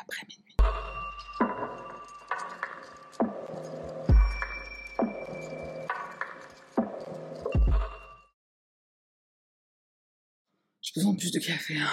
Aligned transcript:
après 0.00 0.26
minuit. 0.28 0.56
J'ai 10.82 10.92
besoin 10.94 11.12
de 11.12 11.18
plus 11.18 11.32
de 11.32 11.38
café. 11.38 11.76
hein. 11.76 11.86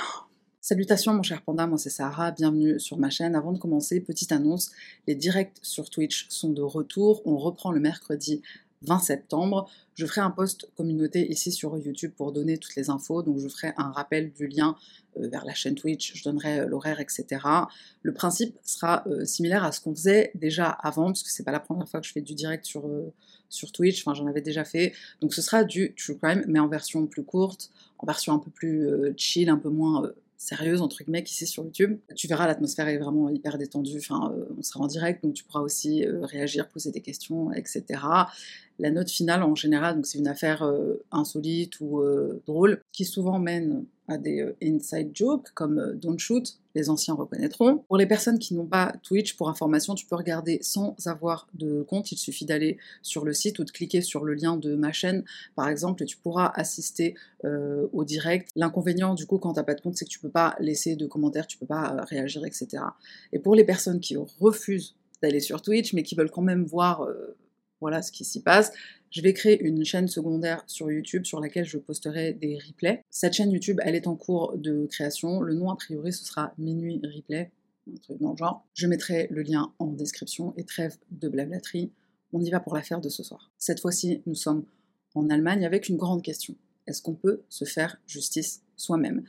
Salutations 0.62 1.14
mon 1.14 1.24
cher 1.24 1.42
panda, 1.44 1.66
moi 1.66 1.78
c'est 1.78 1.90
Sarah, 1.90 2.32
bienvenue 2.32 2.80
sur 2.80 2.98
ma 2.98 3.10
chaîne. 3.10 3.36
Avant 3.36 3.54
de 3.54 3.58
commencer, 3.58 4.02
petite 4.02 4.32
annonce, 4.34 4.72
les 5.08 5.16
directs 5.16 5.58
sur 5.62 5.90
Twitch 5.90 6.28
sont 6.30 6.50
de 6.50 6.62
retour. 6.62 7.22
On 7.26 7.38
reprend 7.38 7.72
le 7.72 7.80
mercredi 7.80 8.42
20 8.82 9.00
septembre. 9.00 9.70
Je 9.96 10.06
ferai 10.06 10.22
un 10.22 10.32
post 10.32 10.70
communauté 10.76 11.30
ici 11.32 11.52
sur 11.52 11.78
YouTube 11.78 12.12
pour 12.16 12.32
donner 12.32 12.58
toutes 12.58 12.76
les 12.76 12.90
infos, 12.90 13.24
donc 13.24 13.40
je 13.40 13.48
ferai 13.48 13.74
un 13.78 13.92
rappel 13.92 14.32
du 14.32 14.48
lien 14.48 14.76
euh, 15.18 15.28
vers 15.28 15.46
la 15.46 15.54
chaîne 15.54 15.76
Twitch, 15.76 16.14
je 16.16 16.24
donnerai 16.24 16.60
euh, 16.60 16.66
l'horaire, 16.68 17.00
etc. 17.00 17.26
Le 18.04 18.14
principe 18.14 18.58
sera 18.64 19.04
euh, 19.08 19.26
similaire 19.26 19.64
à 19.64 19.72
ce 19.72 19.82
qu'on 19.82 19.96
faisait 19.96 20.32
déjà 20.36 20.70
avant, 20.70 21.08
parce 21.08 21.24
que 21.24 21.30
c'est 21.30 21.44
pas 21.44 21.52
la 21.52 21.60
première 21.60 21.88
fois 21.88 22.00
que 22.00 22.08
je 22.08 22.12
fais 22.12 22.22
du 22.22 22.36
direct 22.36 22.66
sur, 22.66 22.84
Twitch, 23.74 24.02
enfin 24.06 24.14
j'en 24.14 24.28
avais 24.28 24.42
déjà 24.42 24.64
fait. 24.64 24.94
Donc 25.22 25.34
ce 25.34 25.42
sera 25.42 25.64
du 25.64 25.96
true 25.96 26.18
crime, 26.18 26.44
mais 26.48 26.60
en 26.60 26.68
version 26.68 27.08
plus 27.08 27.24
courte, 27.24 27.72
en 27.98 28.06
version 28.06 28.34
un 28.34 28.40
peu 28.40 28.52
plus 28.52 28.88
chill, 29.16 29.50
un 29.50 29.58
peu 29.58 29.70
moins 29.70 30.12
sérieuse 30.38 30.82
entre 30.82 31.04
guillemets 31.04 31.24
ici 31.24 31.48
sur 31.48 31.64
YouTube. 31.64 32.00
Tu 32.16 32.28
verras 32.28 32.48
l'atmosphère 32.48 32.88
est 32.88 32.98
vraiment 32.98 33.30
hyper 33.30 33.58
détendue, 33.58 33.98
enfin 33.98 34.32
euh, 34.32 34.46
on 34.58 34.62
sera 34.62 34.82
en 34.82 34.88
direct 34.88 35.24
donc 35.24 35.34
tu 35.34 35.44
pourras 35.44 35.62
aussi 35.62 36.06
euh, 36.06 36.26
réagir, 36.26 36.70
poser 36.70 36.92
des 36.92 37.02
questions, 37.02 37.52
etc. 37.54 37.84
La 38.80 38.92
note 38.92 39.10
finale 39.10 39.44
en 39.44 39.56
général, 39.56 39.96
donc 39.96 40.06
c'est 40.06 40.20
une 40.20 40.28
affaire 40.28 40.64
euh, 40.64 41.04
insolite 41.12 41.80
ou 41.82 42.02
drôle 42.46 42.82
qui 42.92 43.06
souvent 43.06 43.40
mène 43.40 43.86
à 44.08 44.18
des 44.18 44.42
euh, 44.42 44.56
inside 44.64 45.12
jokes 45.14 45.50
comme 45.54 45.80
euh, 45.80 45.94
Don't 45.94 46.18
Shoot, 46.18 46.60
les 46.76 46.90
anciens 46.90 47.14
reconnaîtront. 47.14 47.80
Pour 47.88 47.98
les 47.98 48.06
personnes 48.06 48.40
qui 48.40 48.54
n'ont 48.54 48.66
pas 48.66 48.94
Twitch, 49.04 49.36
pour 49.36 49.50
information, 49.50 49.96
tu 49.96 50.06
peux 50.06 50.16
regarder 50.16 50.60
sans 50.62 50.96
avoir 51.06 51.48
de 51.54 51.84
compte, 51.84 52.12
il 52.12 52.18
suffit 52.18 52.46
d'aller 52.46 52.78
sur 53.02 53.26
le 53.26 53.34
site 53.34 53.60
ou 53.60 53.64
de 53.64 53.72
cliquer 53.72 54.02
sur 54.02 54.24
le 54.24 54.34
lien 54.34 54.58
de 54.58 54.76
ma 54.76 54.92
chaîne 54.92 55.24
par 55.56 55.68
exemple 55.68 56.04
et 56.04 56.06
tu 56.06 56.18
pourras 56.18 56.52
assister 56.56 57.16
euh, 57.44 57.88
au 57.94 58.06
direct. 58.06 58.50
L'inconvénient 58.56 59.14
du 59.14 59.26
coup 59.26 59.40
quand 59.40 59.54
t'as 59.54 59.64
pas 59.64 59.76
de 59.76 59.82
compte 59.82 59.96
c'est 59.96 60.06
que 60.06 60.10
tu 60.10 60.20
peux 60.20 60.30
pas 60.30 60.56
laisser 60.60 60.96
de 60.96 61.06
commentaires, 61.08 61.48
tu 61.48 61.58
peux 61.58 61.66
pas 61.66 62.06
réagir 62.08 62.46
etc. 62.46 62.84
Et 63.34 63.40
pour 63.40 63.56
les 63.56 63.64
personnes 63.64 64.00
qui 64.00 64.16
refusent 64.40 64.96
d'aller 65.22 65.40
sur 65.40 65.62
Twitch 65.62 65.94
mais 65.94 66.04
qui 66.04 66.16
veulent 66.16 66.32
quand 66.32 66.42
même 66.42 66.64
voir 66.64 67.08
voilà 67.82 68.02
ce 68.02 68.12
qui 68.12 68.26
s'y 68.26 68.42
passe, 68.42 68.72
je 69.12 69.22
vais 69.22 69.34
créer 69.34 69.62
une 69.62 69.86
chaîne 69.86 70.08
secondaire 70.08 70.64
sur 70.68 70.92
YouTube 70.92 71.26
sur 71.26 71.40
laquelle 71.40 71.66
je 71.66 71.78
posterai 71.78 72.34
des 72.34 72.58
replays. 72.58 73.04
Cette 73.10 73.34
chaîne 73.34 73.52
YouTube, 73.52 73.80
elle 73.84 73.96
est 73.96 74.08
en 74.08 74.16
cours 74.16 74.58
de 74.58 74.86
création. 74.86 75.42
Le 75.42 75.54
nom, 75.54 75.70
a 75.70 75.76
priori, 75.76 76.12
ce 76.12 76.26
sera 76.26 76.54
Minuit 76.58 77.02
Replay, 77.04 77.52
un 77.92 77.98
truc 77.98 78.20
dans 78.20 78.32
le 78.32 78.38
genre. 78.38 78.66
Je 78.74 78.88
mettrai 78.88 79.28
le 79.32 79.42
lien 79.42 79.72
en 79.80 79.88
description 79.88 80.54
et 80.58 80.64
trêve 80.64 80.98
de 81.12 81.30
blablaterie. 81.30 81.92
On 82.34 82.42
y 82.42 82.50
va 82.50 82.60
pour 82.60 82.76
l'affaire 82.76 83.02
de 83.02 83.10
ce 83.10 83.24
soir. 83.24 83.52
Cette 83.58 83.80
fois-ci, 83.80 84.22
nous 84.26 84.36
sommes 84.36 84.66
en 85.16 85.30
Allemagne 85.30 85.66
avec 85.66 85.90
une 85.90 85.98
grande 85.98 86.22
question. 86.22 86.56
Est-ce 86.86 87.02
qu'on 87.02 87.16
peut 87.16 87.42
se 87.50 87.66
faire 87.66 88.00
justice 88.08 88.62
soi-même? 88.76 89.24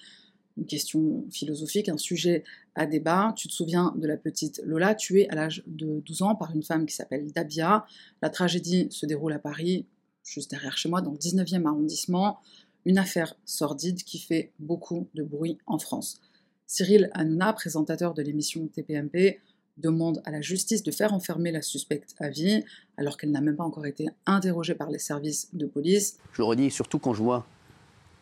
Une 0.58 0.66
question 0.66 1.24
philosophique, 1.30 1.88
un 1.88 1.96
sujet 1.96 2.42
à 2.74 2.84
débat. 2.86 3.32
Tu 3.36 3.46
te 3.46 3.52
souviens 3.52 3.94
de 3.96 4.08
la 4.08 4.16
petite 4.16 4.60
Lola 4.64 4.96
tuée 4.96 5.30
à 5.30 5.36
l'âge 5.36 5.62
de 5.66 6.00
12 6.00 6.22
ans 6.22 6.34
par 6.34 6.52
une 6.52 6.64
femme 6.64 6.84
qui 6.84 6.96
s'appelle 6.96 7.30
Dabia. 7.30 7.86
La 8.22 8.28
tragédie 8.28 8.88
se 8.90 9.06
déroule 9.06 9.32
à 9.32 9.38
Paris, 9.38 9.86
juste 10.24 10.50
derrière 10.50 10.76
chez 10.76 10.88
moi, 10.88 11.00
dans 11.00 11.12
le 11.12 11.18
19e 11.18 11.64
arrondissement. 11.64 12.40
Une 12.84 12.98
affaire 12.98 13.36
sordide 13.44 14.02
qui 14.02 14.18
fait 14.18 14.50
beaucoup 14.58 15.06
de 15.14 15.22
bruit 15.22 15.58
en 15.66 15.78
France. 15.78 16.20
Cyril 16.66 17.08
Hanouna, 17.14 17.52
présentateur 17.52 18.12
de 18.12 18.22
l'émission 18.22 18.66
TPMP, 18.66 19.38
demande 19.76 20.22
à 20.24 20.32
la 20.32 20.40
justice 20.40 20.82
de 20.82 20.90
faire 20.90 21.14
enfermer 21.14 21.52
la 21.52 21.62
suspecte 21.62 22.16
à 22.18 22.30
vie, 22.30 22.64
alors 22.96 23.16
qu'elle 23.16 23.30
n'a 23.30 23.40
même 23.40 23.56
pas 23.56 23.64
encore 23.64 23.86
été 23.86 24.08
interrogée 24.26 24.74
par 24.74 24.90
les 24.90 24.98
services 24.98 25.50
de 25.52 25.66
police. 25.66 26.18
Je 26.32 26.42
le 26.42 26.46
redis, 26.46 26.70
surtout 26.72 26.98
quand 26.98 27.14
je 27.14 27.22
vois 27.22 27.46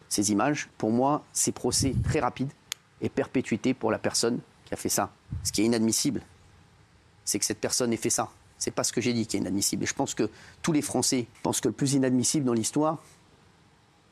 ces 0.09 0.33
images, 0.33 0.69
pour 0.79 0.91
moi, 0.91 1.25
c'est 1.33 1.53
procès 1.53 1.95
très 2.05 2.21
rapide 2.21 2.51
et 3.01 3.09
perpétuité 3.09 3.75
pour 3.75 3.91
la 3.91 3.99
personne 3.99 4.41
qui 4.65 4.75
a 4.75 4.77
fait 4.77 4.89
ça. 4.89 5.13
Ce 5.45 5.53
qui 5.53 5.63
est 5.63 5.65
inadmissible, 5.65 6.23
c'est 7.25 7.39
que 7.39 7.45
cette 7.45 7.61
personne 7.61 7.93
ait 7.93 7.99
fait 7.99 8.11
ça. 8.11 8.31
C'est 8.59 8.71
pas 8.71 8.85
ce 8.85 8.93
que 8.93 9.01
j'ai 9.01 9.13
dit 9.13 9.27
qui 9.27 9.37
est 9.37 9.41
inadmissible. 9.41 9.83
Et 9.83 9.87
je 9.87 9.95
pense 9.95 10.15
que 10.15 10.31
tous 10.63 10.73
les 10.73 10.83
Français 10.83 11.27
pensent 11.43 11.61
que 11.61 11.69
le 11.69 11.75
plus 11.75 11.95
inadmissible 11.95 12.47
dans 12.47 12.55
l'histoire, 12.55 13.03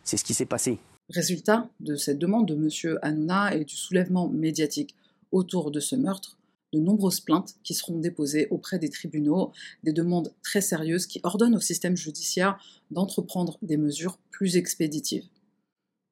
c'est 0.03 0.17
ce 0.17 0.25
qui 0.25 0.35
s'est 0.35 0.47
passé. 0.47 0.79
Résultat 1.09 1.69
de 1.81 1.97
cette 1.97 2.19
demande 2.19 2.47
de 2.47 2.55
M. 2.55 2.99
Hanouna 3.03 3.55
et 3.55 3.65
du 3.65 3.77
soulèvement 3.77 4.29
médiatique 4.29 4.95
autour 5.33 5.71
de 5.71 5.81
ce 5.81 5.97
meurtre, 5.97 6.37
de 6.73 6.81
nombreuses 6.81 7.21
plaintes 7.21 7.55
qui 7.63 7.75
seront 7.75 7.99
déposées 7.99 8.49
auprès 8.51 8.79
des 8.79 8.91
tribunaux, 8.91 9.53
des 9.83 9.93
demandes 9.93 10.33
très 10.43 10.61
sérieuses 10.61 11.07
qui 11.07 11.21
ordonnent 11.23 11.57
au 11.57 11.61
système 11.61 11.97
judiciaire 11.97 12.59
d'entreprendre 12.91 13.59
des 13.63 13.77
mesures 13.77 14.19
plus 14.31 14.57
expéditives. 14.57 15.27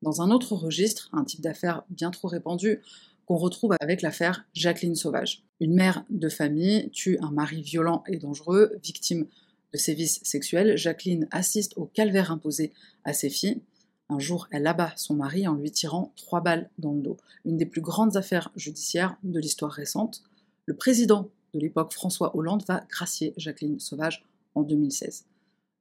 Dans 0.03 0.21
un 0.21 0.31
autre 0.31 0.55
registre, 0.55 1.09
un 1.13 1.25
type 1.25 1.41
d'affaire 1.41 1.85
bien 1.89 2.11
trop 2.11 2.29
répandu, 2.29 2.81
qu'on 3.27 3.37
retrouve 3.37 3.77
avec 3.81 4.03
l'affaire 4.03 4.45
Jacqueline 4.53 4.97
Sauvage. 4.97 5.45
Une 5.61 5.75
mère 5.75 6.05
de 6.11 6.29
famille 6.29 6.91
tue 6.91 7.19
un 7.21 7.31
mari 7.31 7.63
violent 7.63 8.03
et 8.09 8.17
dangereux, 8.17 8.73
victime 8.83 9.27
de 9.73 9.79
sévices 9.79 10.21
sexuels. 10.25 10.77
Jacqueline 10.77 11.29
assiste 11.31 11.75
au 11.77 11.87
calvaire 11.87 12.33
imposé 12.33 12.73
à 13.05 13.13
ses 13.13 13.31
filles. 13.31 13.63
Un 14.09 14.19
jour, 14.19 14.49
elle 14.51 14.67
abat 14.67 14.93
son 14.97 15.15
mari 15.15 15.47
en 15.47 15.55
lui 15.55 15.71
tirant 15.71 16.13
trois 16.17 16.41
balles 16.41 16.69
dans 16.79 16.93
le 16.93 17.01
dos. 17.01 17.17
Une 17.45 17.57
des 17.57 17.65
plus 17.65 17.81
grandes 17.81 18.17
affaires 18.17 18.51
judiciaires 18.57 19.17
de 19.23 19.39
l'histoire 19.39 19.73
récente. 19.73 20.23
Le 20.67 20.75
président 20.75 21.31
de 21.55 21.61
l'époque, 21.61 21.93
François 21.93 22.37
Hollande, 22.37 22.65
va 22.67 22.85
gracier 22.91 23.35
Jacqueline 23.37 23.79
Sauvage 23.79 24.25
en 24.55 24.63
2016. 24.63 25.25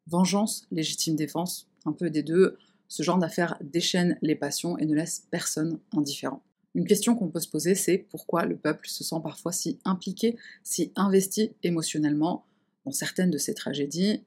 Vengeance, 0.07 0.67
légitime 0.71 1.15
défense, 1.15 1.67
un 1.85 1.91
peu 1.91 2.09
des 2.09 2.23
deux. 2.23 2.57
Ce 2.91 3.03
genre 3.03 3.17
d'affaires 3.17 3.57
déchaîne 3.61 4.17
les 4.21 4.35
passions 4.35 4.77
et 4.77 4.85
ne 4.85 4.93
laisse 4.93 5.25
personne 5.31 5.79
indifférent. 5.93 6.43
Une 6.75 6.85
question 6.85 7.15
qu'on 7.15 7.29
peut 7.29 7.39
se 7.39 7.47
poser, 7.47 7.73
c'est 7.73 7.97
pourquoi 7.97 8.45
le 8.45 8.57
peuple 8.57 8.89
se 8.89 9.05
sent 9.05 9.15
parfois 9.23 9.53
si 9.53 9.79
impliqué, 9.85 10.37
si 10.61 10.91
investi 10.97 11.53
émotionnellement 11.63 12.43
dans 12.83 12.91
certaines 12.91 13.31
de 13.31 13.37
ces 13.37 13.53
tragédies? 13.53 14.23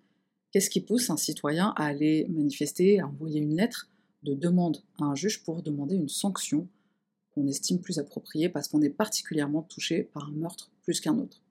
Qu'est-ce 0.50 0.70
qui 0.70 0.80
pousse 0.80 1.10
un 1.10 1.18
citoyen 1.18 1.74
à 1.76 1.84
aller 1.84 2.26
manifester, 2.30 3.00
à 3.00 3.06
envoyer 3.06 3.38
une 3.38 3.54
lettre 3.54 3.90
de 4.22 4.32
demande 4.32 4.78
à 4.98 5.04
un 5.04 5.14
juge 5.14 5.44
pour 5.44 5.62
demander 5.62 5.96
une 5.96 6.08
sanction 6.08 6.66
qu'on 7.34 7.46
estime 7.46 7.82
plus 7.82 7.98
appropriée 7.98 8.48
parce 8.48 8.68
qu'on 8.68 8.80
est 8.80 8.88
particulièrement 8.88 9.60
touché 9.60 10.04
par 10.04 10.30
un 10.30 10.32
meurtre 10.32 10.70
plus 10.84 11.00
qu'un 11.00 11.18
autre? 11.18 11.42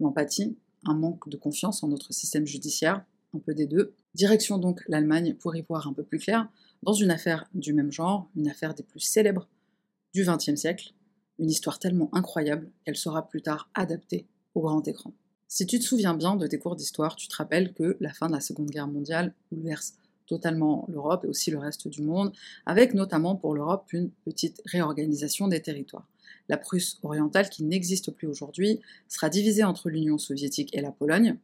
L'empathie, 0.00 0.54
un 0.84 0.94
manque 0.94 1.30
de 1.30 1.38
confiance 1.38 1.82
en 1.82 1.88
notre 1.88 2.12
système 2.12 2.44
judiciaire, 2.44 3.06
un 3.32 3.38
peu 3.38 3.54
des 3.54 3.66
deux. 3.66 3.94
Direction 4.14 4.58
donc 4.58 4.82
l'Allemagne 4.88 5.34
pour 5.34 5.56
y 5.56 5.62
voir 5.62 5.86
un 5.86 5.92
peu 5.92 6.02
plus 6.02 6.18
clair, 6.18 6.48
dans 6.82 6.92
une 6.92 7.10
affaire 7.10 7.46
du 7.54 7.72
même 7.72 7.92
genre, 7.92 8.28
une 8.36 8.48
affaire 8.48 8.74
des 8.74 8.82
plus 8.82 9.00
célèbres 9.00 9.48
du 10.14 10.24
XXe 10.24 10.56
siècle, 10.56 10.92
une 11.38 11.50
histoire 11.50 11.78
tellement 11.78 12.10
incroyable 12.12 12.70
qu'elle 12.84 12.96
sera 12.96 13.28
plus 13.28 13.42
tard 13.42 13.70
adaptée 13.74 14.26
au 14.54 14.60
grand 14.60 14.86
écran. 14.86 15.12
Si 15.48 15.66
tu 15.66 15.78
te 15.78 15.84
souviens 15.84 16.14
bien 16.14 16.36
de 16.36 16.46
tes 16.46 16.58
cours 16.58 16.76
d'histoire, 16.76 17.16
tu 17.16 17.28
te 17.28 17.36
rappelles 17.36 17.72
que 17.72 17.96
la 18.00 18.12
fin 18.12 18.26
de 18.26 18.32
la 18.32 18.40
Seconde 18.40 18.70
Guerre 18.70 18.88
mondiale 18.88 19.34
bouleverse 19.50 19.94
totalement 20.26 20.86
l'Europe 20.88 21.24
et 21.24 21.28
aussi 21.28 21.50
le 21.50 21.58
reste 21.58 21.88
du 21.88 22.02
monde, 22.02 22.32
avec 22.64 22.94
notamment 22.94 23.36
pour 23.36 23.54
l'Europe 23.54 23.92
une 23.92 24.10
petite 24.24 24.62
réorganisation 24.64 25.48
des 25.48 25.60
territoires. 25.60 26.06
La 26.48 26.56
Prusse 26.56 26.98
orientale, 27.02 27.50
qui 27.50 27.64
n'existe 27.64 28.10
plus 28.10 28.26
aujourd'hui, 28.26 28.80
sera 29.08 29.28
divisée 29.28 29.64
entre 29.64 29.90
l'Union 29.90 30.18
soviétique 30.18 30.74
et 30.74 30.80
la 30.80 30.90
Pologne. 30.90 31.36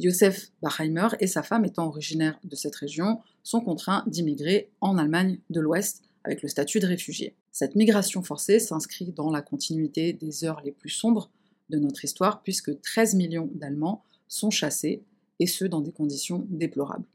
Josef 0.00 0.50
Bachheimer 0.60 1.08
et 1.20 1.26
sa 1.26 1.42
femme, 1.42 1.64
étant 1.64 1.86
originaires 1.86 2.38
de 2.42 2.56
cette 2.56 2.74
région, 2.74 3.20
sont 3.42 3.60
contraints 3.60 4.04
d'immigrer 4.06 4.70
en 4.80 4.98
Allemagne 4.98 5.38
de 5.50 5.60
l'Ouest 5.60 6.02
avec 6.24 6.42
le 6.42 6.48
statut 6.48 6.80
de 6.80 6.86
réfugiés. 6.86 7.34
Cette 7.52 7.76
migration 7.76 8.22
forcée 8.22 8.58
s'inscrit 8.58 9.12
dans 9.12 9.30
la 9.30 9.42
continuité 9.42 10.12
des 10.12 10.44
heures 10.44 10.60
les 10.64 10.72
plus 10.72 10.88
sombres 10.88 11.30
de 11.70 11.78
notre 11.78 12.04
histoire, 12.04 12.42
puisque 12.42 12.80
13 12.80 13.14
millions 13.14 13.50
d'Allemands 13.54 14.02
sont 14.26 14.50
chassés, 14.50 15.02
et 15.40 15.46
ce 15.46 15.64
dans 15.64 15.80
des 15.80 15.92
conditions 15.92 16.46
déplorables. 16.48 17.06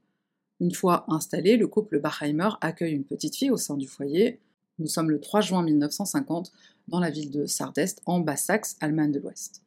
Une 0.59 0.73
fois 0.73 1.05
installé, 1.07 1.57
le 1.57 1.67
couple 1.67 1.99
Bachheimer 1.99 2.49
accueille 2.61 2.93
une 2.93 3.05
petite 3.05 3.35
fille 3.35 3.51
au 3.51 3.57
sein 3.57 3.77
du 3.77 3.87
foyer. 3.87 4.39
Nous 4.77 4.87
sommes 4.87 5.09
le 5.09 5.19
3 5.19 5.41
juin 5.41 5.63
1950 5.63 6.51
dans 6.87 6.99
la 6.99 7.09
ville 7.09 7.31
de 7.31 7.45
Sardest, 7.45 8.01
en 8.05 8.19
Basse-Saxe, 8.19 8.75
Allemagne 8.81 9.11
de 9.11 9.19
l'Ouest. 9.19 9.63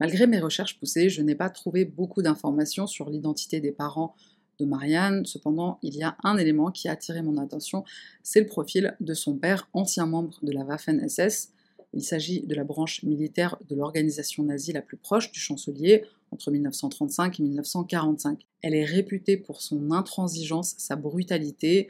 Malgré 0.00 0.26
mes 0.26 0.40
recherches 0.40 0.78
poussées, 0.78 1.10
je 1.10 1.20
n'ai 1.20 1.34
pas 1.34 1.50
trouvé 1.50 1.84
beaucoup 1.84 2.22
d'informations 2.22 2.86
sur 2.86 3.10
l'identité 3.10 3.60
des 3.60 3.70
parents 3.70 4.16
de 4.58 4.64
Marianne. 4.64 5.26
Cependant, 5.26 5.78
il 5.82 5.94
y 5.94 6.02
a 6.02 6.16
un 6.24 6.38
élément 6.38 6.70
qui 6.70 6.88
a 6.88 6.92
attiré 6.92 7.20
mon 7.20 7.36
attention, 7.36 7.84
c'est 8.22 8.40
le 8.40 8.46
profil 8.46 8.96
de 9.00 9.12
son 9.12 9.36
père, 9.36 9.68
ancien 9.74 10.06
membre 10.06 10.38
de 10.42 10.52
la 10.52 10.64
Waffen-SS. 10.64 11.52
Il 11.92 12.02
s'agit 12.02 12.46
de 12.46 12.54
la 12.54 12.64
branche 12.64 13.02
militaire 13.02 13.58
de 13.68 13.74
l'organisation 13.74 14.42
nazie 14.42 14.72
la 14.72 14.80
plus 14.80 14.96
proche 14.96 15.32
du 15.32 15.40
chancelier 15.40 16.04
entre 16.30 16.50
1935 16.50 17.38
et 17.38 17.42
1945. 17.42 18.46
Elle 18.62 18.74
est 18.74 18.84
réputée 18.84 19.36
pour 19.36 19.60
son 19.60 19.90
intransigeance, 19.90 20.76
sa 20.78 20.96
brutalité. 20.96 21.88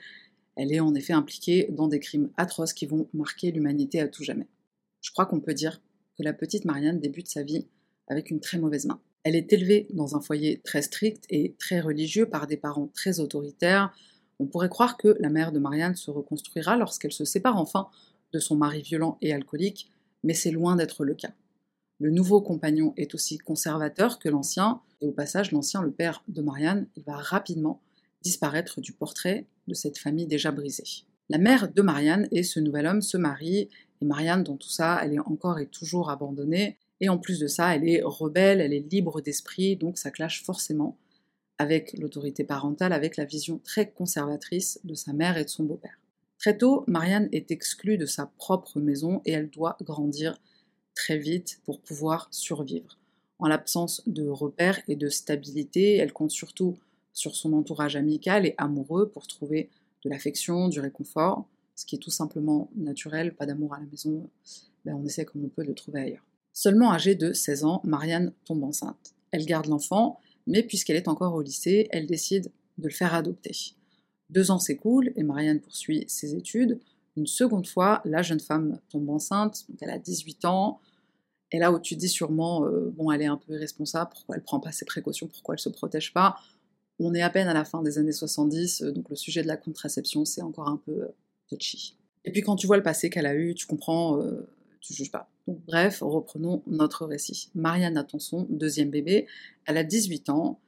Elle 0.56 0.72
est 0.72 0.80
en 0.80 0.94
effet 0.94 1.12
impliquée 1.12 1.68
dans 1.70 1.86
des 1.86 2.00
crimes 2.00 2.30
atroces 2.36 2.72
qui 2.72 2.86
vont 2.86 3.08
marquer 3.12 3.52
l'humanité 3.52 4.00
à 4.00 4.08
tout 4.08 4.24
jamais. 4.24 4.48
Je 5.00 5.12
crois 5.12 5.26
qu'on 5.26 5.40
peut 5.40 5.54
dire 5.54 5.80
que 6.16 6.24
la 6.24 6.32
petite 6.32 6.64
Marianne 6.64 6.98
débute 6.98 7.28
sa 7.28 7.42
vie 7.42 7.66
avec 8.10 8.30
une 8.30 8.40
très 8.40 8.58
mauvaise 8.58 8.84
main. 8.84 9.00
Elle 9.22 9.36
est 9.36 9.52
élevée 9.52 9.86
dans 9.92 10.16
un 10.16 10.20
foyer 10.20 10.60
très 10.64 10.82
strict 10.82 11.24
et 11.30 11.54
très 11.58 11.80
religieux 11.80 12.26
par 12.26 12.46
des 12.46 12.56
parents 12.56 12.90
très 12.94 13.20
autoritaires. 13.20 13.94
On 14.38 14.46
pourrait 14.46 14.68
croire 14.68 14.96
que 14.96 15.16
la 15.20 15.30
mère 15.30 15.52
de 15.52 15.58
Marianne 15.58 15.96
se 15.96 16.10
reconstruira 16.10 16.76
lorsqu'elle 16.76 17.12
se 17.12 17.24
sépare 17.24 17.56
enfin 17.56 17.88
de 18.32 18.38
son 18.38 18.56
mari 18.56 18.82
violent 18.82 19.16
et 19.22 19.32
alcoolique, 19.32 19.90
mais 20.24 20.34
c'est 20.34 20.50
loin 20.50 20.76
d'être 20.76 21.04
le 21.04 21.14
cas. 21.14 21.32
Le 21.98 22.10
nouveau 22.10 22.40
compagnon 22.40 22.94
est 22.96 23.14
aussi 23.14 23.38
conservateur 23.38 24.18
que 24.18 24.28
l'ancien, 24.28 24.80
et 25.02 25.06
au 25.06 25.12
passage, 25.12 25.52
l'ancien, 25.52 25.82
le 25.82 25.90
père 25.90 26.22
de 26.28 26.40
Marianne, 26.40 26.86
il 26.96 27.02
va 27.04 27.16
rapidement 27.16 27.82
disparaître 28.22 28.80
du 28.80 28.92
portrait 28.92 29.46
de 29.68 29.74
cette 29.74 29.98
famille 29.98 30.26
déjà 30.26 30.50
brisée. 30.50 31.04
La 31.28 31.38
mère 31.38 31.70
de 31.70 31.82
Marianne 31.82 32.26
et 32.32 32.42
ce 32.42 32.58
nouvel 32.58 32.86
homme 32.86 33.02
se 33.02 33.16
marient, 33.16 33.68
et 34.00 34.04
Marianne, 34.04 34.42
dans 34.42 34.56
tout 34.56 34.70
ça, 34.70 34.98
elle 35.02 35.12
est 35.12 35.20
encore 35.20 35.58
et 35.58 35.66
toujours 35.66 36.10
abandonnée, 36.10 36.78
et 37.00 37.08
en 37.08 37.19
plus 37.19 37.38
de 37.38 37.47
ça, 37.47 37.75
elle 37.75 37.88
est 37.88 38.02
rebelle, 38.02 38.61
elle 38.61 38.73
est 38.73 38.91
libre 38.91 39.20
d'esprit, 39.20 39.76
donc 39.76 39.99
ça 39.99 40.11
clash 40.11 40.43
forcément 40.44 40.97
avec 41.58 41.93
l'autorité 41.99 42.44
parentale, 42.44 42.93
avec 42.93 43.17
la 43.17 43.25
vision 43.25 43.58
très 43.58 43.91
conservatrice 43.91 44.81
de 44.85 44.94
sa 44.94 45.12
mère 45.12 45.37
et 45.37 45.44
de 45.44 45.50
son 45.50 45.64
beau-père. 45.64 45.99
Très 46.38 46.56
tôt, 46.56 46.85
Marianne 46.87 47.29
est 47.32 47.50
exclue 47.50 47.99
de 47.99 48.06
sa 48.06 48.26
propre 48.38 48.81
maison 48.81 49.20
et 49.26 49.32
elle 49.32 49.50
doit 49.50 49.76
grandir 49.82 50.41
très 50.94 51.19
vite 51.19 51.61
pour 51.64 51.81
pouvoir 51.81 52.29
survivre. 52.31 52.99
En 53.38 53.46
l'absence 53.46 54.03
de 54.06 54.26
repères 54.26 54.81
et 54.88 54.96
de 54.96 55.08
stabilité, 55.08 55.96
elle 55.96 56.12
compte 56.12 56.31
surtout 56.31 56.79
sur 57.12 57.35
son 57.35 57.53
entourage 57.53 57.96
amical 57.96 58.46
et 58.46 58.55
amoureux 58.56 59.11
pour 59.11 59.26
trouver 59.26 59.69
de 60.03 60.11
l'affection, 60.11 60.69
du 60.69 60.81
réconfort, 60.81 61.46
ce 61.75 61.85
qui 61.85 61.96
est 61.96 61.99
tout 61.99 62.11
simplement 62.11 62.70
naturel, 62.76 63.35
pas 63.35 63.46
d'amour 63.46 63.75
à 63.75 63.81
la 63.81 63.87
maison, 63.87 64.29
ben 64.85 64.94
on 64.94 65.05
essaie 65.05 65.25
comme 65.25 65.44
on 65.44 65.49
peut 65.49 65.64
le 65.64 65.75
trouver 65.75 66.00
ailleurs. 66.00 66.30
Seulement 66.62 66.92
âgée 66.92 67.14
de 67.14 67.32
16 67.32 67.64
ans, 67.64 67.80
Marianne 67.84 68.34
tombe 68.44 68.62
enceinte. 68.64 69.14
Elle 69.30 69.46
garde 69.46 69.64
l'enfant, 69.64 70.20
mais 70.46 70.62
puisqu'elle 70.62 70.96
est 70.96 71.08
encore 71.08 71.32
au 71.32 71.40
lycée, 71.40 71.88
elle 71.90 72.06
décide 72.06 72.52
de 72.76 72.86
le 72.86 72.92
faire 72.92 73.14
adopter. 73.14 73.56
Deux 74.28 74.50
ans 74.50 74.58
s'écoulent 74.58 75.10
et 75.16 75.22
Marianne 75.22 75.60
poursuit 75.60 76.04
ses 76.06 76.34
études. 76.34 76.78
Une 77.16 77.26
seconde 77.26 77.66
fois, 77.66 78.02
la 78.04 78.20
jeune 78.20 78.40
femme 78.40 78.78
tombe 78.90 79.08
enceinte, 79.08 79.64
donc 79.70 79.78
elle 79.80 79.88
a 79.88 79.98
18 79.98 80.44
ans. 80.44 80.80
Et 81.50 81.58
là 81.58 81.72
où 81.72 81.80
tu 81.80 81.96
dis 81.96 82.10
sûrement, 82.10 82.66
euh, 82.66 82.92
bon, 82.94 83.10
elle 83.10 83.22
est 83.22 83.26
un 83.26 83.38
peu 83.38 83.54
irresponsable, 83.54 84.10
pourquoi 84.12 84.36
elle 84.36 84.42
prend 84.42 84.60
pas 84.60 84.70
ses 84.70 84.84
précautions, 84.84 85.28
pourquoi 85.28 85.54
elle 85.54 85.60
se 85.60 85.70
protège 85.70 86.12
pas 86.12 86.36
On 86.98 87.14
est 87.14 87.22
à 87.22 87.30
peine 87.30 87.48
à 87.48 87.54
la 87.54 87.64
fin 87.64 87.82
des 87.82 87.96
années 87.96 88.12
70, 88.12 88.82
euh, 88.82 88.92
donc 88.92 89.08
le 89.08 89.16
sujet 89.16 89.40
de 89.40 89.48
la 89.48 89.56
contraception, 89.56 90.26
c'est 90.26 90.42
encore 90.42 90.68
un 90.68 90.76
peu 90.76 90.92
euh, 90.92 91.08
touchy. 91.48 91.96
Et 92.26 92.32
puis 92.32 92.42
quand 92.42 92.56
tu 92.56 92.66
vois 92.66 92.76
le 92.76 92.82
passé 92.82 93.08
qu'elle 93.08 93.24
a 93.24 93.34
eu, 93.34 93.54
tu 93.54 93.66
comprends, 93.66 94.20
tu 94.81 94.94
juges 94.94 95.11
pas. 95.11 95.31
Bref, 95.47 95.99
reprenons 96.03 96.62
notre 96.67 97.06
récit. 97.06 97.50
Marianne 97.55 97.97
attend 97.97 98.19
son 98.19 98.47
deuxième 98.49 98.91
bébé, 98.91 99.27
elle 99.67 99.77
a 99.77 99.85
18 99.85 100.31
ans, 100.31 100.59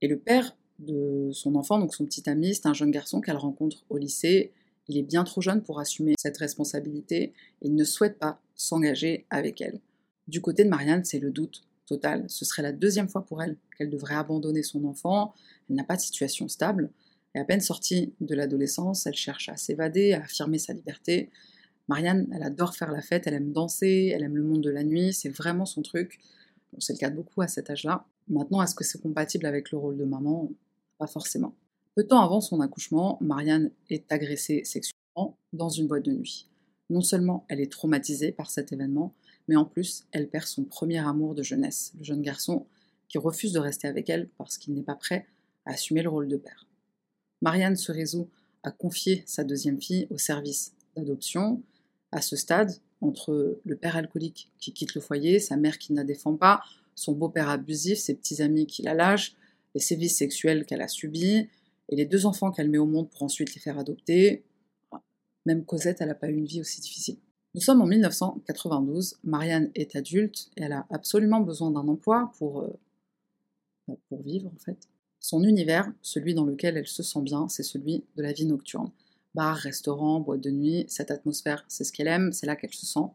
et 0.00 0.08
le 0.08 0.18
père 0.18 0.56
de 0.78 1.30
son 1.32 1.54
enfant, 1.54 1.78
donc 1.78 1.94
son 1.94 2.04
petit 2.04 2.28
ami, 2.28 2.54
c'est 2.54 2.66
un 2.66 2.74
jeune 2.74 2.90
garçon 2.90 3.20
qu'elle 3.20 3.36
rencontre 3.36 3.84
au 3.90 3.96
lycée. 3.96 4.52
Il 4.88 4.98
est 4.98 5.02
bien 5.02 5.24
trop 5.24 5.40
jeune 5.40 5.62
pour 5.62 5.80
assumer 5.80 6.14
cette 6.18 6.36
responsabilité, 6.36 7.22
et 7.22 7.32
il 7.62 7.74
ne 7.74 7.84
souhaite 7.84 8.18
pas 8.18 8.40
s'engager 8.54 9.24
avec 9.30 9.60
elle. 9.60 9.80
Du 10.28 10.40
côté 10.40 10.64
de 10.64 10.68
Marianne, 10.68 11.04
c'est 11.04 11.18
le 11.18 11.30
doute 11.30 11.64
total. 11.86 12.24
Ce 12.28 12.44
serait 12.44 12.62
la 12.62 12.72
deuxième 12.72 13.08
fois 13.08 13.24
pour 13.24 13.42
elle 13.42 13.56
qu'elle 13.76 13.90
devrait 13.90 14.14
abandonner 14.14 14.62
son 14.62 14.84
enfant. 14.84 15.34
Elle 15.68 15.76
n'a 15.76 15.84
pas 15.84 15.96
de 15.96 16.00
situation 16.00 16.48
stable. 16.48 16.90
Et 17.34 17.38
à 17.40 17.44
peine 17.44 17.60
sortie 17.60 18.14
de 18.20 18.34
l'adolescence, 18.34 19.06
elle 19.06 19.14
cherche 19.14 19.48
à 19.48 19.56
s'évader, 19.56 20.12
à 20.12 20.22
affirmer 20.22 20.58
sa 20.58 20.72
liberté. 20.72 21.30
Marianne, 21.88 22.26
elle 22.32 22.42
adore 22.42 22.74
faire 22.74 22.90
la 22.90 23.02
fête, 23.02 23.26
elle 23.26 23.34
aime 23.34 23.52
danser, 23.52 24.12
elle 24.14 24.22
aime 24.22 24.36
le 24.36 24.42
monde 24.42 24.62
de 24.62 24.70
la 24.70 24.84
nuit, 24.84 25.12
c'est 25.12 25.28
vraiment 25.28 25.66
son 25.66 25.82
truc. 25.82 26.18
c'est 26.78 26.94
le 26.94 26.98
cas 26.98 27.10
de 27.10 27.16
beaucoup 27.16 27.42
à 27.42 27.48
cet 27.48 27.70
âge-là. 27.70 28.06
Maintenant, 28.28 28.62
est-ce 28.62 28.74
que 28.74 28.84
c'est 28.84 29.00
compatible 29.00 29.46
avec 29.46 29.70
le 29.70 29.78
rôle 29.78 29.96
de 29.96 30.04
maman? 30.04 30.50
Pas 30.98 31.06
forcément. 31.06 31.54
Peu 31.94 32.02
de 32.02 32.08
temps 32.08 32.22
avant 32.22 32.40
son 32.40 32.60
accouchement, 32.60 33.18
Marianne 33.20 33.70
est 33.90 34.10
agressée 34.10 34.62
sexuellement 34.64 35.36
dans 35.52 35.68
une 35.68 35.86
boîte 35.86 36.04
de 36.04 36.12
nuit. 36.12 36.48
Non 36.90 37.02
seulement 37.02 37.44
elle 37.48 37.60
est 37.60 37.70
traumatisée 37.70 38.32
par 38.32 38.50
cet 38.50 38.72
événement, 38.72 39.14
mais 39.46 39.56
en 39.56 39.64
plus, 39.64 40.04
elle 40.12 40.28
perd 40.28 40.46
son 40.46 40.64
premier 40.64 40.98
amour 40.98 41.34
de 41.34 41.42
jeunesse, 41.42 41.92
le 41.98 42.04
jeune 42.04 42.22
garçon 42.22 42.66
qui 43.08 43.18
refuse 43.18 43.52
de 43.52 43.58
rester 43.58 43.86
avec 43.86 44.08
elle 44.08 44.28
parce 44.38 44.58
qu'il 44.58 44.74
n'est 44.74 44.82
pas 44.82 44.94
prêt 44.94 45.26
à 45.66 45.72
assumer 45.72 46.02
le 46.02 46.08
rôle 46.08 46.28
de 46.28 46.36
père. 46.36 46.66
Marianne 47.42 47.76
se 47.76 47.92
résout 47.92 48.28
à 48.62 48.70
confier 48.70 49.22
sa 49.26 49.44
deuxième 49.44 49.80
fille 49.80 50.06
au 50.10 50.18
service 50.18 50.72
d'adoption. 50.96 51.62
À 52.14 52.20
ce 52.20 52.36
stade, 52.36 52.70
entre 53.00 53.58
le 53.64 53.76
père 53.76 53.96
alcoolique 53.96 54.52
qui 54.60 54.72
quitte 54.72 54.94
le 54.94 55.00
foyer, 55.00 55.40
sa 55.40 55.56
mère 55.56 55.78
qui 55.78 55.92
ne 55.92 55.98
la 55.98 56.04
défend 56.04 56.36
pas, 56.36 56.62
son 56.94 57.10
beau-père 57.10 57.48
abusif, 57.48 57.98
ses 57.98 58.14
petits 58.14 58.40
amis 58.40 58.66
qui 58.66 58.82
la 58.82 58.94
lâchent, 58.94 59.34
les 59.74 59.80
sévices 59.80 60.16
sexuels 60.16 60.64
qu'elle 60.64 60.80
a 60.80 60.86
subis, 60.86 61.48
et 61.88 61.96
les 61.96 62.06
deux 62.06 62.24
enfants 62.24 62.52
qu'elle 62.52 62.70
met 62.70 62.78
au 62.78 62.86
monde 62.86 63.10
pour 63.10 63.24
ensuite 63.24 63.52
les 63.56 63.60
faire 63.60 63.80
adopter, 63.80 64.44
même 65.44 65.64
Cosette, 65.64 66.02
n'a 66.02 66.14
pas 66.14 66.30
eu 66.30 66.36
une 66.36 66.46
vie 66.46 66.60
aussi 66.60 66.80
difficile. 66.80 67.16
Nous 67.56 67.60
sommes 67.60 67.82
en 67.82 67.86
1992, 67.86 69.18
Marianne 69.24 69.72
est 69.74 69.96
adulte 69.96 70.50
et 70.56 70.62
elle 70.62 70.72
a 70.72 70.86
absolument 70.90 71.40
besoin 71.40 71.72
d'un 71.72 71.88
emploi 71.88 72.32
pour, 72.38 72.62
euh, 72.62 72.78
bah, 73.88 73.96
pour 74.08 74.22
vivre 74.22 74.52
en 74.54 74.58
fait. 74.58 74.88
Son 75.18 75.42
univers, 75.42 75.92
celui 76.00 76.34
dans 76.34 76.44
lequel 76.44 76.76
elle 76.76 76.86
se 76.86 77.02
sent 77.02 77.22
bien, 77.22 77.48
c'est 77.48 77.64
celui 77.64 78.04
de 78.16 78.22
la 78.22 78.32
vie 78.32 78.46
nocturne. 78.46 78.92
Bar, 79.34 79.56
restaurant, 79.56 80.20
boîte 80.20 80.40
de 80.40 80.50
nuit, 80.50 80.84
cette 80.88 81.10
atmosphère, 81.10 81.64
c'est 81.68 81.84
ce 81.84 81.92
qu'elle 81.92 82.08
aime, 82.08 82.32
c'est 82.32 82.46
là 82.46 82.56
qu'elle 82.56 82.72
se 82.72 82.86
sent 82.86 83.06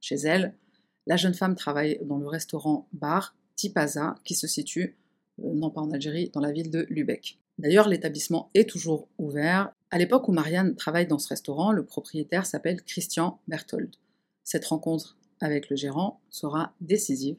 chez 0.00 0.16
elle. 0.16 0.54
La 1.06 1.16
jeune 1.16 1.34
femme 1.34 1.54
travaille 1.54 1.98
dans 2.04 2.18
le 2.18 2.28
restaurant 2.28 2.88
bar 2.92 3.34
Tipaza 3.56 4.14
qui 4.24 4.34
se 4.34 4.46
situe, 4.46 4.96
euh, 5.40 5.52
non 5.54 5.70
pas 5.70 5.80
en 5.80 5.90
Algérie, 5.90 6.30
dans 6.32 6.40
la 6.40 6.52
ville 6.52 6.70
de 6.70 6.86
Lübeck. 6.88 7.38
D'ailleurs, 7.58 7.88
l'établissement 7.88 8.50
est 8.54 8.68
toujours 8.68 9.08
ouvert. 9.18 9.72
À 9.90 9.98
l'époque 9.98 10.28
où 10.28 10.32
Marianne 10.32 10.76
travaille 10.76 11.06
dans 11.06 11.18
ce 11.18 11.28
restaurant, 11.28 11.72
le 11.72 11.84
propriétaire 11.84 12.46
s'appelle 12.46 12.82
Christian 12.82 13.40
Berthold. 13.48 13.96
Cette 14.44 14.66
rencontre 14.66 15.16
avec 15.40 15.68
le 15.68 15.76
gérant 15.76 16.20
sera 16.30 16.72
décisive 16.80 17.36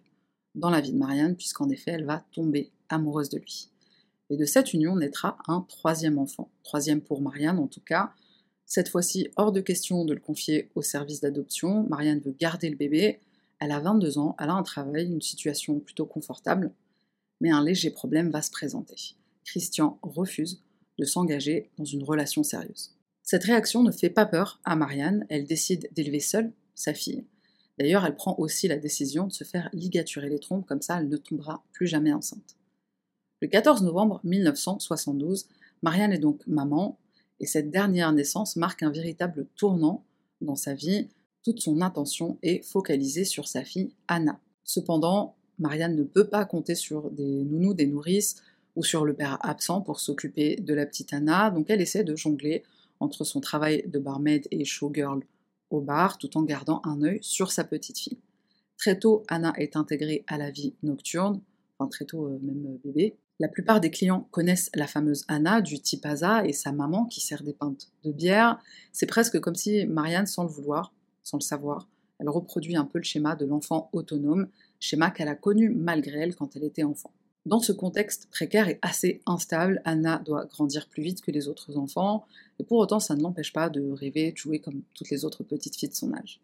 dans 0.55 0.69
la 0.69 0.81
vie 0.81 0.91
de 0.91 0.97
Marianne, 0.97 1.35
puisqu'en 1.35 1.69
effet, 1.69 1.91
elle 1.91 2.05
va 2.05 2.25
tomber 2.33 2.71
amoureuse 2.89 3.29
de 3.29 3.37
lui. 3.37 3.69
Et 4.29 4.37
de 4.37 4.45
cette 4.45 4.73
union 4.73 4.95
naîtra 4.95 5.37
un 5.47 5.61
troisième 5.61 6.17
enfant, 6.17 6.51
troisième 6.63 7.01
pour 7.01 7.21
Marianne 7.21 7.59
en 7.59 7.67
tout 7.67 7.81
cas. 7.81 8.11
Cette 8.65 8.89
fois-ci, 8.89 9.29
hors 9.35 9.51
de 9.51 9.61
question 9.61 10.05
de 10.05 10.13
le 10.13 10.19
confier 10.19 10.69
au 10.75 10.83
service 10.83 11.21
d'adoption. 11.21 11.87
Marianne 11.89 12.19
veut 12.19 12.35
garder 12.37 12.69
le 12.69 12.75
bébé. 12.75 13.19
Elle 13.59 13.71
a 13.71 13.79
22 13.79 14.19
ans, 14.19 14.35
elle 14.39 14.49
a 14.49 14.53
un 14.53 14.63
travail, 14.63 15.07
une 15.07 15.21
situation 15.21 15.79
plutôt 15.79 16.05
confortable, 16.05 16.71
mais 17.41 17.49
un 17.49 17.63
léger 17.63 17.89
problème 17.89 18.29
va 18.29 18.41
se 18.41 18.51
présenter. 18.51 18.95
Christian 19.43 19.97
refuse 20.03 20.61
de 20.99 21.05
s'engager 21.05 21.71
dans 21.77 21.85
une 21.85 22.03
relation 22.03 22.43
sérieuse. 22.43 22.95
Cette 23.23 23.43
réaction 23.43 23.83
ne 23.83 23.91
fait 23.91 24.09
pas 24.09 24.25
peur 24.25 24.61
à 24.63 24.75
Marianne, 24.75 25.25
elle 25.29 25.45
décide 25.45 25.89
d'élever 25.93 26.19
seule 26.19 26.51
sa 26.75 26.93
fille. 26.93 27.25
D'ailleurs, 27.79 28.05
elle 28.05 28.15
prend 28.15 28.35
aussi 28.37 28.67
la 28.67 28.77
décision 28.77 29.27
de 29.27 29.31
se 29.31 29.43
faire 29.43 29.69
ligaturer 29.73 30.29
les 30.29 30.39
trompes, 30.39 30.65
comme 30.65 30.81
ça 30.81 30.99
elle 30.99 31.09
ne 31.09 31.17
tombera 31.17 31.63
plus 31.71 31.87
jamais 31.87 32.13
enceinte. 32.13 32.58
Le 33.41 33.47
14 33.47 33.83
novembre 33.83 34.19
1972, 34.25 35.47
Marianne 35.81 36.11
est 36.11 36.19
donc 36.19 36.45
maman, 36.45 36.97
et 37.39 37.45
cette 37.45 37.71
dernière 37.71 38.11
naissance 38.11 38.57
marque 38.57 38.83
un 38.83 38.91
véritable 38.91 39.47
tournant 39.55 40.03
dans 40.41 40.57
sa 40.57 40.73
vie. 40.73 41.07
Toute 41.43 41.61
son 41.61 41.79
attention 41.79 42.37
est 42.43 42.65
focalisée 42.65 43.23
sur 43.23 43.47
sa 43.47 43.63
fille 43.63 43.93
Anna. 44.09 44.41
Cependant, 44.65 45.35
Marianne 45.57 45.95
ne 45.95 46.03
peut 46.03 46.27
pas 46.27 46.43
compter 46.43 46.75
sur 46.75 47.11
des 47.11 47.43
nounous, 47.45 47.73
des 47.73 47.87
nourrices, 47.87 48.41
ou 48.75 48.83
sur 48.83 49.05
le 49.05 49.13
père 49.13 49.37
absent 49.41 49.81
pour 49.81 50.01
s'occuper 50.01 50.57
de 50.57 50.73
la 50.73 50.85
petite 50.85 51.13
Anna, 51.13 51.49
donc 51.49 51.69
elle 51.69 51.81
essaie 51.81 52.03
de 52.03 52.15
jongler 52.17 52.63
entre 52.99 53.23
son 53.23 53.39
travail 53.39 53.83
de 53.87 53.99
barmaid 53.99 54.47
et 54.51 54.65
showgirl 54.65 55.21
au 55.69 55.79
bar 55.81 56.17
tout 56.17 56.37
en 56.37 56.43
gardant 56.43 56.81
un 56.83 57.01
œil 57.03 57.19
sur 57.21 57.51
sa 57.51 57.63
petite 57.63 57.99
fille. 57.99 58.19
Très 58.77 58.99
tôt, 58.99 59.23
Anna 59.27 59.53
est 59.57 59.75
intégrée 59.75 60.23
à 60.27 60.37
la 60.37 60.51
vie 60.51 60.73
nocturne, 60.83 61.41
enfin 61.77 61.89
très 61.89 62.05
tôt 62.05 62.27
euh, 62.27 62.39
même 62.41 62.65
euh, 62.67 62.77
bébé. 62.83 63.15
La 63.41 63.47
plupart 63.47 63.79
des 63.79 63.89
clients 63.89 64.27
connaissent 64.31 64.69
la 64.75 64.85
fameuse 64.85 65.23
Anna 65.29 65.61
du 65.61 65.79
Tipaza 65.79 66.45
et 66.45 66.51
sa 66.51 66.73
maman 66.73 67.05
qui 67.05 67.21
sert 67.21 67.41
des 67.41 67.53
pintes 67.53 67.89
de 68.03 68.11
bière. 68.11 68.59
C'est 68.91 69.05
presque 69.05 69.39
comme 69.39 69.55
si 69.55 69.85
Marianne, 69.85 70.27
sans 70.27 70.43
le 70.43 70.49
vouloir, 70.49 70.93
sans 71.23 71.37
le 71.37 71.43
savoir, 71.43 71.87
elle 72.19 72.27
reproduit 72.27 72.75
un 72.75 72.83
peu 72.83 72.97
le 72.97 73.05
schéma 73.05 73.37
de 73.37 73.45
l'enfant 73.45 73.89
autonome, 73.93 74.49
schéma 74.81 75.09
qu'elle 75.09 75.29
a 75.29 75.35
connu 75.35 75.69
malgré 75.69 76.19
elle 76.19 76.35
quand 76.35 76.57
elle 76.57 76.65
était 76.65 76.83
enfant. 76.83 77.11
Dans 77.45 77.61
ce 77.61 77.71
contexte 77.71 78.27
précaire 78.29 78.67
et 78.67 78.77
assez 78.81 79.21
instable, 79.25 79.81
Anna 79.85 80.21
doit 80.25 80.45
grandir 80.45 80.89
plus 80.89 81.01
vite 81.01 81.21
que 81.21 81.31
les 81.31 81.47
autres 81.47 81.77
enfants, 81.77 82.25
et 82.59 82.65
pour 82.65 82.77
autant 82.79 82.99
ça 82.99 83.15
ne 83.15 83.21
l'empêche 83.21 83.53
pas 83.53 83.69
de 83.69 83.89
rêver, 83.89 84.33
de 84.33 84.37
jouer 84.37 84.59
comme 84.59 84.81
toutes 84.93 85.09
les 85.09 85.23
autres 85.23 85.43
petites 85.43 85.77
filles 85.77 85.89
de 85.89 85.95
son 85.95 86.13
âge. 86.13 86.41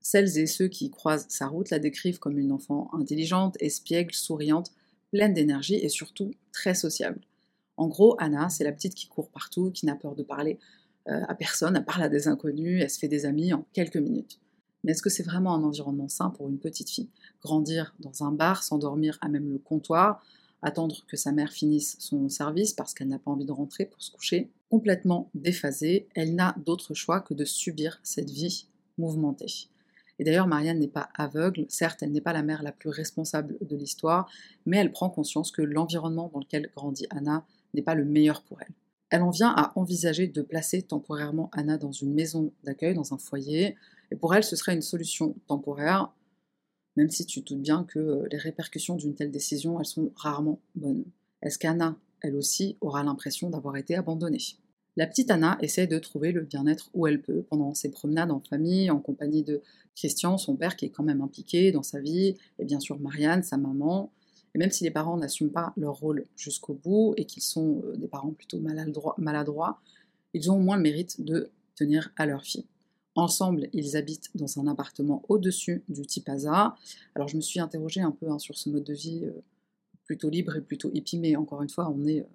Celles 0.00 0.38
et 0.38 0.46
ceux 0.46 0.68
qui 0.68 0.90
croisent 0.90 1.26
sa 1.28 1.48
route 1.48 1.70
la 1.70 1.80
décrivent 1.80 2.20
comme 2.20 2.38
une 2.38 2.52
enfant 2.52 2.88
intelligente, 2.92 3.56
espiègle, 3.58 4.14
souriante, 4.14 4.70
pleine 5.10 5.34
d'énergie 5.34 5.76
et 5.76 5.88
surtout 5.88 6.32
très 6.52 6.74
sociable. 6.74 7.20
En 7.76 7.88
gros, 7.88 8.16
Anna, 8.18 8.48
c'est 8.48 8.64
la 8.64 8.72
petite 8.72 8.94
qui 8.94 9.06
court 9.06 9.30
partout, 9.30 9.70
qui 9.70 9.86
n'a 9.86 9.96
peur 9.96 10.14
de 10.14 10.22
parler 10.22 10.58
euh, 11.08 11.22
à 11.28 11.34
personne, 11.34 11.76
à 11.76 11.82
part 11.82 12.02
à 12.02 12.08
des 12.08 12.26
inconnus, 12.26 12.82
elle 12.82 12.90
se 12.90 12.98
fait 12.98 13.08
des 13.08 13.26
amis 13.26 13.52
en 13.52 13.64
quelques 13.72 13.96
minutes. 13.96 14.40
Mais 14.82 14.92
est-ce 14.92 15.02
que 15.02 15.10
c'est 15.10 15.22
vraiment 15.22 15.54
un 15.54 15.62
environnement 15.62 16.08
sain 16.08 16.30
pour 16.30 16.48
une 16.48 16.58
petite 16.58 16.90
fille? 16.90 17.08
Grandir 17.42 17.94
dans 18.00 18.24
un 18.24 18.32
bar, 18.32 18.62
s'endormir 18.62 19.18
à 19.20 19.28
même 19.28 19.52
le 19.52 19.58
comptoir, 19.58 20.22
attendre 20.62 21.04
que 21.06 21.16
sa 21.16 21.32
mère 21.32 21.52
finisse 21.52 21.96
son 22.00 22.28
service 22.28 22.72
parce 22.72 22.94
qu'elle 22.94 23.08
n'a 23.08 23.18
pas 23.18 23.30
envie 23.30 23.44
de 23.44 23.52
rentrer 23.52 23.86
pour 23.86 24.02
se 24.02 24.10
coucher, 24.10 24.50
complètement 24.70 25.30
déphasée, 25.34 26.08
elle 26.14 26.34
n'a 26.34 26.56
d'autre 26.64 26.94
choix 26.94 27.20
que 27.20 27.34
de 27.34 27.44
subir 27.44 28.00
cette 28.02 28.30
vie 28.30 28.66
mouvementée. 28.98 29.68
Et 30.18 30.24
d'ailleurs, 30.24 30.46
Marianne 30.46 30.78
n'est 30.78 30.88
pas 30.88 31.10
aveugle, 31.14 31.66
certes, 31.68 32.02
elle 32.02 32.12
n'est 32.12 32.20
pas 32.20 32.32
la 32.32 32.42
mère 32.42 32.62
la 32.62 32.72
plus 32.72 32.88
responsable 32.88 33.56
de 33.60 33.76
l'histoire, 33.76 34.30
mais 34.64 34.78
elle 34.78 34.92
prend 34.92 35.10
conscience 35.10 35.50
que 35.50 35.62
l'environnement 35.62 36.30
dans 36.32 36.40
lequel 36.40 36.70
grandit 36.74 37.06
Anna 37.10 37.44
n'est 37.74 37.82
pas 37.82 37.94
le 37.94 38.04
meilleur 38.04 38.42
pour 38.42 38.60
elle. 38.62 38.74
Elle 39.10 39.22
en 39.22 39.30
vient 39.30 39.54
à 39.56 39.72
envisager 39.76 40.26
de 40.26 40.42
placer 40.42 40.82
temporairement 40.82 41.50
Anna 41.52 41.78
dans 41.78 41.92
une 41.92 42.14
maison 42.14 42.52
d'accueil, 42.64 42.94
dans 42.94 43.14
un 43.14 43.18
foyer, 43.18 43.76
et 44.10 44.16
pour 44.16 44.34
elle, 44.34 44.44
ce 44.44 44.56
serait 44.56 44.74
une 44.74 44.82
solution 44.82 45.34
temporaire, 45.46 46.12
même 46.96 47.10
si 47.10 47.26
tu 47.26 47.42
te 47.42 47.52
doutes 47.52 47.62
bien 47.62 47.84
que 47.84 47.98
euh, 47.98 48.28
les 48.30 48.38
répercussions 48.38 48.96
d'une 48.96 49.14
telle 49.14 49.30
décision, 49.30 49.78
elles 49.78 49.86
sont 49.86 50.10
rarement 50.16 50.60
bonnes. 50.74 51.04
Est-ce 51.42 51.58
qu'Anna, 51.58 51.96
elle 52.22 52.34
aussi, 52.34 52.78
aura 52.80 53.02
l'impression 53.02 53.50
d'avoir 53.50 53.76
été 53.76 53.94
abandonnée? 53.94 54.56
La 54.96 55.06
petite 55.06 55.30
Anna 55.30 55.58
essaie 55.60 55.86
de 55.86 55.98
trouver 55.98 56.32
le 56.32 56.40
bien-être 56.40 56.88
où 56.94 57.06
elle 57.06 57.20
peut, 57.20 57.42
pendant 57.42 57.74
ses 57.74 57.90
promenades 57.90 58.30
en 58.30 58.40
famille, 58.40 58.90
en 58.90 58.98
compagnie 58.98 59.42
de 59.42 59.60
Christian, 59.94 60.38
son 60.38 60.56
père 60.56 60.74
qui 60.74 60.86
est 60.86 60.90
quand 60.90 61.04
même 61.04 61.20
impliqué 61.20 61.70
dans 61.70 61.82
sa 61.82 62.00
vie, 62.00 62.36
et 62.58 62.64
bien 62.64 62.80
sûr 62.80 62.98
Marianne, 62.98 63.42
sa 63.42 63.58
maman. 63.58 64.10
Et 64.54 64.58
même 64.58 64.70
si 64.70 64.84
les 64.84 64.90
parents 64.90 65.18
n'assument 65.18 65.50
pas 65.50 65.74
leur 65.76 65.96
rôle 65.96 66.24
jusqu'au 66.34 66.72
bout 66.72 67.12
et 67.18 67.26
qu'ils 67.26 67.42
sont 67.42 67.82
euh, 67.84 67.96
des 67.96 68.08
parents 68.08 68.32
plutôt 68.32 68.58
maladroits, 68.58 69.80
ils 70.32 70.50
ont 70.50 70.56
au 70.56 70.60
moins 70.60 70.76
le 70.76 70.82
mérite 70.82 71.20
de 71.22 71.50
tenir 71.74 72.10
à 72.16 72.24
leur 72.24 72.42
fille. 72.42 72.64
Ensemble, 73.16 73.68
ils 73.74 73.98
habitent 73.98 74.30
dans 74.34 74.58
un 74.58 74.66
appartement 74.66 75.22
au-dessus 75.28 75.82
du 75.90 76.06
Tipaza. 76.06 76.74
Alors 77.14 77.28
je 77.28 77.36
me 77.36 77.42
suis 77.42 77.60
interrogée 77.60 78.00
un 78.00 78.12
peu 78.12 78.30
hein, 78.30 78.38
sur 78.38 78.56
ce 78.56 78.70
mode 78.70 78.84
de 78.84 78.94
vie 78.94 79.24
euh, 79.24 79.42
plutôt 80.04 80.30
libre 80.30 80.56
et 80.56 80.62
plutôt 80.62 80.90
hippie, 80.94 81.18
mais 81.18 81.36
encore 81.36 81.62
une 81.62 81.68
fois, 81.68 81.90
on 81.90 82.06
est 82.06 82.20
euh, 82.20 82.26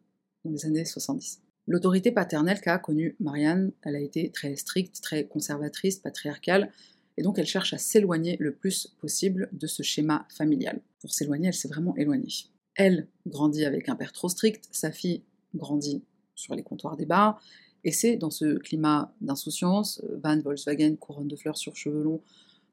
dans 0.46 0.51
les 0.51 0.65
années 0.68 0.86
70. 0.86 1.41
L'autorité 1.68 2.12
paternelle 2.12 2.60
qu'a 2.60 2.80
connue 2.80 3.15
Marianne, 3.20 3.72
elle 3.84 3.96
a 3.96 4.00
été 4.00 4.30
très 4.32 4.56
stricte, 4.56 5.01
très 5.01 5.25
conservatrice, 5.25 5.98
patriarcale, 5.98 6.72
et 7.18 7.24
donc 7.24 7.38
elle 7.38 7.46
cherche 7.46 7.74
à 7.74 7.77
s'éloigner 7.77 8.38
le 8.39 8.53
plus 8.53 8.88
possible 9.00 9.50
de 9.51 9.68
ce 9.68 9.84
schéma 9.84 10.25
familial. 10.36 10.82
Pour 11.00 11.13
s'éloigner, 11.13 11.50
elle 11.50 11.53
s'est 11.53 11.68
vraiment 11.68 11.96
éloignée. 11.98 12.48
Elle 12.75 13.08
grandit 13.27 13.65
avec 13.65 13.89
un 13.89 13.96
père 13.96 14.12
trop 14.12 14.30
strict, 14.30 14.68
sa 14.72 14.91
fille 14.91 15.22
grandit 15.56 16.01
sur 16.36 16.56
les 16.56 16.63
comptoirs 16.63 16.98
des 16.98 17.06
bars, 17.06 17.41
et 17.84 17.91
c'est 17.91 18.15
dans 18.15 18.30
ce 18.30 18.58
climat 18.58 19.13
d'insouciance, 19.22 20.01
euh, 20.03 20.20
van 20.24 20.39
Volkswagen, 20.39 20.96
couronne 20.96 21.27
de 21.27 21.36
fleurs 21.36 21.58
sur 21.58 21.75
cheveux 21.75 22.03
longs, 22.03 22.22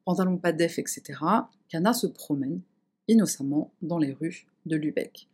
pantalon 0.05 0.39
pas 0.39 0.53
def, 0.53 0.79
etc., 0.79 1.03
qu'Anna 1.69 1.93
se 1.93 2.07
promène 2.07 2.61
innocemment 3.09 3.71
dans 3.83 3.99
les 3.99 4.13
rues 4.13 4.47
de 4.67 4.77
Lübeck. 4.77 5.29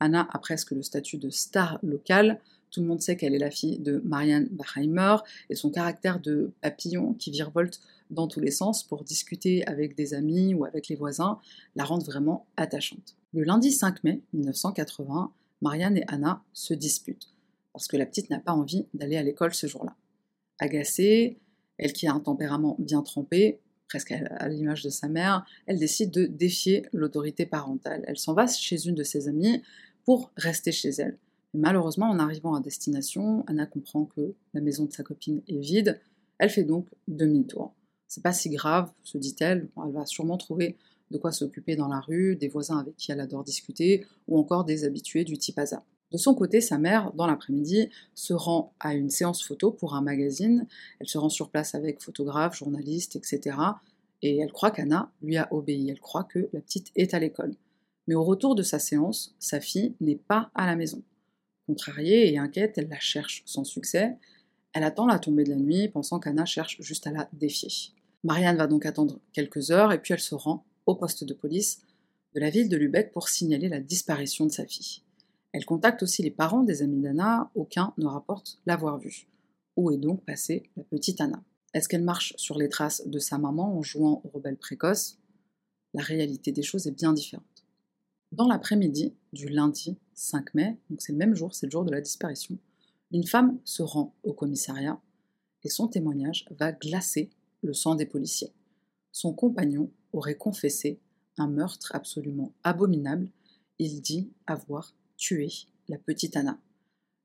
Anna 0.00 0.28
a 0.30 0.38
presque 0.38 0.72
le 0.72 0.82
statut 0.82 1.16
de 1.16 1.30
star 1.30 1.78
locale, 1.82 2.40
tout 2.74 2.80
le 2.80 2.88
monde 2.88 3.00
sait 3.00 3.16
qu'elle 3.16 3.34
est 3.34 3.38
la 3.38 3.52
fille 3.52 3.78
de 3.78 4.02
Marianne 4.04 4.48
Bachheimer, 4.50 5.16
et 5.48 5.54
son 5.54 5.70
caractère 5.70 6.18
de 6.18 6.50
papillon 6.60 7.14
qui 7.14 7.30
virevolte 7.30 7.80
dans 8.10 8.26
tous 8.26 8.40
les 8.40 8.50
sens 8.50 8.82
pour 8.82 9.04
discuter 9.04 9.64
avec 9.66 9.94
des 9.94 10.12
amis 10.12 10.54
ou 10.54 10.64
avec 10.64 10.88
les 10.88 10.96
voisins 10.96 11.38
la 11.76 11.84
rendent 11.84 12.04
vraiment 12.04 12.46
attachante. 12.56 13.16
Le 13.32 13.44
lundi 13.44 13.70
5 13.70 14.02
mai 14.02 14.20
1980, 14.32 15.32
Marianne 15.62 15.98
et 15.98 16.04
Anna 16.08 16.42
se 16.52 16.74
disputent 16.74 17.32
parce 17.72 17.86
que 17.86 17.96
la 17.96 18.06
petite 18.06 18.28
n'a 18.28 18.40
pas 18.40 18.52
envie 18.52 18.86
d'aller 18.92 19.16
à 19.16 19.22
l'école 19.22 19.54
ce 19.54 19.68
jour-là. 19.68 19.94
Agacée, 20.58 21.38
elle 21.78 21.92
qui 21.92 22.08
a 22.08 22.12
un 22.12 22.20
tempérament 22.20 22.76
bien 22.80 23.02
trempé, 23.02 23.60
presque 23.88 24.12
à 24.12 24.48
l'image 24.48 24.82
de 24.82 24.90
sa 24.90 25.08
mère, 25.08 25.46
elle 25.66 25.78
décide 25.78 26.10
de 26.10 26.26
défier 26.26 26.86
l'autorité 26.92 27.46
parentale. 27.46 28.04
Elle 28.08 28.18
s'en 28.18 28.34
va 28.34 28.48
chez 28.48 28.86
une 28.86 28.96
de 28.96 29.04
ses 29.04 29.28
amies 29.28 29.62
pour 30.04 30.32
rester 30.36 30.72
chez 30.72 30.90
elle. 30.90 31.18
Malheureusement, 31.54 32.10
en 32.10 32.18
arrivant 32.18 32.54
à 32.54 32.60
destination, 32.60 33.44
Anna 33.46 33.64
comprend 33.64 34.06
que 34.06 34.34
la 34.54 34.60
maison 34.60 34.86
de 34.86 34.92
sa 34.92 35.04
copine 35.04 35.40
est 35.46 35.60
vide. 35.60 36.00
Elle 36.38 36.50
fait 36.50 36.64
donc 36.64 36.88
demi-tour. 37.06 37.72
C'est 38.08 38.24
pas 38.24 38.32
si 38.32 38.50
grave, 38.50 38.90
se 39.04 39.18
dit-elle. 39.18 39.68
Elle 39.84 39.92
va 39.92 40.04
sûrement 40.04 40.36
trouver 40.36 40.76
de 41.12 41.18
quoi 41.18 41.30
s'occuper 41.30 41.76
dans 41.76 41.86
la 41.86 42.00
rue, 42.00 42.34
des 42.34 42.48
voisins 42.48 42.78
avec 42.78 42.96
qui 42.96 43.12
elle 43.12 43.20
adore 43.20 43.44
discuter, 43.44 44.04
ou 44.26 44.36
encore 44.36 44.64
des 44.64 44.84
habitués 44.84 45.22
du 45.22 45.38
type 45.38 45.58
hasard. 45.58 45.84
De 46.10 46.18
son 46.18 46.34
côté, 46.34 46.60
sa 46.60 46.76
mère, 46.76 47.12
dans 47.12 47.26
l'après-midi, 47.26 47.88
se 48.14 48.34
rend 48.34 48.72
à 48.80 48.94
une 48.94 49.10
séance 49.10 49.44
photo 49.44 49.70
pour 49.70 49.94
un 49.94 50.02
magazine. 50.02 50.66
Elle 50.98 51.08
se 51.08 51.18
rend 51.18 51.28
sur 51.28 51.50
place 51.50 51.76
avec 51.76 52.02
photographe, 52.02 52.56
journaliste, 52.56 53.14
etc. 53.14 53.56
Et 54.22 54.38
elle 54.38 54.52
croit 54.52 54.72
qu'Anna 54.72 55.12
lui 55.22 55.36
a 55.36 55.52
obéi. 55.52 55.88
Elle 55.88 56.00
croit 56.00 56.24
que 56.24 56.48
la 56.52 56.60
petite 56.60 56.90
est 56.96 57.14
à 57.14 57.20
l'école. 57.20 57.54
Mais 58.08 58.14
au 58.14 58.24
retour 58.24 58.56
de 58.56 58.62
sa 58.62 58.80
séance, 58.80 59.34
sa 59.38 59.60
fille 59.60 59.94
n'est 60.00 60.16
pas 60.16 60.50
à 60.54 60.66
la 60.66 60.76
maison. 60.76 61.02
Contrariée 61.66 62.32
et 62.32 62.38
inquiète, 62.38 62.76
elle 62.76 62.88
la 62.88 63.00
cherche 63.00 63.42
sans 63.46 63.64
succès. 63.64 64.16
Elle 64.72 64.84
attend 64.84 65.06
la 65.06 65.18
tombée 65.18 65.44
de 65.44 65.50
la 65.50 65.56
nuit, 65.56 65.88
pensant 65.88 66.20
qu'Anna 66.20 66.44
cherche 66.44 66.76
juste 66.80 67.06
à 67.06 67.12
la 67.12 67.28
défier. 67.32 67.92
Marianne 68.22 68.56
va 68.56 68.66
donc 68.66 68.86
attendre 68.86 69.20
quelques 69.32 69.70
heures 69.70 69.92
et 69.92 70.00
puis 70.00 70.14
elle 70.14 70.20
se 70.20 70.34
rend 70.34 70.64
au 70.86 70.94
poste 70.94 71.24
de 71.24 71.34
police 71.34 71.82
de 72.34 72.40
la 72.40 72.50
ville 72.50 72.68
de 72.68 72.76
Lubeck 72.76 73.12
pour 73.12 73.28
signaler 73.28 73.68
la 73.68 73.80
disparition 73.80 74.46
de 74.46 74.50
sa 74.50 74.66
fille. 74.66 75.02
Elle 75.52 75.64
contacte 75.64 76.02
aussi 76.02 76.22
les 76.22 76.32
parents 76.32 76.64
des 76.64 76.82
amis 76.82 77.00
d'Anna, 77.00 77.50
aucun 77.54 77.94
ne 77.96 78.06
rapporte 78.06 78.58
l'avoir 78.66 78.98
vue. 78.98 79.28
Où 79.76 79.92
est 79.92 79.98
donc 79.98 80.24
passée 80.24 80.64
la 80.76 80.82
petite 80.82 81.20
Anna? 81.20 81.42
Est-ce 81.74 81.88
qu'elle 81.88 82.02
marche 82.02 82.34
sur 82.36 82.58
les 82.58 82.68
traces 82.68 83.06
de 83.06 83.18
sa 83.20 83.38
maman 83.38 83.78
en 83.78 83.82
jouant 83.82 84.20
aux 84.24 84.28
rebelles 84.28 84.56
précoces 84.56 85.18
La 85.92 86.02
réalité 86.02 86.50
des 86.50 86.62
choses 86.62 86.88
est 86.88 86.96
bien 86.96 87.12
différente. 87.12 87.53
Dans 88.34 88.48
l'après-midi 88.48 89.14
du 89.32 89.46
lundi 89.46 89.96
5 90.14 90.54
mai, 90.54 90.76
donc 90.90 91.00
c'est 91.00 91.12
le 91.12 91.18
même 91.18 91.36
jour, 91.36 91.54
c'est 91.54 91.66
le 91.66 91.70
jour 91.70 91.84
de 91.84 91.92
la 91.92 92.00
disparition, 92.00 92.58
une 93.12 93.24
femme 93.24 93.60
se 93.62 93.84
rend 93.84 94.12
au 94.24 94.32
commissariat 94.32 95.00
et 95.62 95.68
son 95.68 95.86
témoignage 95.86 96.44
va 96.50 96.72
glacer 96.72 97.30
le 97.62 97.72
sang 97.72 97.94
des 97.94 98.06
policiers. 98.06 98.52
Son 99.12 99.32
compagnon 99.32 99.88
aurait 100.12 100.34
confessé 100.34 100.98
un 101.38 101.46
meurtre 101.46 101.94
absolument 101.94 102.52
abominable. 102.64 103.30
Il 103.78 104.00
dit 104.00 104.32
avoir 104.48 104.96
tuer 105.16 105.52
la 105.86 105.98
petite 105.98 106.36
Anna. 106.36 106.58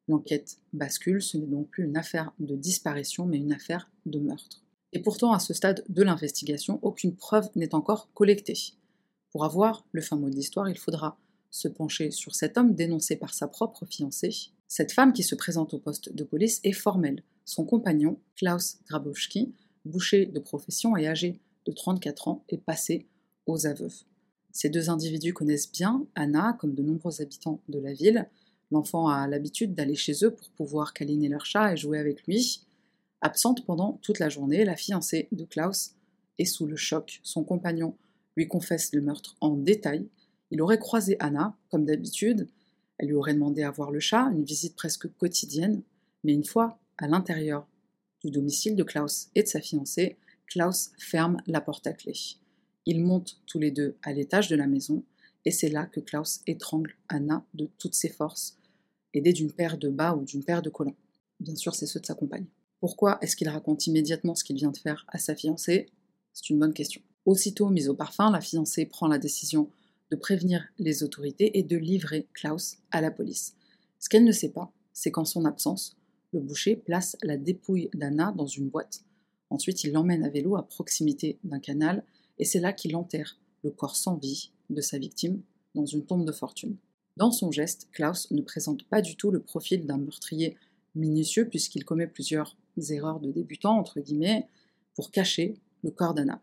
L'enquête 0.08 0.60
bascule, 0.74 1.24
ce 1.24 1.38
n'est 1.38 1.48
donc 1.48 1.70
plus 1.70 1.86
une 1.86 1.98
affaire 1.98 2.34
de 2.38 2.56
disparition, 2.56 3.26
mais 3.26 3.38
une 3.38 3.54
affaire 3.54 3.90
de 4.06 4.20
meurtre. 4.20 4.62
Et 4.94 5.02
pourtant, 5.02 5.34
à 5.34 5.40
ce 5.40 5.56
stade 5.56 5.84
de 5.90 6.04
l'investigation, 6.04 6.78
aucune 6.84 7.16
preuve 7.16 7.50
n'est 7.56 7.74
encore 7.74 8.14
collectée. 8.14 8.76
Pour 9.32 9.46
avoir 9.46 9.86
le 9.92 10.02
fin 10.02 10.16
mot 10.16 10.30
de 10.30 10.36
l'histoire, 10.36 10.70
il 10.70 10.78
faudra 10.78 11.18
se 11.52 11.68
pencher 11.68 12.12
sur 12.12 12.36
cet 12.36 12.58
homme 12.58 12.76
dénoncé 12.76 13.16
par 13.16 13.34
sa 13.34 13.48
propre 13.48 13.86
fiancée. 13.86 14.52
Cette 14.68 14.92
femme 14.92 15.14
qui 15.14 15.24
se 15.24 15.36
présente 15.36 15.74
au 15.74 15.80
poste 15.80 16.14
de 16.14 16.24
police 16.24 16.60
est 16.64 16.74
formelle. 16.74 17.24
Son 17.46 17.66
compagnon, 17.66 18.20
Klaus 18.36 18.78
Grabowski, 18.88 19.54
boucher 19.86 20.26
de 20.26 20.40
profession 20.40 20.96
et 20.96 21.08
âgé 21.08 21.40
de 21.66 21.72
34 21.72 22.28
ans, 22.28 22.44
est 22.50 22.58
passé 22.58 23.08
aux 23.46 23.66
aveux. 23.66 23.92
Ces 24.52 24.70
deux 24.70 24.90
individus 24.90 25.34
connaissent 25.34 25.72
bien 25.72 26.06
Anna, 26.16 26.58
comme 26.60 26.76
de 26.76 26.84
nombreux 26.84 27.22
habitants 27.22 27.62
de 27.70 27.80
la 27.80 27.94
ville. 27.94 28.28
L'enfant 28.72 29.08
a 29.08 29.28
l'habitude 29.28 29.74
d'aller 29.74 29.96
chez 29.96 30.24
eux 30.24 30.32
pour 30.32 30.50
pouvoir 30.52 30.94
câliner 30.94 31.30
leur 31.30 31.46
chat 31.46 31.74
et 31.74 31.78
jouer 31.78 32.00
avec 32.00 32.24
lui. 32.28 32.62
Absente 33.22 33.66
pendant 33.66 34.00
toute 34.02 34.20
la 34.20 34.30
journée, 34.30 34.66
la 34.66 34.76
fiancée 34.76 35.28
de 35.32 35.46
Klaus 35.46 35.96
est 36.38 36.46
sous 36.46 36.68
le 36.68 36.76
choc. 36.76 37.20
Son 37.24 37.44
compagnon 37.44 37.96
lui 38.40 38.48
confesse 38.48 38.94
le 38.94 39.02
meurtre 39.02 39.36
en 39.42 39.56
détail. 39.56 40.08
Il 40.50 40.62
aurait 40.62 40.80
croisé 40.80 41.18
Anna, 41.20 41.56
comme 41.70 41.86
d'habitude. 41.86 42.48
Elle 42.98 43.10
lui 43.10 43.16
aurait 43.16 43.34
demandé 43.34 43.64
à 43.64 43.72
voir 43.72 43.92
le 43.92 44.00
chat, 44.00 44.32
une 44.32 44.46
visite 44.46 44.76
presque 44.76 45.08
quotidienne. 45.18 45.84
Mais 46.24 46.34
une 46.34 46.46
fois 46.46 46.80
à 46.98 47.08
l'intérieur 47.08 47.68
du 48.24 48.32
domicile 48.32 48.76
de 48.76 48.84
Klaus 48.84 49.30
et 49.36 49.44
de 49.44 49.48
sa 49.48 49.62
fiancée, 49.62 50.18
Klaus 50.48 50.92
ferme 50.98 51.42
la 51.48 51.62
porte 51.62 51.86
à 51.86 51.94
clé. 51.94 52.14
Ils 52.86 53.04
montent 53.04 53.42
tous 53.46 53.60
les 53.60 53.72
deux 53.72 53.96
à 54.04 54.14
l'étage 54.14 54.48
de 54.48 54.56
la 54.56 54.68
maison, 54.68 55.04
et 55.46 55.52
c'est 55.52 55.70
là 55.70 55.86
que 55.86 56.00
Klaus 56.00 56.42
étrangle 56.48 56.96
Anna 57.08 57.46
de 57.54 57.70
toutes 57.78 57.94
ses 57.94 58.10
forces, 58.10 58.58
aidé 59.14 59.32
d'une 59.32 59.52
paire 59.52 59.78
de 59.78 59.90
bas 59.90 60.16
ou 60.16 60.24
d'une 60.24 60.44
paire 60.44 60.62
de 60.62 60.70
collants. 60.70 60.96
Bien 61.40 61.56
sûr, 61.56 61.76
c'est 61.76 61.86
ceux 61.86 62.00
de 62.00 62.06
sa 62.06 62.16
compagne. 62.16 62.48
Pourquoi 62.80 63.18
est-ce 63.22 63.36
qu'il 63.36 63.50
raconte 63.50 63.86
immédiatement 63.88 64.36
ce 64.36 64.44
qu'il 64.44 64.56
vient 64.56 64.72
de 64.72 64.78
faire 64.78 65.06
à 65.10 65.18
sa 65.18 65.36
fiancée? 65.36 65.88
C'est 66.34 66.50
une 66.50 66.60
bonne 66.60 66.74
question. 66.74 67.02
Aussitôt 67.30 67.70
mise 67.70 67.90
au 67.90 67.94
parfum, 67.94 68.32
la 68.32 68.42
fiancée 68.42 68.88
prend 68.88 69.08
la 69.08 69.20
décision 69.20 69.70
de 70.10 70.16
prévenir 70.16 70.66
les 70.80 71.04
autorités 71.04 71.60
et 71.60 71.62
de 71.62 71.78
livrer 71.78 72.26
Klaus 72.34 72.78
à 72.90 73.02
la 73.02 73.12
police. 73.12 73.56
Ce 74.00 74.10
qu'elle 74.10 74.24
ne 74.24 74.32
sait 74.32 74.50
pas, 74.50 74.74
c'est 74.94 75.12
qu'en 75.12 75.26
son 75.26 75.46
absence, 75.46 75.96
le 76.34 76.40
boucher 76.40 76.76
place 76.76 77.16
la 77.22 77.38
dépouille 77.38 77.92
d'Anna 77.94 78.34
dans 78.36 78.48
une 78.48 78.70
boîte. 78.70 79.04
Ensuite, 79.52 79.84
il 79.84 79.92
l'emmène 79.92 80.24
à 80.24 80.30
vélo 80.30 80.56
à 80.56 80.68
proximité 80.68 81.38
d'un 81.44 81.60
canal 81.60 82.04
et 82.40 82.46
c'est 82.46 82.60
là 82.60 82.74
qu'il 82.74 82.96
enterre 82.96 83.38
le 83.64 83.70
corps 83.70 83.96
sans 83.96 84.16
vie 84.16 84.50
de 84.72 84.82
sa 84.82 84.98
victime 84.98 85.44
dans 85.76 85.86
une 85.86 86.08
tombe 86.08 86.26
de 86.26 86.32
fortune. 86.32 86.78
Dans 87.16 87.32
son 87.32 87.52
geste, 87.52 87.90
Klaus 87.92 88.32
ne 88.32 88.42
présente 88.42 88.86
pas 88.86 89.04
du 89.04 89.16
tout 89.16 89.30
le 89.30 89.44
profil 89.44 89.86
d'un 89.86 90.00
meurtrier 90.00 90.58
minutieux 90.96 91.48
puisqu'il 91.48 91.86
commet 91.86 92.08
plusieurs 92.08 92.58
erreurs 92.90 93.20
de 93.20 93.32
débutant, 93.32 93.78
entre 93.78 94.00
guillemets, 94.00 94.48
pour 94.96 95.12
cacher 95.12 95.60
le 95.84 95.92
corps 95.92 96.16
d'Anna. 96.16 96.42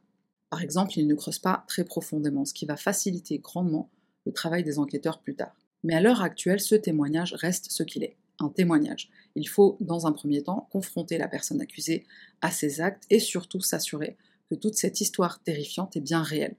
Par 0.51 0.63
exemple, 0.63 0.99
il 0.99 1.07
ne 1.07 1.15
creuse 1.15 1.39
pas 1.39 1.65
très 1.69 1.85
profondément, 1.85 2.45
ce 2.45 2.55
qui 2.55 2.67
va 2.67 2.77
faciliter 2.77 3.39
grandement 3.39 3.91
le 4.25 4.33
travail 4.33 4.63
des 4.63 4.79
enquêteurs 4.79 5.21
plus 5.21 5.35
tard. 5.35 5.55
Mais 5.83 5.95
à 5.95 6.01
l'heure 6.01 6.23
actuelle, 6.23 6.61
ce 6.61 6.75
témoignage 6.75 7.35
reste 7.35 7.71
ce 7.71 7.83
qu'il 7.83 8.05
est, 8.05 8.17
un 8.39 8.49
témoignage. 8.49 9.11
Il 9.35 9.49
faut, 9.49 9.77
dans 9.81 10.07
un 10.07 10.13
premier 10.13 10.43
temps, 10.43 10.69
confronter 10.71 11.19
la 11.19 11.29
personne 11.29 11.61
accusée 11.61 12.05
à 12.41 12.51
ses 12.51 12.81
actes 12.81 13.05
et 13.11 13.19
surtout 13.19 13.61
s'assurer 13.61 14.17
que 14.51 14.55
toute 14.55 14.75
cette 14.75 15.01
histoire 15.01 15.43
terrifiante 15.43 15.97
est 15.97 16.01
bien 16.01 16.23
réelle. 16.23 16.57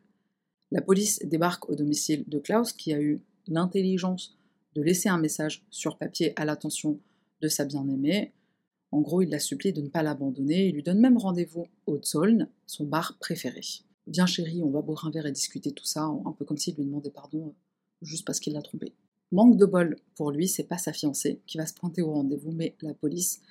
La 0.72 0.82
police 0.82 1.20
débarque 1.24 1.70
au 1.70 1.75
domicile 1.75 2.25
de 2.27 2.39
Klaus, 2.39 2.74
qui 2.74 2.94
a 2.94 3.00
eu 3.00 3.22
l'intelligence 3.48 4.38
de 4.75 4.82
laisser 4.82 5.10
un 5.10 5.17
message 5.17 5.65
sur 5.70 5.98
papier 5.98 6.34
à 6.36 6.46
l'attention 6.46 7.00
de 7.41 7.48
sa 7.48 7.65
bien-aimée. 7.65 8.34
En 8.91 9.01
gros, 9.01 9.22
il 9.22 9.29
la 9.29 9.39
supplie 9.39 9.74
de 9.74 9.82
ne 9.82 9.89
pas 9.89 10.03
l'abandonner. 10.03 10.67
Il 10.67 10.75
lui 10.75 10.84
donne 10.84 11.00
même 11.00 11.17
rendez-vous 11.17 11.67
au 11.86 12.01
Zolln, 12.01 12.50
son 12.65 12.86
bar 12.86 13.17
préféré. 13.20 13.62
Viens 14.08 14.25
chérie, 14.25 14.63
on 14.63 14.70
va 14.70 14.82
boire 14.82 15.06
un 15.06 15.12
verre 15.12 15.25
et 15.25 15.32
discuter 15.32 15.72
tout 15.72 15.86
ça, 15.86 16.03
un 16.03 16.32
peu 16.32 16.46
comme 16.46 16.58
s'il 16.58 16.75
lui 16.75 16.86
demandait 16.86 17.12
pardon 17.12 17.53
juste 18.01 18.25
parce 18.25 18.39
qu'il 18.39 18.53
l'a 18.53 18.62
trompé. 18.62 18.94
Manque 19.32 19.58
de 19.58 19.65
bol 19.65 19.98
pour 20.15 20.32
lui, 20.32 20.48
c'est 20.48 20.63
pas 20.63 20.77
sa 20.77 20.94
fiancée 20.94 21.41
qui 21.46 21.58
va 21.58 21.65
se 21.65 21.74
pointer 21.74 22.01
au 22.01 22.13
rendez-vous, 22.13 22.51
mais 22.51 22.75
la 22.82 22.94
police 22.94 23.41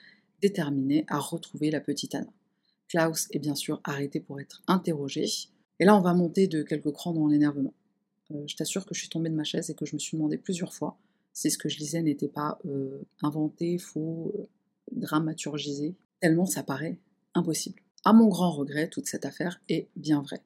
déterminée 0.40 1.04
à 1.08 1.18
retrouver 1.18 1.70
la 1.70 1.80
petite 1.80 2.14
Anna. 2.14 2.32
Klaus 2.88 3.28
est 3.32 3.38
bien 3.38 3.54
sûr 3.54 3.80
arrêté 3.84 4.20
pour 4.20 4.40
être 4.40 4.62
interrogé, 4.68 5.26
et 5.80 5.84
là 5.84 5.96
on 5.96 6.00
va 6.00 6.14
monter 6.14 6.46
de 6.46 6.62
quelques 6.62 6.92
crans 6.92 7.12
dans 7.12 7.26
l'énervement. 7.26 7.74
Euh, 8.30 8.44
je 8.46 8.56
t'assure 8.56 8.86
que 8.86 8.94
je 8.94 9.00
suis 9.00 9.08
tombée 9.08 9.28
de 9.28 9.34
ma 9.34 9.44
chaise 9.44 9.68
et 9.68 9.74
que 9.74 9.84
je 9.84 9.94
me 9.94 9.98
suis 9.98 10.16
demandé 10.16 10.38
plusieurs 10.38 10.72
fois 10.72 10.96
si 11.32 11.50
ce 11.50 11.58
que 11.58 11.68
je 11.68 11.78
lisais 11.78 12.02
n'était 12.02 12.28
pas 12.28 12.58
euh, 12.64 13.02
inventé, 13.20 13.76
faux, 13.76 14.32
euh, 14.38 14.46
dramaturgisé, 14.92 15.96
tellement 16.20 16.46
ça 16.46 16.62
paraît 16.62 16.98
impossible. 17.34 17.82
À 18.04 18.12
mon 18.12 18.28
grand 18.28 18.52
regret, 18.52 18.88
toute 18.88 19.06
cette 19.06 19.24
affaire 19.24 19.60
est 19.68 19.88
bien 19.96 20.22
vraie. 20.22 20.42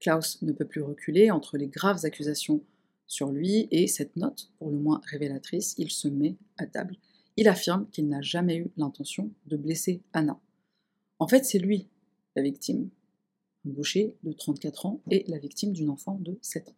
Klaus 0.00 0.42
ne 0.42 0.52
peut 0.52 0.66
plus 0.66 0.82
reculer 0.82 1.30
entre 1.30 1.56
les 1.56 1.68
graves 1.68 2.04
accusations 2.04 2.62
sur 3.06 3.32
lui 3.32 3.68
et 3.70 3.86
cette 3.86 4.16
note, 4.16 4.50
pour 4.58 4.70
le 4.70 4.78
moins 4.78 5.00
révélatrice, 5.04 5.74
il 5.78 5.90
se 5.90 6.08
met 6.08 6.36
à 6.56 6.66
table. 6.66 6.96
Il 7.36 7.48
affirme 7.48 7.88
qu'il 7.90 8.08
n'a 8.08 8.20
jamais 8.20 8.56
eu 8.56 8.70
l'intention 8.76 9.32
de 9.46 9.56
blesser 9.56 10.02
Anna. 10.12 10.40
En 11.18 11.26
fait, 11.26 11.44
c'est 11.44 11.58
lui 11.58 11.88
la 12.36 12.42
victime. 12.42 12.90
Un 13.66 13.70
boucher 13.70 14.14
de 14.22 14.32
34 14.32 14.86
ans 14.86 15.00
et 15.10 15.24
la 15.28 15.38
victime 15.38 15.72
d'une 15.72 15.90
enfant 15.90 16.18
de 16.20 16.38
7 16.42 16.68
ans. 16.68 16.76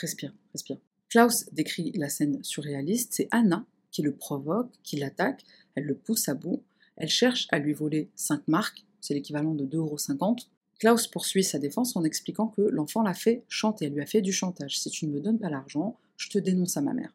Respire, 0.00 0.34
respire. 0.52 0.78
Klaus 1.10 1.46
décrit 1.52 1.92
la 1.92 2.08
scène 2.08 2.42
surréaliste, 2.42 3.12
c'est 3.14 3.28
Anna 3.30 3.66
qui 3.90 4.02
le 4.02 4.14
provoque, 4.14 4.72
qui 4.82 4.96
l'attaque, 4.96 5.44
elle 5.74 5.84
le 5.84 5.94
pousse 5.94 6.28
à 6.28 6.34
bout, 6.34 6.62
elle 6.96 7.08
cherche 7.08 7.46
à 7.50 7.58
lui 7.58 7.72
voler 7.72 8.08
5 8.16 8.46
marques, 8.48 8.84
c'est 9.00 9.14
l'équivalent 9.14 9.54
de 9.54 9.64
2,50€, 9.64 10.46
Klaus 10.78 11.06
poursuit 11.06 11.44
sa 11.44 11.58
défense 11.58 11.96
en 11.96 12.04
expliquant 12.04 12.48
que 12.48 12.62
l'enfant 12.62 13.02
l'a 13.02 13.14
fait 13.14 13.44
chanter, 13.48 13.86
elle 13.86 13.94
lui 13.94 14.02
a 14.02 14.06
fait 14.06 14.22
du 14.22 14.32
chantage. 14.32 14.78
Si 14.78 14.90
tu 14.90 15.06
ne 15.06 15.12
me 15.12 15.20
donnes 15.20 15.38
pas 15.38 15.48
l'argent, 15.48 15.96
je 16.16 16.28
te 16.28 16.38
dénonce 16.38 16.76
à 16.76 16.80
ma 16.80 16.94
mère, 16.94 17.12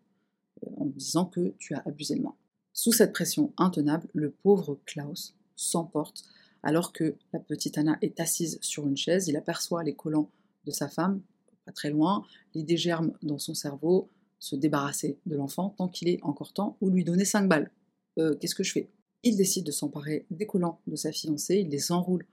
euh, 0.65 0.69
en 0.77 0.85
disant 0.85 1.25
que 1.25 1.53
tu 1.59 1.73
as 1.75 1.83
abusé 1.85 2.15
de 2.15 2.21
moi. 2.21 2.35
Sous 2.73 2.93
cette 2.93 3.13
pression 3.13 3.53
intenable, 3.57 4.07
le 4.13 4.31
pauvre 4.31 4.79
Klaus 4.85 5.35
s'emporte. 5.55 6.23
Alors 6.63 6.93
que 6.93 7.15
la 7.33 7.39
petite 7.39 7.77
Anna 7.77 7.97
est 8.01 8.19
assise 8.19 8.59
sur 8.61 8.87
une 8.87 8.97
chaise, 8.97 9.27
il 9.27 9.37
aperçoit 9.37 9.83
les 9.83 9.93
collants 9.93 10.29
de 10.65 10.71
sa 10.71 10.87
femme, 10.87 11.21
pas 11.65 11.71
très 11.71 11.89
loin, 11.89 12.25
l'idée 12.53 12.77
germe 12.77 13.13
dans 13.21 13.39
son 13.39 13.53
cerveau, 13.53 14.09
se 14.39 14.55
débarrasser 14.55 15.17
de 15.25 15.35
l'enfant 15.35 15.75
tant 15.77 15.87
qu'il 15.87 16.07
est 16.07 16.23
encore 16.23 16.53
temps 16.53 16.77
ou 16.81 16.89
lui 16.89 17.03
donner 17.03 17.25
5 17.25 17.47
balles. 17.47 17.71
Euh, 18.17 18.35
qu'est-ce 18.35 18.55
que 18.55 18.63
je 18.63 18.71
fais? 18.71 18.89
Il 19.23 19.35
décide 19.35 19.65
de 19.65 19.71
s'emparer 19.71 20.25
des 20.31 20.47
collants 20.47 20.79
de 20.87 20.95
sa 20.95 21.11
fiancée, 21.11 21.57
il 21.57 21.69
les 21.69 21.91
enroule 21.91 22.25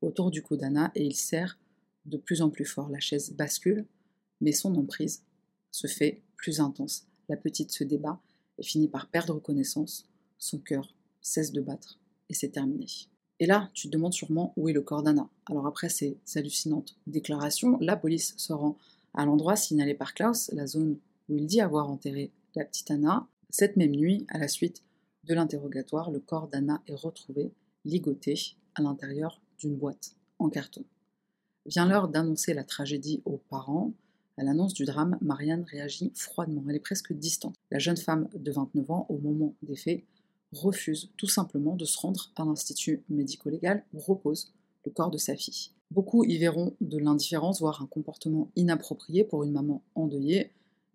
autour 0.00 0.30
du 0.30 0.42
cou 0.42 0.56
d'Anna 0.56 0.90
et 0.94 1.04
il 1.04 1.14
serre 1.14 1.58
de 2.06 2.16
plus 2.16 2.42
en 2.42 2.50
plus 2.50 2.64
fort. 2.64 2.88
La 2.88 3.00
chaise 3.00 3.32
bascule, 3.32 3.86
mais 4.40 4.52
son 4.52 4.74
emprise 4.76 5.22
se 5.70 5.86
fait 5.86 6.22
plus 6.36 6.60
intense. 6.60 7.06
La 7.28 7.36
petite 7.36 7.70
se 7.70 7.84
débat 7.84 8.20
et 8.58 8.62
finit 8.62 8.88
par 8.88 9.08
perdre 9.08 9.38
connaissance. 9.38 10.08
Son 10.38 10.58
cœur 10.58 10.94
cesse 11.20 11.52
de 11.52 11.60
battre 11.60 12.00
et 12.28 12.34
c'est 12.34 12.48
terminé. 12.48 12.86
Et 13.38 13.46
là, 13.46 13.70
tu 13.74 13.88
te 13.88 13.92
demandes 13.92 14.12
sûrement 14.12 14.52
où 14.56 14.68
est 14.68 14.72
le 14.72 14.82
corps 14.82 15.02
d'Anna. 15.02 15.28
Alors 15.46 15.66
après 15.66 15.88
ces 15.88 16.18
hallucinantes 16.34 16.96
déclarations, 17.06 17.78
la 17.80 17.96
police 17.96 18.34
se 18.36 18.52
rend 18.52 18.76
à 19.14 19.24
l'endroit 19.24 19.56
signalé 19.56 19.94
par 19.94 20.14
Klaus, 20.14 20.50
la 20.52 20.66
zone 20.66 20.98
où 21.28 21.36
il 21.36 21.46
dit 21.46 21.60
avoir 21.60 21.90
enterré 21.90 22.30
la 22.54 22.64
petite 22.64 22.90
Anna. 22.90 23.26
Cette 23.48 23.76
même 23.76 23.96
nuit, 23.96 24.26
à 24.28 24.38
la 24.38 24.48
suite 24.48 24.82
de 25.24 25.34
l'interrogatoire, 25.34 26.10
le 26.10 26.20
corps 26.20 26.48
d'Anna 26.48 26.82
est 26.86 26.94
retrouvé 26.94 27.52
ligoté 27.84 28.56
à 28.74 28.82
l'intérieur 28.82 29.40
d'une 29.58 29.76
boîte 29.76 30.16
en 30.38 30.48
carton. 30.48 30.84
Vient 31.66 31.86
l'heure 31.86 32.08
d'annoncer 32.08 32.54
la 32.54 32.64
tragédie 32.64 33.22
aux 33.24 33.36
parents. 33.36 33.92
À 34.38 34.44
l'annonce 34.44 34.74
du 34.74 34.84
drame, 34.84 35.18
Marianne 35.20 35.64
réagit 35.64 36.12
froidement, 36.14 36.64
elle 36.68 36.76
est 36.76 36.80
presque 36.80 37.12
distante. 37.12 37.54
La 37.70 37.78
jeune 37.78 37.96
femme 37.96 38.28
de 38.34 38.50
29 38.50 38.90
ans, 38.90 39.06
au 39.08 39.18
moment 39.18 39.54
des 39.62 39.76
faits, 39.76 40.04
refuse 40.52 41.10
tout 41.16 41.28
simplement 41.28 41.76
de 41.76 41.84
se 41.84 41.98
rendre 41.98 42.32
à 42.36 42.44
l'institut 42.44 43.02
médico-légal 43.08 43.84
où 43.92 44.00
repose 44.00 44.52
le 44.84 44.90
corps 44.90 45.10
de 45.10 45.18
sa 45.18 45.36
fille. 45.36 45.70
Beaucoup 45.90 46.24
y 46.24 46.38
verront 46.38 46.74
de 46.80 46.98
l'indifférence, 46.98 47.60
voire 47.60 47.82
un 47.82 47.86
comportement 47.86 48.50
inapproprié 48.56 49.24
pour 49.24 49.44
une 49.44 49.52
maman 49.52 49.82
endeuillée. 49.94 50.52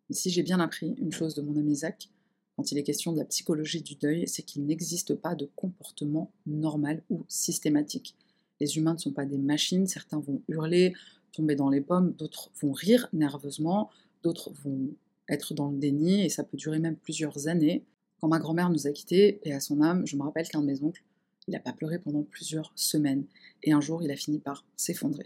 Mais 0.10 0.16
si 0.16 0.30
j'ai 0.30 0.44
bien 0.44 0.60
appris 0.60 0.96
une 0.98 1.12
chose 1.12 1.36
de 1.36 1.42
mon 1.42 1.56
ami 1.58 1.76
Zach, 1.76 2.10
quand 2.56 2.72
il 2.72 2.78
est 2.78 2.84
question 2.84 3.12
de 3.12 3.20
la 3.20 3.26
psychologie 3.26 3.82
du 3.82 3.96
deuil, 3.96 4.28
c'est 4.28 4.44
qu'il 4.44 4.66
n'existe 4.66 5.16
pas 5.16 5.36
de 5.36 5.50
comportement 5.56 6.32
normal 6.46 7.04
ou 7.10 7.24
systématique. 7.28 8.16
Les 8.62 8.78
humains 8.78 8.94
ne 8.94 9.00
sont 9.00 9.12
pas 9.12 9.26
des 9.26 9.38
machines, 9.38 9.88
certains 9.88 10.20
vont 10.20 10.42
hurler, 10.48 10.94
tomber 11.34 11.56
dans 11.56 11.70
les 11.70 11.82
pommes, 11.82 12.14
d'autres 12.14 12.50
vont 12.62 12.72
rire 12.72 13.10
nerveusement, 13.12 13.90
d'autres 14.24 14.52
vont 14.64 14.90
être 15.28 15.54
dans 15.54 15.70
le 15.70 15.78
déni, 15.78 16.24
et 16.24 16.30
ça 16.30 16.44
peut 16.44 16.56
durer 16.56 16.80
même 16.80 16.96
plusieurs 16.96 17.48
années. 17.48 17.84
Quand 18.22 18.30
ma 18.30 18.40
grand-mère 18.40 18.70
nous 18.70 18.88
a 18.88 18.92
quittés, 18.92 19.42
et 19.44 19.54
à 19.54 19.60
son 19.60 19.82
âme, 19.82 20.08
je 20.08 20.16
me 20.16 20.24
rappelle 20.24 20.48
qu'un 20.48 20.62
de 20.62 20.68
mes 20.68 20.82
oncles, 20.82 21.04
il 21.48 21.52
n'a 21.52 21.60
pas 21.60 21.74
pleuré 21.74 22.00
pendant 22.00 22.24
plusieurs 22.24 22.72
semaines, 22.76 23.26
et 23.64 23.74
un 23.74 23.82
jour 23.82 24.02
il 24.02 24.12
a 24.12 24.16
fini 24.16 24.40
par 24.40 24.66
s'effondrer. 24.78 25.26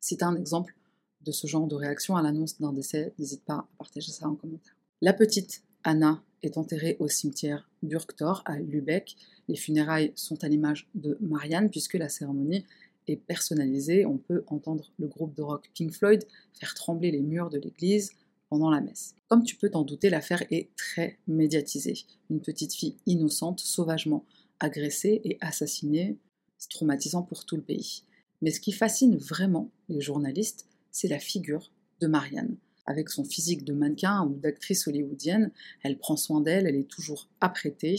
Si 0.00 0.16
tu 0.16 0.24
un 0.24 0.36
exemple 0.36 0.76
de 1.22 1.32
ce 1.32 1.46
genre 1.46 1.66
de 1.66 1.74
réaction 1.74 2.16
à 2.16 2.22
l'annonce 2.22 2.58
d'un 2.60 2.72
décès, 2.72 3.12
n'hésite 3.18 3.44
pas 3.44 3.54
à 3.54 3.68
partager 3.76 4.12
ça 4.12 4.28
en 4.28 4.36
commentaire. 4.36 4.76
La 5.02 5.12
petite 5.12 5.62
Anna 5.84 6.22
est 6.42 6.56
enterrée 6.56 6.96
au 6.98 7.08
cimetière 7.08 7.68
d'Urktor 7.82 8.42
à 8.44 8.58
Lübeck. 8.58 9.16
Les 9.48 9.56
funérailles 9.56 10.12
sont 10.14 10.42
à 10.44 10.48
l'image 10.48 10.88
de 10.94 11.16
Marianne 11.20 11.70
puisque 11.70 11.94
la 11.94 12.08
cérémonie 12.08 12.64
est 13.08 13.16
personnalisée. 13.16 14.06
On 14.06 14.18
peut 14.18 14.44
entendre 14.46 14.92
le 14.98 15.08
groupe 15.08 15.34
de 15.34 15.42
rock 15.42 15.70
Pink 15.74 15.92
Floyd 15.92 16.26
faire 16.58 16.74
trembler 16.74 17.10
les 17.10 17.22
murs 17.22 17.50
de 17.50 17.58
l'église 17.58 18.12
pendant 18.48 18.70
la 18.70 18.80
messe. 18.80 19.14
Comme 19.28 19.44
tu 19.44 19.56
peux 19.56 19.70
t'en 19.70 19.82
douter, 19.82 20.10
l'affaire 20.10 20.44
est 20.50 20.68
très 20.76 21.18
médiatisée. 21.26 22.04
Une 22.30 22.40
petite 22.40 22.74
fille 22.74 22.96
innocente, 23.06 23.60
sauvagement 23.60 24.24
agressée 24.58 25.20
et 25.24 25.38
assassinée, 25.40 26.18
c'est 26.58 26.70
traumatisant 26.70 27.22
pour 27.22 27.46
tout 27.46 27.56
le 27.56 27.62
pays. 27.62 28.02
Mais 28.42 28.50
ce 28.50 28.60
qui 28.60 28.72
fascine 28.72 29.16
vraiment 29.16 29.70
les 29.88 30.00
journalistes, 30.00 30.66
c'est 30.90 31.08
la 31.08 31.18
figure 31.18 31.70
de 32.00 32.06
Marianne 32.06 32.56
avec 32.86 33.08
son 33.08 33.24
physique 33.24 33.64
de 33.64 33.72
mannequin 33.72 34.24
ou 34.26 34.34
d'actrice 34.34 34.86
hollywoodienne, 34.88 35.50
elle 35.82 35.98
prend 35.98 36.16
soin 36.16 36.40
d'elle, 36.40 36.66
elle 36.66 36.76
est 36.76 36.88
toujours 36.88 37.28
apprêtée, 37.40 37.96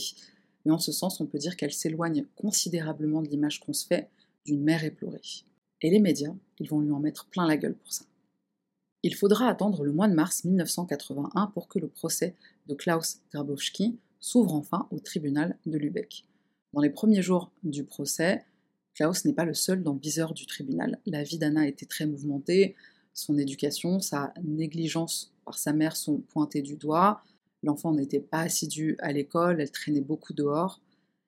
mais 0.65 0.71
en 0.71 0.79
ce 0.79 0.91
sens, 0.91 1.19
on 1.21 1.25
peut 1.25 1.37
dire 1.37 1.55
qu'elle 1.55 1.73
s'éloigne 1.73 2.25
considérablement 2.35 3.21
de 3.21 3.27
l'image 3.27 3.59
qu'on 3.59 3.73
se 3.73 3.85
fait 3.85 4.09
d'une 4.45 4.63
mère 4.63 4.83
éplorée. 4.83 5.21
Et 5.81 5.89
les 5.89 5.99
médias, 5.99 6.33
ils 6.59 6.69
vont 6.69 6.79
lui 6.79 6.91
en 6.91 6.99
mettre 6.99 7.25
plein 7.27 7.47
la 7.47 7.57
gueule 7.57 7.75
pour 7.75 7.91
ça. 7.91 8.05
Il 9.03 9.15
faudra 9.15 9.47
attendre 9.47 9.83
le 9.83 9.91
mois 9.91 10.07
de 10.07 10.13
mars 10.13 10.43
1981 10.43 11.47
pour 11.47 11.67
que 11.67 11.79
le 11.79 11.87
procès 11.87 12.35
de 12.67 12.75
Klaus 12.75 13.19
Grabowski 13.33 13.97
s'ouvre 14.19 14.53
enfin 14.53 14.87
au 14.91 14.99
tribunal 14.99 15.57
de 15.65 15.77
Lübeck. 15.79 16.25
Dans 16.73 16.81
les 16.81 16.91
premiers 16.91 17.23
jours 17.23 17.51
du 17.63 17.83
procès, 17.83 18.45
Klaus 18.93 19.25
n'est 19.25 19.33
pas 19.33 19.45
le 19.45 19.55
seul 19.55 19.81
dans 19.81 19.93
le 19.93 19.99
viseur 19.99 20.33
du 20.33 20.45
tribunal. 20.45 20.99
La 21.07 21.23
vie 21.23 21.39
d'Anna 21.39 21.67
était 21.67 21.87
très 21.87 22.05
mouvementée, 22.05 22.75
son 23.13 23.37
éducation, 23.37 23.99
sa 23.99 24.33
négligence 24.43 25.33
par 25.45 25.57
sa 25.57 25.73
mère 25.73 25.95
sont 25.95 26.17
pointées 26.17 26.61
du 26.61 26.75
doigt. 26.75 27.21
L'enfant 27.63 27.93
n'était 27.93 28.19
pas 28.19 28.41
assidu 28.41 28.95
à 28.99 29.11
l'école, 29.11 29.61
elle 29.61 29.71
traînait 29.71 30.01
beaucoup 30.01 30.33
dehors. 30.33 30.81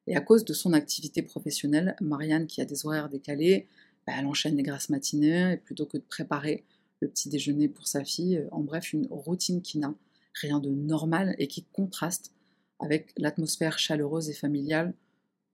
Et 0.08 0.16
à 0.16 0.22
cause 0.22 0.46
de 0.46 0.54
son 0.54 0.74
activité 0.74 1.22
professionnelle, 1.22 1.96
Marianne, 2.02 2.48
qui 2.48 2.62
a 2.62 2.66
des 2.66 2.86
horaires 2.86 3.10
décalés, 3.10 3.68
bah, 4.06 4.14
elle 4.18 4.26
enchaîne 4.26 4.56
les 4.58 4.64
grasses 4.64 4.90
matinées, 4.90 5.54
et 5.54 5.58
plutôt 5.58 5.86
que 5.86 5.98
de 5.98 6.04
préparer 6.04 6.64
le 7.02 7.08
petit 7.08 7.30
déjeuner 7.30 7.68
pour 7.68 7.88
sa 7.88 8.04
fille, 8.04 8.46
en 8.52 8.62
bref, 8.62 8.94
une 8.94 9.08
routine 9.10 9.62
qui 9.62 9.78
n'a 9.78 9.94
rien 10.34 10.60
de 10.60 10.70
normal 10.70 11.36
et 11.38 11.48
qui 11.48 11.64
contraste 11.64 12.32
avec 12.80 13.14
l'atmosphère 13.18 13.78
chaleureuse 13.78 14.30
et 14.30 14.34
familiale 14.34 14.94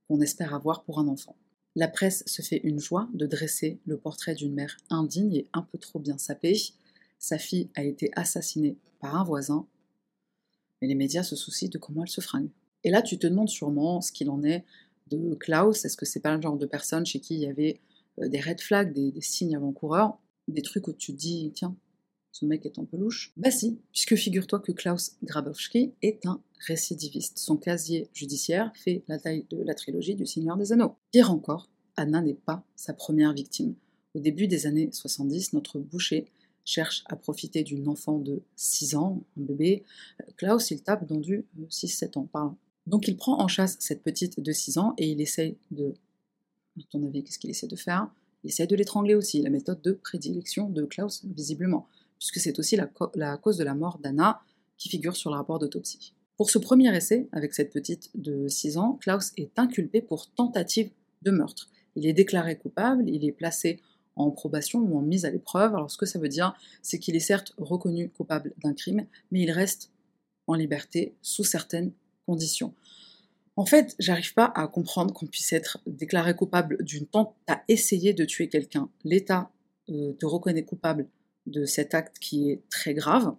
qu'on 0.07 0.21
espère 0.21 0.53
avoir 0.53 0.83
pour 0.83 0.99
un 0.99 1.07
enfant. 1.07 1.35
La 1.75 1.88
presse 1.88 2.23
se 2.25 2.41
fait 2.41 2.62
une 2.63 2.79
joie 2.79 3.10
de 3.13 3.25
dresser 3.25 3.79
le 3.86 3.97
portrait 3.97 4.36
d'une 4.36 4.53
mère 4.53 4.77
indigne 4.89 5.36
et 5.36 5.47
un 5.53 5.62
peu 5.62 5.77
trop 5.77 5.99
bien 5.99 6.17
sapée. 6.17 6.58
Sa 7.19 7.38
fille 7.38 7.69
a 7.75 7.84
été 7.84 8.12
assassinée 8.15 8.77
par 8.99 9.15
un 9.15 9.23
voisin, 9.23 9.67
mais 10.82 10.88
les 10.88 10.95
médias 10.95 11.23
se 11.23 11.36
soucient 11.36 11.69
de 11.69 11.77
comment 11.77 12.03
elle 12.03 12.10
se 12.10 12.21
fringue. 12.21 12.49
Et 12.84 12.91
là, 12.91 13.01
tu 13.01 13.17
te 13.17 13.27
demandes 13.27 13.49
sûrement 13.49 14.01
ce 14.01 14.12
qu'il 14.12 14.29
en 14.29 14.43
est 14.43 14.63
de 15.08 15.36
Klaus. 15.36 15.86
Est-ce 15.86 15.97
que 15.97 16.05
c'est 16.05 16.21
pas 16.21 16.36
le 16.36 16.41
genre 16.41 16.58
de 16.58 16.65
personne 16.65 17.05
chez 17.05 17.19
qui 17.19 17.36
il 17.36 17.41
y 17.41 17.47
avait 17.47 17.79
euh, 18.19 18.29
des 18.29 18.39
red 18.39 18.62
flags, 18.62 18.93
des, 18.93 19.13
signes 19.21 19.55
avant-coureurs, 19.55 20.17
des 20.47 20.62
trucs 20.62 20.88
où 20.88 20.93
tu 20.93 21.13
te 21.13 21.17
dis, 21.17 21.51
tiens, 21.53 21.75
ce 22.32 22.45
mec 22.45 22.65
est 22.65 22.79
un 22.79 22.86
peu 22.86 22.97
louche 22.97 23.34
Bah 23.38 23.51
si, 23.51 23.79
puisque 23.91 24.15
figure-toi 24.15 24.60
que 24.60 24.71
Klaus 24.71 25.17
Grabowski 25.23 25.93
est 26.01 26.25
un 26.25 26.41
récidiviste. 26.59 27.37
Son 27.37 27.57
casier 27.57 28.09
judiciaire 28.13 28.71
fait 28.75 29.03
la 29.07 29.19
taille 29.19 29.45
de 29.49 29.61
la 29.63 29.73
trilogie 29.73 30.15
du 30.15 30.25
Seigneur 30.25 30.57
des 30.57 30.71
Anneaux. 30.71 30.95
Pire 31.11 31.31
encore, 31.31 31.69
Anna 31.95 32.21
n'est 32.21 32.33
pas 32.33 32.63
sa 32.75 32.93
première 32.93 33.33
victime. 33.33 33.75
Au 34.15 34.19
début 34.19 34.47
des 34.47 34.67
années 34.67 34.89
70, 34.91 35.53
notre 35.53 35.79
boucher 35.79 36.25
cherche 36.65 37.03
à 37.07 37.15
profiter 37.15 37.63
d'une 37.63 37.87
enfant 37.87 38.19
de 38.19 38.41
6 38.55 38.95
ans, 38.95 39.23
un 39.37 39.43
bébé. 39.43 39.83
Klaus, 40.37 40.71
il 40.71 40.81
tape 40.81 41.07
dans 41.07 41.19
du 41.19 41.45
6-7 41.69 42.17
ans, 42.17 42.27
pardon. 42.31 42.55
Donc 42.87 43.07
il 43.07 43.17
prend 43.17 43.39
en 43.39 43.47
chasse 43.47 43.77
cette 43.79 44.03
petite 44.03 44.39
de 44.39 44.51
6 44.51 44.77
ans 44.77 44.93
et 44.97 45.09
il 45.09 45.21
essaye 45.21 45.57
de... 45.71 45.93
À 46.77 46.81
ton 46.91 47.05
avis, 47.05 47.23
qu'est-ce 47.23 47.39
qu'il 47.39 47.49
essaie 47.49 47.67
de 47.67 47.75
faire? 47.75 48.09
Il 48.43 48.49
essaye 48.49 48.67
de 48.67 48.75
l'étrangler 48.75 49.15
aussi, 49.15 49.41
la 49.41 49.49
méthode 49.49 49.81
de 49.81 49.91
prédilection 49.91 50.69
de 50.69 50.85
Klaus, 50.85 51.23
visiblement 51.25 51.87
puisque 52.19 52.39
c'est 52.39 52.59
aussi 52.59 52.75
la, 52.75 53.37
cause 53.37 53.57
de 53.57 53.63
la 53.63 53.73
mort 53.73 53.97
d'Anna 53.97 54.41
qui 54.77 54.89
figure 54.89 55.15
sur 55.15 55.31
le 55.31 55.37
rapport 55.37 55.57
d'autopsie. 55.57 56.13
Pour 56.39 56.49
ce 56.49 56.58
premier 56.58 56.95
essai, 56.95 57.28
avec 57.34 57.54
cette 57.54 57.69
petite 57.69 58.12
de 58.15 58.47
6 58.47 58.78
ans, 58.78 58.97
Klaus 59.02 59.34
est 59.36 59.60
inculpé 59.60 60.02
pour 60.02 60.32
tentative 60.32 60.89
de 61.21 61.32
meurtre. 61.32 61.69
Il 61.97 62.08
est 62.08 62.13
déclaré 62.13 62.58
coupable, 62.58 63.10
il 63.10 63.25
est 63.25 63.34
placé 63.34 63.82
en 64.15 64.32
probation 64.32 64.80
ou 64.80 64.97
en 64.97 65.02
mise 65.02 65.25
à 65.25 65.32
l'épreuve. 65.32 65.75
Alors 65.75 65.91
ce 65.91 65.97
que 65.97 66.06
ça 66.06 66.17
veut 66.17 66.30
dire, 66.30 66.56
c'est 66.82 66.97
qu'il 66.97 67.17
est 67.17 67.19
certes 67.19 67.54
reconnu 67.58 68.08
coupable 68.08 68.54
d'un 68.63 68.73
crime, 68.73 69.06
mais 69.32 69.41
il 69.41 69.52
reste 69.52 69.91
en 70.47 70.54
liberté 70.54 71.13
sous 71.21 71.43
certaines 71.43 71.91
conditions. 72.25 72.73
En 73.58 73.65
fait, 73.65 73.97
j'arrive 73.99 74.34
pas 74.34 74.49
à 74.56 74.65
comprendre 74.69 75.13
qu'on 75.13 75.28
puisse 75.28 75.52
être 75.52 75.80
déclaré 75.88 76.38
coupable 76.38 76.82
d'une 76.86 77.06
tente 77.06 77.36
à 77.47 77.63
essayer 77.67 78.13
de 78.13 78.23
tuer 78.23 78.47
quelqu'un. 78.47 78.89
L'État 79.04 79.52
euh, 79.89 80.13
te 80.13 80.25
reconnaît 80.25 80.63
coupable 80.63 81.10
de 81.47 81.65
cet 81.65 81.93
acte 81.93 82.17
qui 82.17 82.49
est 82.49 82.62
très 82.69 82.93
grave, 82.93 83.36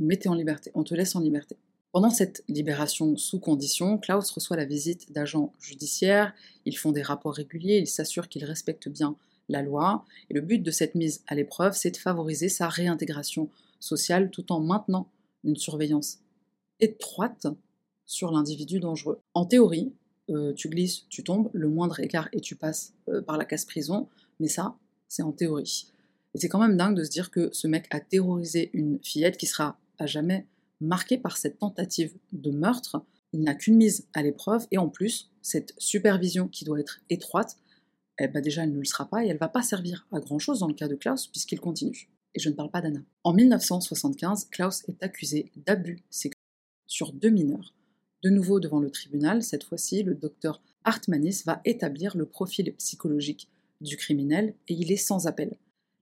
mettez 0.00 0.28
en 0.28 0.34
liberté, 0.34 0.72
on 0.74 0.82
te 0.82 0.92
laisse 0.92 1.14
en 1.14 1.20
liberté. 1.20 1.56
Pendant 1.96 2.10
cette 2.10 2.44
libération 2.46 3.16
sous 3.16 3.40
condition, 3.40 3.96
Klaus 3.96 4.30
reçoit 4.30 4.58
la 4.58 4.66
visite 4.66 5.10
d'agents 5.12 5.54
judiciaires, 5.58 6.34
ils 6.66 6.76
font 6.76 6.92
des 6.92 7.00
rapports 7.00 7.32
réguliers, 7.32 7.78
ils 7.78 7.86
s'assurent 7.86 8.28
qu'ils 8.28 8.44
respectent 8.44 8.90
bien 8.90 9.16
la 9.48 9.62
loi, 9.62 10.04
et 10.28 10.34
le 10.34 10.42
but 10.42 10.58
de 10.58 10.70
cette 10.70 10.94
mise 10.94 11.22
à 11.26 11.34
l'épreuve, 11.34 11.72
c'est 11.72 11.92
de 11.92 11.96
favoriser 11.96 12.50
sa 12.50 12.68
réintégration 12.68 13.48
sociale 13.80 14.30
tout 14.30 14.52
en 14.52 14.60
maintenant 14.60 15.08
une 15.42 15.56
surveillance 15.56 16.18
étroite 16.80 17.46
sur 18.04 18.30
l'individu 18.30 18.78
dangereux. 18.78 19.18
En 19.32 19.46
théorie, 19.46 19.94
euh, 20.28 20.52
tu 20.52 20.68
glisses, 20.68 21.06
tu 21.08 21.24
tombes, 21.24 21.48
le 21.54 21.70
moindre 21.70 21.98
écart 22.00 22.28
et 22.34 22.42
tu 22.42 22.56
passes 22.56 22.92
euh, 23.08 23.22
par 23.22 23.38
la 23.38 23.46
casse 23.46 23.64
prison, 23.64 24.06
mais 24.38 24.48
ça, 24.48 24.76
c'est 25.08 25.22
en 25.22 25.32
théorie. 25.32 25.86
Et 26.34 26.38
c'est 26.40 26.50
quand 26.50 26.60
même 26.60 26.76
dingue 26.76 26.94
de 26.94 27.04
se 27.04 27.10
dire 27.10 27.30
que 27.30 27.48
ce 27.54 27.66
mec 27.66 27.86
a 27.90 28.00
terrorisé 28.00 28.68
une 28.74 28.98
fillette 29.02 29.38
qui 29.38 29.46
sera 29.46 29.78
à 29.98 30.04
jamais 30.04 30.44
marquée 30.80 31.18
par 31.18 31.36
cette 31.36 31.58
tentative 31.58 32.14
de 32.32 32.50
meurtre. 32.50 33.04
Il 33.32 33.40
n'a 33.40 33.54
qu'une 33.54 33.76
mise 33.76 34.06
à 34.14 34.22
l'épreuve 34.22 34.66
et 34.70 34.78
en 34.78 34.88
plus, 34.88 35.30
cette 35.42 35.74
supervision 35.78 36.48
qui 36.48 36.64
doit 36.64 36.80
être 36.80 37.00
étroite, 37.10 37.56
eh 38.18 38.28
ben 38.28 38.40
déjà 38.40 38.64
elle 38.64 38.72
ne 38.72 38.78
le 38.78 38.84
sera 38.84 39.08
pas 39.08 39.24
et 39.24 39.28
elle 39.28 39.38
va 39.38 39.48
pas 39.48 39.62
servir 39.62 40.06
à 40.12 40.20
grand 40.20 40.38
chose 40.38 40.60
dans 40.60 40.68
le 40.68 40.74
cas 40.74 40.88
de 40.88 40.94
Klaus 40.94 41.26
puisqu'il 41.26 41.60
continue. 41.60 42.08
Et 42.34 42.40
je 42.40 42.48
ne 42.48 42.54
parle 42.54 42.70
pas 42.70 42.80
d'Anna. 42.80 43.00
En 43.24 43.32
1975, 43.32 44.48
Klaus 44.50 44.84
est 44.88 45.02
accusé 45.02 45.50
d'abus 45.56 46.02
sexuels 46.10 46.40
sur 46.86 47.12
deux 47.12 47.30
mineurs. 47.30 47.74
De 48.22 48.30
nouveau 48.30 48.60
devant 48.60 48.80
le 48.80 48.90
tribunal, 48.90 49.42
cette 49.42 49.64
fois-ci, 49.64 50.02
le 50.02 50.14
docteur 50.14 50.62
Hartmanis 50.84 51.42
va 51.44 51.60
établir 51.64 52.16
le 52.16 52.26
profil 52.26 52.74
psychologique 52.76 53.48
du 53.80 53.96
criminel 53.96 54.54
et 54.68 54.74
il 54.74 54.90
est 54.92 54.96
sans 54.96 55.26
appel 55.26 55.56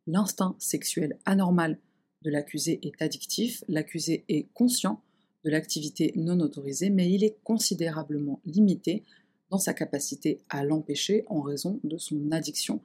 l'instinct 0.07 0.55
sexuel 0.59 1.19
anormal 1.25 1.79
de 2.25 2.31
l'accusé 2.31 2.81
est 2.83 3.01
addictif, 3.01 3.63
l'accusé 3.69 4.25
est 4.29 4.47
conscient 4.55 5.01
de 5.45 5.51
l'activité 5.51 6.13
non 6.17 6.41
autorisée, 6.41 6.91
mais 6.91 7.11
il 7.11 7.23
est 7.23 7.37
considérablement 7.45 8.41
limité 8.47 9.05
dans 9.51 9.59
sa 9.59 9.75
capacité 9.75 10.41
à 10.49 10.65
l'empêcher 10.65 11.25
en 11.29 11.43
raison 11.43 11.79
de 11.85 11.99
son 11.99 12.33
addiction 12.33 12.81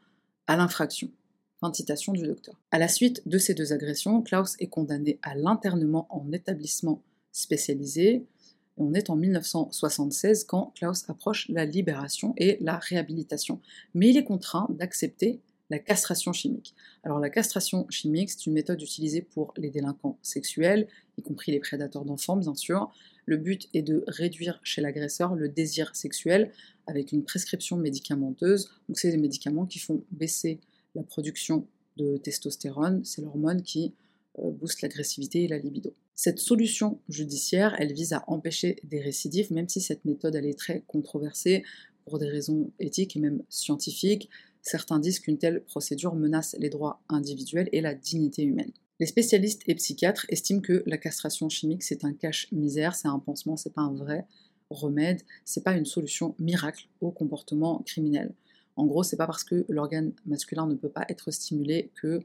à 0.45 0.57
l'infraction. 0.57 1.09
Fin 1.61 1.69
de 1.69 1.75
citation 1.75 2.13
du 2.13 2.23
docteur. 2.23 2.55
À 2.71 2.79
la 2.79 2.87
suite 2.87 3.27
de 3.27 3.37
ces 3.37 3.53
deux 3.53 3.73
agressions, 3.73 4.21
Klaus 4.21 4.55
est 4.59 4.67
condamné 4.67 5.19
à 5.23 5.35
l'internement 5.35 6.07
en 6.09 6.31
établissement 6.31 7.01
spécialisé. 7.31 8.25
On 8.77 8.93
est 8.93 9.09
en 9.09 9.15
1976 9.15 10.45
quand 10.45 10.73
Klaus 10.75 11.09
approche 11.09 11.49
la 11.49 11.65
libération 11.65 12.33
et 12.37 12.57
la 12.61 12.77
réhabilitation. 12.77 13.59
Mais 13.93 14.09
il 14.09 14.17
est 14.17 14.23
contraint 14.23 14.67
d'accepter 14.69 15.41
la 15.69 15.79
castration 15.79 16.33
chimique. 16.33 16.73
Alors 17.03 17.19
la 17.19 17.29
castration 17.29 17.85
chimique, 17.89 18.31
c'est 18.31 18.45
une 18.45 18.53
méthode 18.53 18.81
utilisée 18.81 19.21
pour 19.21 19.53
les 19.57 19.69
délinquants 19.69 20.17
sexuels, 20.21 20.87
y 21.17 21.21
compris 21.21 21.51
les 21.51 21.59
prédateurs 21.59 22.05
d'enfants 22.05 22.37
bien 22.37 22.55
sûr. 22.55 22.91
Le 23.25 23.37
but 23.37 23.69
est 23.73 23.83
de 23.83 24.03
réduire 24.07 24.59
chez 24.63 24.81
l'agresseur 24.81 25.35
le 25.35 25.49
désir 25.49 25.95
sexuel 25.95 26.51
avec 26.87 27.11
une 27.11 27.23
prescription 27.23 27.77
médicamenteuse. 27.77 28.71
Donc 28.87 28.97
c'est 28.97 29.11
des 29.11 29.17
médicaments 29.17 29.65
qui 29.65 29.79
font 29.79 30.03
baisser 30.11 30.59
la 30.95 31.03
production 31.03 31.67
de 31.97 32.17
testostérone, 32.17 33.03
c'est 33.05 33.21
l'hormone 33.21 33.61
qui 33.61 33.93
euh, 34.39 34.51
booste 34.51 34.81
l'agressivité 34.81 35.43
et 35.43 35.47
la 35.47 35.57
libido. 35.57 35.93
Cette 36.15 36.39
solution 36.39 36.99
judiciaire, 37.07 37.75
elle 37.79 37.93
vise 37.93 38.13
à 38.13 38.23
empêcher 38.27 38.77
des 38.83 38.99
récidives, 38.99 39.53
même 39.53 39.69
si 39.69 39.79
cette 39.79 40.03
méthode 40.05 40.35
elle 40.35 40.45
est 40.45 40.57
très 40.57 40.83
controversée 40.87 41.63
pour 42.05 42.19
des 42.19 42.27
raisons 42.27 42.71
éthiques 42.79 43.15
et 43.15 43.19
même 43.19 43.43
scientifiques. 43.49 44.29
Certains 44.61 44.99
disent 44.99 45.19
qu'une 45.19 45.37
telle 45.37 45.63
procédure 45.63 46.15
menace 46.15 46.55
les 46.59 46.69
droits 46.69 47.01
individuels 47.09 47.69
et 47.71 47.81
la 47.81 47.93
dignité 47.93 48.43
humaine. 48.43 48.71
Les 48.99 49.05
spécialistes 49.05 49.63
et 49.67 49.75
psychiatres 49.75 50.25
estiment 50.29 50.61
que 50.61 50.83
la 50.85 50.97
castration 50.97 51.47
chimique 51.47 51.83
c'est 51.83 52.03
un 52.03 52.13
cache-misère, 52.13 52.95
c'est 52.95 53.07
un 53.07 53.19
pansement, 53.19 53.55
c'est 53.55 53.73
pas 53.73 53.81
un 53.81 53.93
vrai 53.93 54.25
remède, 54.69 55.21
c'est 55.45 55.63
pas 55.63 55.77
une 55.77 55.85
solution 55.85 56.35
miracle 56.37 56.87
au 57.01 57.11
comportement 57.11 57.81
criminel. 57.85 58.33
En 58.75 58.85
gros, 58.85 59.03
c'est 59.03 59.17
pas 59.17 59.25
parce 59.25 59.43
que 59.43 59.65
l'organe 59.69 60.13
masculin 60.25 60.67
ne 60.67 60.75
peut 60.75 60.89
pas 60.89 61.05
être 61.09 61.31
stimulé 61.31 61.91
que 61.95 62.07
euh, 62.07 62.21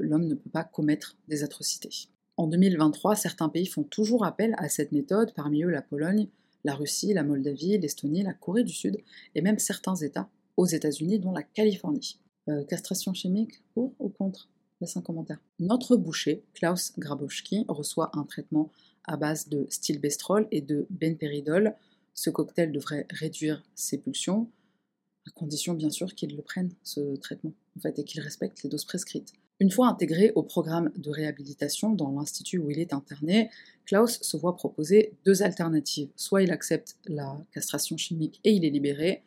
l'homme 0.00 0.26
ne 0.26 0.34
peut 0.34 0.50
pas 0.50 0.64
commettre 0.64 1.16
des 1.28 1.42
atrocités. 1.42 2.08
En 2.36 2.46
2023, 2.46 3.16
certains 3.16 3.48
pays 3.48 3.66
font 3.66 3.82
toujours 3.82 4.24
appel 4.24 4.54
à 4.58 4.68
cette 4.68 4.92
méthode, 4.92 5.32
parmi 5.34 5.62
eux 5.64 5.70
la 5.70 5.82
Pologne, 5.82 6.28
la 6.64 6.74
Russie, 6.74 7.14
la 7.14 7.24
Moldavie, 7.24 7.78
l'Estonie, 7.78 8.22
la 8.22 8.34
Corée 8.34 8.64
du 8.64 8.72
Sud 8.72 8.98
et 9.34 9.40
même 9.40 9.58
certains 9.58 9.96
États 9.96 10.28
aux 10.56 10.66
États-Unis, 10.66 11.18
dont 11.18 11.32
la 11.32 11.42
Californie. 11.42 12.18
Euh, 12.48 12.64
castration 12.64 13.12
chimique, 13.12 13.62
pour 13.74 13.94
ou 13.98 14.08
contre? 14.08 14.48
Laisse 14.80 14.96
un 14.96 15.02
commentaire. 15.02 15.40
Notre 15.58 15.96
boucher, 15.96 16.44
Klaus 16.54 16.92
Grabowski, 16.98 17.64
reçoit 17.68 18.10
un 18.14 18.24
traitement 18.24 18.70
à 19.04 19.16
base 19.16 19.48
de 19.48 19.66
stilbestrol 19.70 20.46
et 20.50 20.60
de 20.60 20.86
benperidol. 20.90 21.74
Ce 22.14 22.30
cocktail 22.30 22.72
devrait 22.72 23.06
réduire 23.10 23.62
ses 23.74 23.98
pulsions, 23.98 24.50
à 25.26 25.30
condition 25.30 25.74
bien 25.74 25.90
sûr 25.90 26.14
qu'il 26.14 26.36
le 26.36 26.42
prenne, 26.42 26.70
ce 26.82 27.16
traitement, 27.16 27.52
en 27.76 27.80
fait, 27.80 27.98
et 27.98 28.04
qu'il 28.04 28.20
respecte 28.20 28.62
les 28.62 28.70
doses 28.70 28.84
prescrites. 28.84 29.32
Une 29.58 29.70
fois 29.70 29.88
intégré 29.88 30.32
au 30.34 30.42
programme 30.42 30.92
de 30.96 31.10
réhabilitation 31.10 31.90
dans 31.90 32.10
l'institut 32.10 32.58
où 32.58 32.70
il 32.70 32.78
est 32.78 32.92
interné, 32.92 33.48
Klaus 33.86 34.20
se 34.20 34.36
voit 34.36 34.54
proposer 34.54 35.14
deux 35.24 35.42
alternatives. 35.42 36.10
Soit 36.14 36.42
il 36.42 36.50
accepte 36.50 36.96
la 37.06 37.40
castration 37.52 37.96
chimique 37.96 38.38
et 38.44 38.52
il 38.52 38.66
est 38.66 38.70
libéré, 38.70 39.22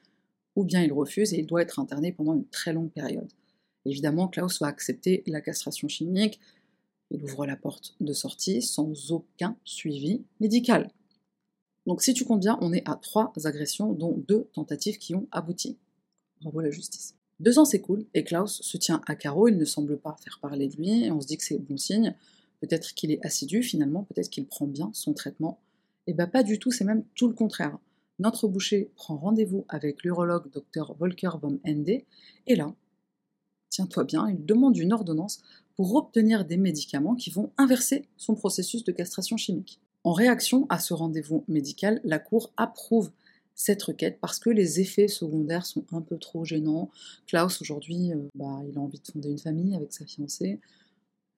ou 0.56 0.64
bien 0.64 0.82
il 0.82 0.94
refuse 0.94 1.34
et 1.34 1.40
il 1.40 1.46
doit 1.46 1.62
être 1.62 1.80
interné 1.80 2.12
pendant 2.12 2.34
une 2.34 2.48
très 2.48 2.74
longue 2.74 2.92
période. 2.92 3.32
Évidemment, 3.86 4.28
Klaus 4.28 4.60
va 4.60 4.68
accepter 4.68 5.24
la 5.26 5.42
castration 5.42 5.88
chimique, 5.88 6.40
il 7.12 7.24
ouvre 7.24 7.46
la 7.46 7.56
porte 7.56 7.96
de 8.00 8.14
sortie 8.14 8.62
sans 8.62 9.12
aucun 9.12 9.58
suivi 9.64 10.24
médical. 10.40 10.92
Donc 11.86 12.04
si 12.04 12.14
tu 12.14 12.24
comptes 12.24 12.42
bien, 12.42 12.58
on 12.62 12.72
est 12.74 12.88
à 12.88 12.96
trois 12.96 13.34
agressions, 13.46 13.94
dont 13.94 14.16
deux 14.28 14.48
tentatives 14.54 14.98
qui 14.98 15.16
ont 15.16 15.28
abouti. 15.32 15.78
Bravo 16.42 16.62
la 16.62 16.72
justice. 16.72 17.16
Deux 17.40 17.58
ans 17.58 17.66
s'écoulent 17.66 18.06
et 18.14 18.24
Klaus 18.24 18.62
se 18.62 18.78
tient 18.78 19.02
à 19.08 19.16
carreau, 19.16 19.48
il 19.48 19.58
ne 19.58 19.66
semble 19.66 19.98
pas 19.98 20.16
faire 20.22 20.40
parler 20.42 20.68
de 20.68 20.76
lui, 20.76 21.06
et 21.06 21.12
on 21.12 21.22
se 21.22 21.28
dit 21.28 21.38
que 21.38 21.44
c'est 21.44 21.58
bon 21.58 21.78
signe. 21.78 22.16
Peut-être 22.60 22.94
qu'il 22.94 23.12
est 23.12 23.26
assidu 23.26 23.64
finalement, 23.64 24.04
peut-être 24.04 24.30
qu'il 24.30 24.46
prend 24.46 24.68
bien 24.68 24.92
son 24.94 25.14
traitement. 25.14 25.60
Et 26.06 26.12
eh 26.12 26.14
bien 26.14 26.28
pas 26.28 26.44
du 26.44 26.60
tout, 26.60 26.72
c'est 26.72 26.84
même 26.84 27.04
tout 27.16 27.28
le 27.28 27.34
contraire 27.34 27.78
notre 28.20 28.48
boucher 28.48 28.92
prend 28.96 29.18
rendez-vous 29.18 29.66
avec 29.70 30.04
l'urologue 30.04 30.50
Dr 30.52 30.94
Volker 30.98 31.32
von 31.42 31.60
Ende, 31.66 32.02
et 32.48 32.56
là, 32.56 32.74
tiens-toi 33.70 34.04
bien, 34.04 34.30
il 34.30 34.46
demande 34.46 34.78
une 34.78 34.94
ordonnance 34.94 35.42
pour 35.76 35.96
obtenir 35.96 36.46
des 36.46 36.58
médicaments 36.58 37.16
qui 37.16 37.30
vont 37.30 37.52
inverser 37.58 38.06
son 38.18 38.36
processus 38.36 38.84
de 38.84 38.92
castration 38.92 39.38
chimique. 39.38 39.80
En 40.04 40.12
réaction 40.12 40.66
à 40.70 40.80
ce 40.80 40.94
rendez-vous 40.94 41.44
médical, 41.48 42.02
la 42.04 42.20
Cour 42.20 42.52
approuve 42.58 43.12
cette 43.56 43.84
requête 43.84 44.20
parce 44.22 44.40
que 44.40 44.50
les 44.50 44.80
effets 44.80 45.10
secondaires 45.10 45.66
sont 45.66 45.86
un 45.92 46.02
peu 46.02 46.18
trop 46.18 46.46
gênants. 46.46 46.90
Klaus, 47.28 47.62
aujourd'hui, 47.62 48.14
euh, 48.14 48.30
bah, 48.34 48.62
il 48.70 48.78
a 48.78 48.82
envie 48.82 49.00
de 49.00 49.08
fonder 49.08 49.30
une 49.30 49.38
famille 49.38 49.76
avec 49.76 49.92
sa 49.92 50.06
fiancée. 50.06 50.60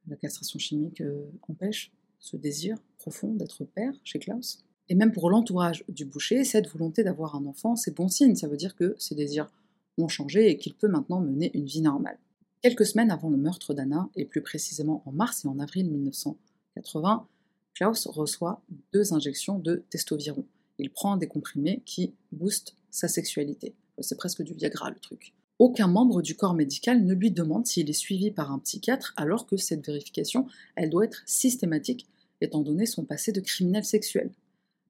La 0.08 0.16
castration 0.16 0.60
chimique 0.60 1.02
euh, 1.02 1.26
empêche 1.48 1.92
ce 2.20 2.38
désir 2.38 2.78
profond 3.00 3.34
d'être 3.34 3.66
père 3.66 3.94
chez 4.04 4.20
Klaus. 4.20 4.64
Et 4.92 4.94
même 4.94 5.14
pour 5.14 5.30
l'entourage 5.30 5.86
du 5.88 6.04
boucher, 6.04 6.44
cette 6.44 6.68
volonté 6.68 7.02
d'avoir 7.02 7.36
un 7.38 7.46
enfant, 7.46 7.78
c'est 7.78 7.96
bon 7.96 8.10
signe. 8.10 8.36
Ça 8.36 8.50
veut 8.50 8.58
dire 8.58 8.76
que 8.76 8.94
ses 9.00 9.16
désirs 9.16 9.50
ont 9.98 10.10
changé 10.10 10.50
et 10.50 10.58
qu'il 10.58 10.74
peut 10.74 10.90
maintenant 10.90 11.22
mener 11.22 11.50
une 11.54 11.66
vie 11.66 11.80
normale. 11.80 12.18
Quelques 12.62 12.86
semaines 12.86 13.10
avant 13.10 13.30
le 13.30 13.38
meurtre 13.38 13.74
d'Anna, 13.74 14.10
et 14.18 14.26
plus 14.26 14.42
précisément 14.42 15.02
en 15.06 15.14
mars 15.14 15.46
et 15.46 15.48
en 15.48 15.60
avril 15.60 15.90
1980, 15.90 17.26
Klaus 17.74 18.06
reçoit 18.08 18.62
deux 18.92 19.14
injections 19.14 19.60
de 19.60 19.86
testoviron. 19.90 20.44
Il 20.78 20.90
prend 20.90 21.16
des 21.16 21.28
comprimés 21.28 21.82
qui 21.86 22.12
boostent 22.34 22.76
sa 22.90 23.08
sexualité. 23.08 23.74
C'est 24.00 24.18
presque 24.18 24.42
du 24.42 24.54
Viagra 24.54 24.90
le 24.90 25.00
truc. 25.00 25.34
Aucun 25.58 25.88
membre 25.88 26.22
du 26.22 26.36
corps 26.36 26.54
médical 26.54 27.06
ne 27.06 27.14
lui 27.14 27.32
demande 27.32 27.66
s'il 27.66 27.90
est 27.90 27.94
suivi 27.94 28.30
par 28.30 28.52
un 28.52 28.60
psychiatre 28.60 29.14
alors 29.16 29.48
que 29.48 29.56
cette 29.56 29.86
vérification, 29.86 30.48
elle 30.76 30.90
doit 30.90 31.06
être 31.06 31.24
systématique 31.26 32.08
étant 32.42 32.60
donné 32.60 32.86
son 32.86 33.06
passé 33.06 33.32
de 33.32 33.40
criminel 33.40 33.86
sexuel. 33.86 34.32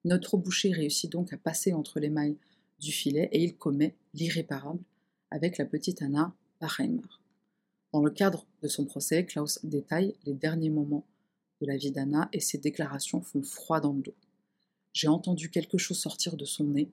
Notre 0.04 0.38
boucher 0.38 0.72
réussit 0.72 1.12
donc 1.12 1.32
à 1.34 1.38
passer 1.38 1.74
entre 1.74 2.00
les 2.00 2.10
mailles 2.10 2.38
du 2.80 2.92
filet 2.92 3.30
et 3.32 3.44
il 3.44 3.56
commet 3.56 3.96
l'irréparable 4.14 4.84
avec 5.30 5.58
la 5.58 5.66
petite 5.66 6.02
Anna 6.02 6.34
Bachheimer. 6.60 7.02
Dans 7.94 8.04
le 8.04 8.10
cadre 8.10 8.48
de 8.62 8.68
son 8.68 8.86
procès, 8.86 9.26
Klaus 9.26 9.60
détaille 9.64 10.16
les 10.26 10.34
derniers 10.34 10.70
moments 10.70 11.06
de 11.62 11.68
la 11.68 11.78
vie 11.78 11.92
d'Anna 11.92 12.30
et 12.34 12.40
ses 12.40 12.58
déclarations 12.58 13.22
font 13.22 13.44
froid 13.44 13.80
dans 13.80 13.94
le 13.94 14.02
dos. 14.02 14.16
J'ai 14.94 15.08
entendu 15.08 15.50
quelque 15.50 15.78
chose 15.78 16.00
sortir 16.00 16.36
de 16.36 16.46
son 16.46 16.66
nez. 16.66 16.90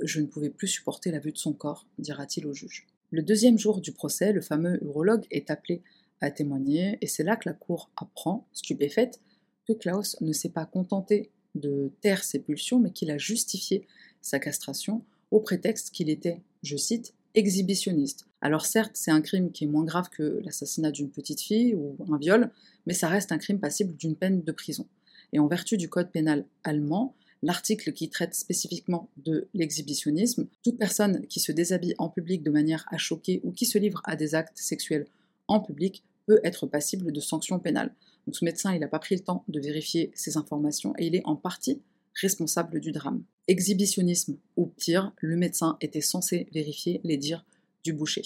Je 0.00 0.20
ne 0.20 0.26
pouvais 0.26 0.50
plus 0.50 0.68
supporter 0.68 1.10
la 1.10 1.20
vue 1.20 1.32
de 1.32 1.38
son 1.38 1.52
corps, 1.52 1.86
dira-t-il 1.98 2.46
au 2.46 2.52
juge. 2.52 2.86
Le 3.10 3.22
deuxième 3.22 3.58
jour 3.58 3.80
du 3.80 3.92
procès, 3.92 4.32
le 4.32 4.40
fameux 4.40 4.82
urologue 4.84 5.26
est 5.30 5.50
appelé 5.50 5.82
à 6.20 6.30
témoigner 6.30 6.98
et 7.00 7.06
c'est 7.06 7.22
là 7.22 7.36
que 7.36 7.48
la 7.48 7.54
cour 7.54 7.90
apprend, 7.96 8.46
stupéfaite, 8.52 9.20
que 9.66 9.72
Klaus 9.72 10.20
ne 10.20 10.32
s'est 10.32 10.50
pas 10.50 10.66
contenté 10.66 11.30
de 11.54 11.90
taire 12.00 12.24
ses 12.24 12.38
pulsions, 12.38 12.80
mais 12.80 12.90
qu'il 12.90 13.10
a 13.10 13.18
justifié 13.18 13.86
sa 14.20 14.38
castration 14.38 15.02
au 15.30 15.40
prétexte 15.40 15.90
qu'il 15.90 16.10
était, 16.10 16.40
je 16.62 16.76
cite, 16.76 17.14
exhibitionniste. 17.34 18.26
Alors 18.40 18.66
certes, 18.66 18.92
c'est 18.94 19.10
un 19.10 19.20
crime 19.20 19.50
qui 19.50 19.64
est 19.64 19.68
moins 19.68 19.84
grave 19.84 20.08
que 20.10 20.40
l'assassinat 20.44 20.90
d'une 20.90 21.10
petite 21.10 21.40
fille 21.40 21.74
ou 21.74 21.96
un 22.12 22.18
viol, 22.18 22.50
mais 22.86 22.94
ça 22.94 23.08
reste 23.08 23.32
un 23.32 23.38
crime 23.38 23.58
passible 23.58 23.96
d'une 23.96 24.14
peine 24.14 24.42
de 24.42 24.52
prison. 24.52 24.86
Et 25.32 25.38
en 25.38 25.46
vertu 25.46 25.76
du 25.76 25.88
code 25.88 26.10
pénal 26.10 26.44
allemand, 26.62 27.14
l'article 27.42 27.92
qui 27.92 28.08
traite 28.08 28.34
spécifiquement 28.34 29.08
de 29.16 29.48
l'exhibitionnisme, 29.54 30.46
toute 30.62 30.78
personne 30.78 31.26
qui 31.26 31.40
se 31.40 31.52
déshabille 31.52 31.94
en 31.98 32.08
public 32.08 32.42
de 32.42 32.50
manière 32.50 32.86
à 32.90 32.98
choquer 32.98 33.40
ou 33.44 33.52
qui 33.52 33.66
se 33.66 33.78
livre 33.78 34.00
à 34.04 34.16
des 34.16 34.34
actes 34.34 34.58
sexuels 34.58 35.06
en 35.48 35.60
public 35.60 36.02
peut 36.26 36.40
être 36.44 36.66
passible 36.66 37.12
de 37.12 37.20
sanctions 37.20 37.58
pénales. 37.58 37.92
Ce 38.32 38.44
médecin, 38.44 38.74
il 38.74 38.80
n'a 38.80 38.88
pas 38.88 38.98
pris 38.98 39.14
le 39.14 39.22
temps 39.22 39.44
de 39.48 39.60
vérifier 39.60 40.10
ces 40.14 40.36
informations 40.36 40.94
et 40.98 41.06
il 41.06 41.14
est 41.14 41.26
en 41.26 41.36
partie 41.36 41.82
responsable 42.20 42.80
du 42.80 42.92
drame. 42.92 43.22
Exhibitionnisme 43.48 44.36
ou 44.56 44.66
pire, 44.66 45.12
le 45.20 45.36
médecin 45.36 45.76
était 45.80 46.00
censé 46.00 46.48
vérifier 46.52 47.00
les 47.04 47.16
dires 47.16 47.44
du 47.82 47.92
boucher. 47.92 48.22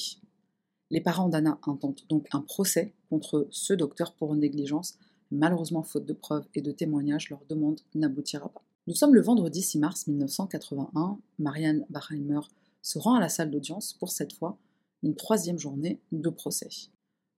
Les 0.91 1.01
parents 1.01 1.29
d'Anna 1.29 1.59
intentent 1.67 2.07
donc 2.09 2.27
un 2.33 2.41
procès 2.41 2.95
contre 3.11 3.49
ce 3.51 3.75
docteur 3.75 4.15
pour 4.15 4.35
négligence. 4.35 4.99
Malheureusement, 5.31 5.83
faute 5.83 6.07
de 6.07 6.13
preuves 6.13 6.47
et 6.55 6.63
de 6.63 6.73
témoignages, 6.73 7.29
leur 7.29 7.45
demande 7.49 7.81
n'aboutira 7.95 8.49
pas. 8.49 8.63
Nous 8.87 8.95
sommes 8.95 9.15
le 9.15 9.21
vendredi 9.21 9.63
6 9.63 9.79
mars 9.81 10.07
1981. 10.07 11.19
Marianne 11.39 11.85
Bachheimer 11.91 12.41
se 12.81 12.99
rend 12.99 13.17
à 13.17 13.21
la 13.21 13.29
salle 13.29 13.51
d'audience 13.51 13.93
pour 13.93 14.11
cette 14.11 14.33
fois 14.33 14.57
une 15.03 15.15
troisième 15.15 15.59
journée 15.59 16.01
de 16.11 16.31
procès. 16.31 16.69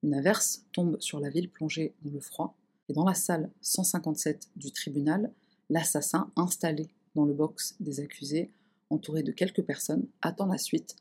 Une 0.02 0.14
averse 0.14 0.64
tombe 0.72 0.98
sur 1.00 1.20
la 1.20 1.30
ville 1.30 1.50
plongée 1.50 1.94
dans 2.02 2.10
le 2.10 2.20
froid, 2.20 2.56
et 2.88 2.92
dans 2.92 3.04
la 3.04 3.14
salle 3.14 3.50
157 3.60 4.48
du 4.56 4.72
tribunal, 4.72 5.30
l'assassin, 5.68 6.30
installé 6.36 6.88
dans 7.14 7.24
le 7.24 7.34
box 7.34 7.76
des 7.80 8.00
accusés, 8.00 8.50
entouré 8.88 9.22
de 9.22 9.32
quelques 9.32 9.62
personnes, 9.62 10.06
attend 10.22 10.46
la 10.46 10.58
suite 10.58 10.96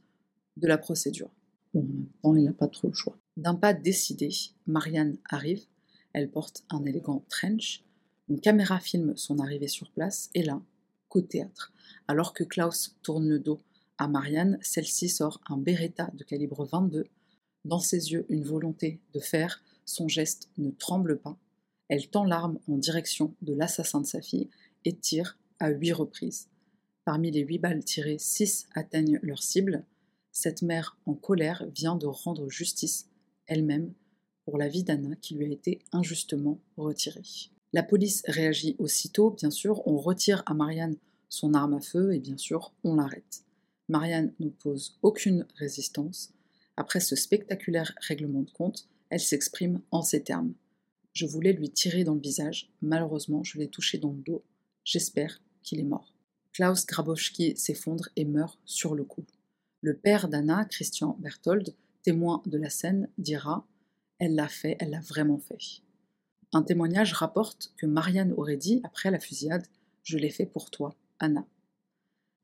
de 0.58 0.68
la 0.68 0.78
procédure. 0.78 1.32
Bon, 1.74 1.88
en 2.24 2.34
même 2.34 2.42
il 2.42 2.46
n'a 2.46 2.54
pas 2.54 2.68
trop 2.68 2.88
le 2.88 2.94
choix. 2.94 3.18
D'un 3.38 3.56
pas 3.56 3.74
décidé, 3.74 4.30
Marianne 4.68 5.18
arrive, 5.30 5.64
elle 6.14 6.30
porte 6.30 6.64
un 6.70 6.86
élégant 6.86 7.24
trench, 7.30 7.84
une 8.28 8.40
caméra 8.40 8.80
filme 8.80 9.16
son 9.16 9.40
arrivée 9.40 9.68
sur 9.68 9.90
place, 9.92 10.30
et 10.36 10.44
là, 10.44 10.62
coup 11.08 11.22
de 11.22 11.28
théâtre. 11.28 11.72
Alors 12.08 12.34
que 12.34 12.44
Klaus 12.44 12.96
tourne 13.02 13.28
le 13.28 13.40
dos 13.40 13.60
à 13.98 14.08
Marianne, 14.08 14.60
celle-ci 14.62 15.10
sort 15.10 15.42
un 15.48 15.58
Beretta 15.58 16.12
de 16.14 16.24
calibre 16.24 16.66
22 16.66 17.06
dans 17.66 17.80
ses 17.80 18.12
yeux 18.12 18.26
une 18.30 18.44
volonté 18.44 19.00
de 19.14 19.20
faire, 19.20 19.64
son 19.86 20.08
geste 20.08 20.50
ne 20.58 20.72
tremble 20.72 21.20
pas. 21.20 21.38
Elle 21.88 22.08
tend 22.08 22.24
l'arme 22.24 22.60
en 22.68 22.78
direction 22.78 23.34
de 23.42 23.54
l'assassin 23.54 24.02
de 24.02 24.06
sa 24.06 24.22
fille 24.22 24.50
et 24.86 24.96
tire 24.96 25.38
à 25.60 25.70
huit 25.70 25.94
reprises. 25.94 26.48
Parmi 27.06 27.32
les 27.32 27.42
huit 27.42 27.58
balles 27.58 27.84
tirées, 27.84 28.20
six 28.20 28.68
atteignent 28.76 29.20
leur 29.24 29.42
cible. 29.42 29.84
Cette 30.32 30.62
mère 30.62 30.98
en 31.06 31.16
colère 31.16 31.66
vient 31.76 31.96
de 31.96 32.06
rendre 32.06 32.50
justice 32.50 33.10
elle-même 33.48 33.94
pour 34.46 34.58
la 34.58 34.68
vie 34.68 34.84
d'Anna 34.84 35.16
qui 35.16 35.36
lui 35.36 35.46
a 35.46 35.50
été 35.50 35.80
injustement 35.92 36.60
retirée. 36.78 37.24
La 37.74 37.84
police 37.84 38.24
réagit 38.28 38.76
aussitôt, 38.80 39.32
bien 39.32 39.52
sûr, 39.52 39.86
on 39.88 39.98
retire 39.98 40.44
à 40.46 40.54
Marianne 40.54 40.98
son 41.30 41.54
arme 41.54 41.76
à 41.76 41.82
feu 41.82 42.14
et 42.14 42.20
bien 42.20 42.38
sûr 42.38 42.74
on 42.84 42.96
l'arrête. 42.96 43.44
Marianne 43.88 44.34
n'oppose 44.40 44.98
aucune 45.02 45.46
résistance, 45.56 46.32
après 46.80 47.02
ce 47.02 47.18
spectaculaire 47.18 47.94
règlement 48.00 48.42
de 48.42 48.52
compte, 48.52 48.88
elle 49.10 49.20
s'exprime 49.20 49.82
en 49.92 50.02
ces 50.02 50.24
termes. 50.24 50.54
Je 51.12 51.26
voulais 51.26 51.52
lui 51.52 51.70
tirer 51.70 52.06
dans 52.06 52.14
le 52.14 52.22
visage, 52.22 52.72
malheureusement 52.82 53.44
je 53.44 53.58
l'ai 53.58 53.68
touché 53.68 53.98
dans 53.98 54.14
le 54.14 54.22
dos. 54.22 54.46
J'espère 54.86 55.42
qu'il 55.62 55.82
est 55.82 55.84
mort. 55.84 56.16
Klaus 56.54 56.86
Grabowski 56.86 57.58
s'effondre 57.58 58.08
et 58.16 58.24
meurt 58.24 58.58
sur 58.64 58.96
le 58.96 59.04
coup. 59.04 59.26
Le 59.82 59.98
père 59.98 60.30
d'Anna, 60.30 60.64
Christian 60.66 61.18
Berthold, 61.20 61.76
témoin 62.02 62.42
de 62.46 62.58
la 62.58 62.70
scène, 62.70 63.10
dira 63.18 63.68
Elle 64.18 64.36
l'a 64.36 64.48
fait, 64.48 64.78
elle 64.80 64.92
l'a 64.92 65.02
vraiment 65.02 65.40
fait. 65.40 65.82
Un 66.54 66.64
témoignage 66.64 67.12
rapporte 67.12 67.74
que 67.78 67.88
Marianne 67.88 68.32
aurait 68.32 68.58
dit, 68.58 68.80
après 68.86 69.12
la 69.12 69.20
fusillade, 69.20 69.68
Je 70.04 70.18
l'ai 70.18 70.30
fait 70.30 70.46
pour 70.46 70.72
toi, 70.72 70.96
Anna. 71.20 71.46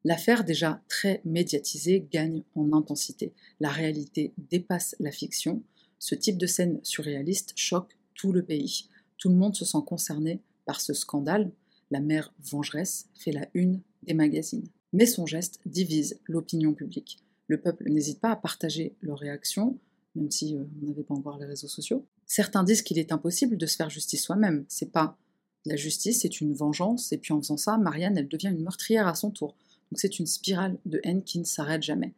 L'affaire 0.05 0.43
déjà 0.43 0.83
très 0.87 1.19
médiatisée 1.25 2.07
gagne 2.11 2.43
en 2.53 2.73
intensité. 2.73 3.33
La 3.59 3.69
réalité 3.69 4.33
dépasse 4.37 4.95
la 4.99 5.11
fiction. 5.11 5.63
Ce 5.97 6.13
type 6.13 6.37
de 6.37 6.45
scène 6.45 6.79
surréaliste 6.83 7.53
choque 7.55 7.97
tout 8.13 8.31
le 8.31 8.43
pays. 8.43 8.87
Tout 9.17 9.29
le 9.29 9.35
monde 9.35 9.55
se 9.55 9.65
sent 9.65 9.79
concerné 9.83 10.41
par 10.67 10.79
ce 10.79 10.93
scandale. 10.93 11.51
La 11.89 12.01
mère 12.01 12.31
vengeresse 12.39 13.07
fait 13.15 13.31
la 13.31 13.47
une 13.55 13.81
des 14.03 14.13
magazines. 14.13 14.67
Mais 14.93 15.07
son 15.07 15.25
geste 15.25 15.59
divise 15.65 16.19
l'opinion 16.25 16.75
publique. 16.75 17.17
Le 17.47 17.59
peuple 17.59 17.89
n'hésite 17.89 18.19
pas 18.19 18.31
à 18.31 18.35
partager 18.35 18.95
leurs 19.01 19.17
réactions, 19.17 19.79
même 20.13 20.29
si 20.29 20.55
euh, 20.55 20.63
on 20.83 20.87
n'avait 20.87 21.03
pas 21.03 21.15
encore 21.15 21.39
les 21.39 21.47
réseaux 21.47 21.67
sociaux. 21.67 22.05
Certains 22.27 22.63
disent 22.63 22.83
qu'il 22.83 22.99
est 22.99 23.11
impossible 23.11 23.57
de 23.57 23.65
se 23.65 23.75
faire 23.75 23.89
justice 23.89 24.23
soi-même. 24.23 24.65
C'est 24.67 24.91
pas 24.91 25.17
la 25.65 25.75
justice, 25.75 26.21
c'est 26.21 26.41
une 26.41 26.53
vengeance, 26.53 27.11
et 27.11 27.17
puis 27.17 27.33
en 27.33 27.41
faisant 27.41 27.57
ça, 27.57 27.77
Marianne, 27.77 28.17
elle 28.17 28.27
devient 28.27 28.49
une 28.49 28.61
meurtrière 28.61 29.07
à 29.07 29.15
son 29.15 29.31
tour. 29.31 29.55
Donc 29.91 29.99
c'est 29.99 30.19
une 30.19 30.25
spirale 30.25 30.77
de 30.85 30.99
haine 31.03 31.23
qui 31.23 31.39
ne 31.39 31.43
s'arrête 31.43 31.83
jamais. 31.83 32.13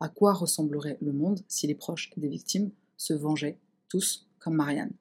À 0.00 0.08
quoi 0.08 0.32
ressemblerait 0.32 0.98
le 1.00 1.12
monde 1.12 1.40
si 1.48 1.66
les 1.66 1.74
proches 1.74 2.10
des 2.16 2.28
victimes 2.28 2.70
se 2.96 3.14
vengeaient 3.14 3.58
tous 3.88 4.26
comme 4.38 4.56
Marianne? 4.56 4.92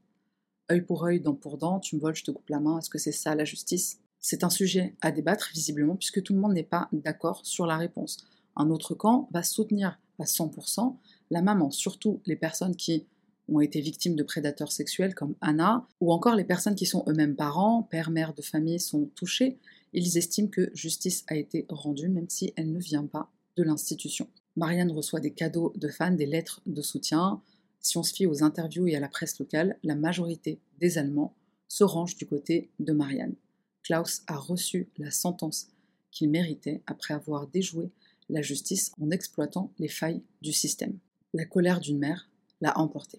Œil 0.72 0.82
pour 0.82 1.04
œil, 1.04 1.20
dent 1.20 1.34
pour 1.34 1.58
dent, 1.58 1.80
tu 1.80 1.96
me 1.96 2.02
voles, 2.02 2.16
je 2.16 2.24
te 2.24 2.32
coupe 2.32 2.50
la 2.50 2.60
main, 2.60 2.78
est-ce 2.78 2.90
que 2.90 3.00
c'est 3.00 3.12
ça 3.12 3.36
la 3.36 3.46
justice? 3.46 4.00
C'est 4.20 4.44
un 4.44 4.50
sujet 4.50 4.96
à 5.02 5.12
débattre 5.12 5.50
visiblement 5.54 5.96
puisque 5.96 6.22
tout 6.22 6.34
le 6.34 6.40
monde 6.40 6.54
n'est 6.54 6.64
pas 6.64 6.88
d'accord 6.94 7.42
sur 7.44 7.66
la 7.66 7.78
réponse. 7.78 8.18
Un 8.56 8.70
autre 8.70 8.94
camp 8.94 9.28
va 9.32 9.42
soutenir 9.44 10.00
à 10.20 10.26
100% 10.26 10.96
la 11.32 11.42
maman, 11.42 11.72
surtout 11.72 12.22
les 12.26 12.36
personnes 12.36 12.76
qui 12.76 13.08
ont 13.50 13.60
été 13.60 13.82
victimes 13.82 14.16
de 14.16 14.24
prédateurs 14.24 14.72
sexuels 14.72 15.16
comme 15.16 15.36
Anna, 15.42 15.88
ou 16.00 16.14
encore 16.14 16.36
les 16.36 16.44
personnes 16.44 16.76
qui 16.76 16.86
sont 16.86 17.04
eux-mêmes 17.08 17.36
parents, 17.36 17.84
pères, 17.84 18.12
mères 18.12 18.34
de 18.34 18.42
famille 18.42 18.80
sont 18.80 19.10
touchés 19.16 19.58
ils 19.94 20.18
estiment 20.18 20.48
que 20.48 20.72
justice 20.74 21.24
a 21.28 21.36
été 21.36 21.66
rendue 21.70 22.10
même 22.10 22.30
si 22.30 22.54
elle 22.56 22.72
ne 22.72 22.80
vient 22.80 23.06
pas 23.06 23.30
de 23.58 23.64
l'institution. 23.64 24.28
Marianne 24.56 24.92
reçoit 24.92 25.20
des 25.20 25.32
cadeaux 25.32 25.74
de 25.76 25.88
fans, 25.88 26.12
des 26.12 26.26
lettres 26.26 26.62
de 26.66 26.82
soutien. 26.82 27.42
Si 27.80 27.98
on 27.98 28.04
se 28.04 28.14
fie 28.14 28.26
aux 28.26 28.44
interviews 28.44 28.88
et 28.88 28.96
à 28.96 29.00
la 29.00 29.08
presse 29.08 29.40
locale, 29.40 29.78
la 29.84 29.96
majorité 29.96 30.60
des 30.80 30.98
Allemands 30.98 31.34
se 31.68 31.84
range 31.84 32.18
du 32.18 32.26
côté 32.26 32.70
de 32.80 32.92
Marianne. 32.94 33.36
Klaus 33.84 34.24
a 34.28 34.38
reçu 34.38 34.90
la 34.98 35.12
sentence 35.12 35.68
qu'il 36.12 36.30
méritait 36.30 36.82
après 36.86 37.14
avoir 37.14 37.48
déjoué 37.48 37.90
la 38.30 38.42
justice 38.42 38.92
en 39.02 39.10
exploitant 39.10 39.72
les 39.80 39.88
failles 39.88 40.22
du 40.42 40.54
système. 40.54 40.98
La 41.34 41.46
colère 41.46 41.80
d'une 41.80 41.98
mère 41.98 42.30
l'a 42.60 42.78
emporté. 42.78 43.18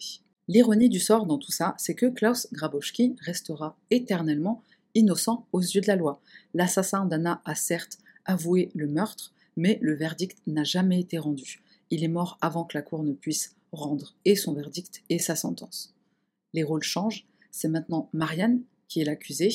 L'ironie 0.48 0.88
du 0.88 1.00
sort 1.00 1.26
dans 1.26 1.38
tout 1.38 1.52
ça, 1.52 1.74
c'est 1.78 1.94
que 1.94 2.06
Klaus 2.06 2.48
Grabowski 2.52 3.16
restera 3.20 3.76
éternellement 3.90 4.62
innocent 4.94 5.46
aux 5.52 5.60
yeux 5.60 5.80
de 5.80 5.86
la 5.86 5.96
loi. 5.96 6.20
L'assassin 6.54 7.06
d'Anna 7.06 7.42
a 7.44 7.54
certes 7.54 7.98
avoué 8.24 8.70
le 8.74 8.86
meurtre, 8.86 9.32
mais 9.56 9.78
le 9.82 9.94
verdict 9.94 10.38
n'a 10.46 10.64
jamais 10.64 11.00
été 11.00 11.18
rendu. 11.18 11.62
Il 11.90 12.04
est 12.04 12.08
mort 12.08 12.38
avant 12.40 12.64
que 12.64 12.76
la 12.76 12.82
Cour 12.82 13.02
ne 13.02 13.12
puisse 13.12 13.54
rendre 13.72 14.14
et 14.24 14.36
son 14.36 14.54
verdict 14.54 15.02
et 15.08 15.18
sa 15.18 15.36
sentence. 15.36 15.94
Les 16.52 16.62
rôles 16.62 16.82
changent, 16.82 17.26
c'est 17.50 17.68
maintenant 17.68 18.08
Marianne 18.12 18.62
qui 18.88 19.00
est 19.00 19.04
l'accusée. 19.04 19.50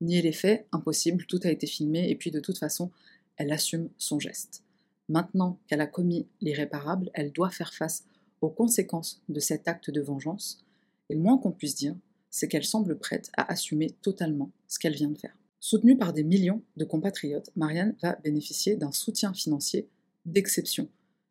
Nier 0.00 0.22
les 0.22 0.32
faits, 0.32 0.66
impossible, 0.72 1.24
tout 1.26 1.40
a 1.42 1.50
été 1.50 1.66
filmé 1.66 2.08
et 2.08 2.14
puis 2.14 2.30
de 2.30 2.40
toute 2.40 2.58
façon, 2.58 2.90
elle 3.36 3.52
assume 3.52 3.88
son 3.98 4.20
geste. 4.20 4.62
Maintenant 5.08 5.58
qu'elle 5.66 5.80
a 5.80 5.86
commis 5.86 6.26
l'irréparable, 6.40 7.10
elle 7.14 7.32
doit 7.32 7.50
faire 7.50 7.72
face 7.72 8.04
aux 8.40 8.50
conséquences 8.50 9.20
de 9.28 9.40
cet 9.40 9.66
acte 9.66 9.90
de 9.90 10.00
vengeance, 10.00 10.64
et 11.08 11.14
le 11.14 11.20
moins 11.20 11.38
qu'on 11.38 11.50
puisse 11.50 11.74
dire, 11.74 11.96
c'est 12.30 12.48
qu'elle 12.48 12.64
semble 12.64 12.98
prête 12.98 13.30
à 13.36 13.50
assumer 13.50 13.90
totalement 14.02 14.50
ce 14.66 14.78
qu'elle 14.78 14.94
vient 14.94 15.10
de 15.10 15.18
faire. 15.18 15.36
Soutenue 15.60 15.96
par 15.96 16.12
des 16.12 16.22
millions 16.22 16.62
de 16.76 16.84
compatriotes, 16.84 17.50
Marianne 17.56 17.96
va 18.00 18.16
bénéficier 18.22 18.76
d'un 18.76 18.92
soutien 18.92 19.32
financier 19.32 19.88
d'exception. 20.24 20.88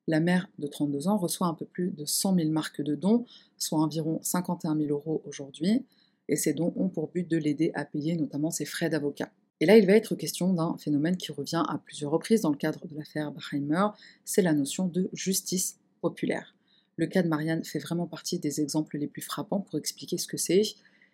La 0.08 0.20
mère 0.20 0.50
de 0.60 0.68
32 0.68 1.08
ans 1.08 1.18
reçoit 1.18 1.48
un 1.48 1.54
peu 1.54 1.66
plus 1.66 1.92
de 1.92 2.06
100 2.06 2.36
000 2.36 2.50
marques 2.50 2.82
de 2.82 2.96
dons, 2.96 3.26
soit 3.58 3.80
environ 3.80 4.20
51 4.24 4.78
000 4.78 4.90
euros 4.90 5.22
aujourd'hui, 5.26 5.86
et 6.30 6.36
ces 6.36 6.54
dons 6.54 6.74
ont 6.76 6.90
pour 6.90 7.10
but 7.10 7.30
de 7.30 7.38
l'aider 7.38 7.72
à 7.74 7.86
payer 7.86 8.16
notamment 8.16 8.52
ses 8.52 8.66
frais 8.66 8.90
d'avocat. 8.90 9.32
Et 9.60 9.66
là, 9.66 9.78
il 9.78 9.88
va 9.88 9.94
être 9.94 10.16
question 10.16 10.54
d'un 10.54 10.78
phénomène 10.78 11.18
qui 11.18 11.32
revient 11.32 11.64
à 11.68 11.78
plusieurs 11.80 12.12
reprises 12.12 12.42
dans 12.42 12.52
le 12.52 12.58
cadre 12.58 12.86
de 12.86 12.96
l'affaire 12.96 13.32
Baheimer, 13.32 13.88
c'est 14.24 14.42
la 14.42 14.54
notion 14.54 14.88
de 14.88 15.10
justice 15.14 15.80
populaire. 16.02 16.57
Le 16.98 17.06
cas 17.06 17.22
de 17.22 17.28
Marianne 17.28 17.64
fait 17.64 17.80
vraiment 17.80 18.08
partie 18.08 18.40
des 18.40 18.60
exemples 18.60 18.98
les 18.98 19.08
plus 19.08 19.22
frappants 19.22 19.62
pour 19.62 19.78
expliquer 19.78 20.18
ce 20.18 20.28
que 20.28 20.38
c'est. 20.38 20.64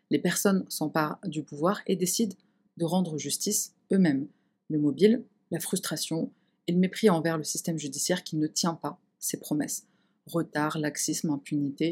Les 0.09 0.19
personnes 0.19 0.65
s'emparent 0.69 1.19
du 1.25 1.43
pouvoir 1.43 1.81
et 1.87 1.97
décident 1.97 2.35
de 2.77 2.85
rendre 2.85 3.17
justice 3.17 3.75
eux-mêmes. 3.91 4.27
Le 4.69 4.79
mobile, 4.79 5.25
la 5.51 5.59
frustration 5.59 6.31
et 6.67 6.71
le 6.71 6.79
mépris 6.79 7.09
envers 7.09 7.37
le 7.37 7.43
système 7.43 7.77
judiciaire 7.77 8.23
qui 8.23 8.37
ne 8.37 8.47
tient 8.47 8.75
pas 8.75 8.97
ses 9.19 9.37
promesses. 9.37 9.85
Retard, 10.25 10.77
laxisme, 10.77 11.31
impunité. 11.31 11.91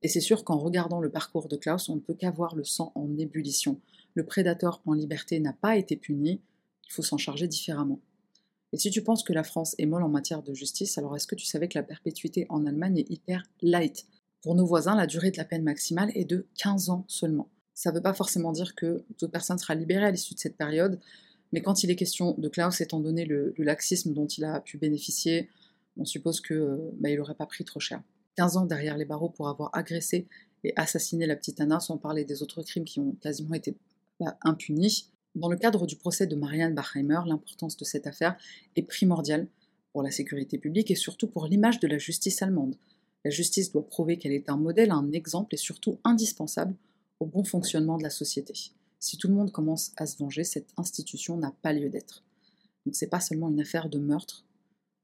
Et 0.00 0.08
c'est 0.08 0.20
sûr 0.20 0.42
qu'en 0.42 0.58
regardant 0.58 1.00
le 1.00 1.10
parcours 1.10 1.48
de 1.48 1.56
Klaus, 1.56 1.90
on 1.90 1.96
ne 1.96 2.00
peut 2.00 2.14
qu'avoir 2.14 2.56
le 2.56 2.64
sang 2.64 2.92
en 2.94 3.18
ébullition. 3.18 3.78
Le 4.14 4.24
prédateur 4.24 4.80
en 4.86 4.94
liberté 4.94 5.38
n'a 5.38 5.52
pas 5.52 5.76
été 5.76 5.96
puni, 5.96 6.40
il 6.88 6.92
faut 6.92 7.02
s'en 7.02 7.18
charger 7.18 7.46
différemment. 7.46 8.00
Et 8.72 8.78
si 8.78 8.90
tu 8.90 9.02
penses 9.02 9.22
que 9.22 9.32
la 9.32 9.44
France 9.44 9.74
est 9.78 9.86
molle 9.86 10.02
en 10.02 10.08
matière 10.08 10.42
de 10.42 10.54
justice, 10.54 10.96
alors 10.96 11.14
est-ce 11.14 11.26
que 11.26 11.34
tu 11.34 11.46
savais 11.46 11.68
que 11.68 11.78
la 11.78 11.82
perpétuité 11.82 12.46
en 12.48 12.66
Allemagne 12.66 12.98
est 12.98 13.10
hyper 13.10 13.42
light? 13.60 14.06
Pour 14.40 14.54
nos 14.54 14.66
voisins, 14.66 14.96
la 14.96 15.06
durée 15.06 15.30
de 15.30 15.36
la 15.36 15.44
peine 15.44 15.62
maximale 15.62 16.10
est 16.14 16.24
de 16.24 16.46
15 16.58 16.90
ans 16.90 17.04
seulement. 17.06 17.48
Ça 17.74 17.90
ne 17.90 17.96
veut 17.96 18.02
pas 18.02 18.14
forcément 18.14 18.52
dire 18.52 18.74
que 18.74 19.04
toute 19.18 19.30
personne 19.30 19.58
sera 19.58 19.74
libérée 19.74 20.06
à 20.06 20.10
l'issue 20.10 20.34
de 20.34 20.40
cette 20.40 20.56
période, 20.56 20.98
mais 21.52 21.60
quand 21.60 21.84
il 21.84 21.90
est 21.90 21.96
question 21.96 22.34
de 22.38 22.48
Klaus, 22.48 22.80
étant 22.80 23.00
donné 23.00 23.24
le, 23.24 23.54
laxisme 23.58 24.14
dont 24.14 24.26
il 24.26 24.44
a 24.44 24.60
pu 24.60 24.78
bénéficier, 24.78 25.48
on 25.98 26.04
suppose 26.04 26.40
qu'il 26.40 26.56
euh, 26.56 26.90
bah, 26.98 27.14
n'aurait 27.14 27.34
pas 27.34 27.46
pris 27.46 27.64
trop 27.64 27.80
cher. 27.80 28.02
15 28.36 28.56
ans 28.56 28.64
derrière 28.64 28.96
les 28.96 29.04
barreaux 29.04 29.28
pour 29.28 29.48
avoir 29.48 29.70
agressé 29.74 30.26
et 30.64 30.72
assassiné 30.76 31.26
la 31.26 31.36
petite 31.36 31.60
Anna, 31.60 31.80
sans 31.80 31.98
parler 31.98 32.24
des 32.24 32.42
autres 32.42 32.62
crimes 32.62 32.84
qui 32.84 33.00
ont 33.00 33.12
quasiment 33.20 33.54
été 33.54 33.76
bah, 34.18 34.38
impunis. 34.42 35.10
Dans 35.34 35.48
le 35.48 35.56
cadre 35.56 35.86
du 35.86 35.96
procès 35.96 36.26
de 36.26 36.36
Marianne 36.36 36.74
Bachheimer, 36.74 37.20
l'importance 37.26 37.76
de 37.78 37.84
cette 37.84 38.06
affaire 38.06 38.36
est 38.76 38.82
primordiale 38.82 39.48
pour 39.92 40.02
la 40.02 40.10
sécurité 40.10 40.58
publique 40.58 40.90
et 40.90 40.94
surtout 40.94 41.26
pour 41.26 41.46
l'image 41.46 41.80
de 41.80 41.88
la 41.88 41.96
justice 41.96 42.42
allemande. 42.42 42.76
La 43.24 43.30
justice 43.30 43.72
doit 43.72 43.86
prouver 43.86 44.18
qu'elle 44.18 44.32
est 44.32 44.50
un 44.50 44.56
modèle, 44.56 44.90
un 44.90 45.10
exemple 45.12 45.54
et 45.54 45.58
surtout 45.58 45.98
indispensable 46.04 46.74
au 47.18 47.26
bon 47.26 47.44
fonctionnement 47.44 47.96
de 47.96 48.02
la 48.02 48.10
société. 48.10 48.52
Si 48.98 49.16
tout 49.16 49.28
le 49.28 49.34
monde 49.34 49.52
commence 49.52 49.92
à 49.96 50.06
se 50.06 50.18
venger, 50.18 50.44
cette 50.44 50.68
institution 50.76 51.36
n'a 51.38 51.54
pas 51.62 51.72
lieu 51.72 51.88
d'être. 51.88 52.24
Donc 52.84 52.94
c'est 52.94 53.08
pas 53.08 53.20
seulement 53.20 53.48
une 53.48 53.60
affaire 53.60 53.88
de 53.88 53.98
meurtre, 53.98 54.44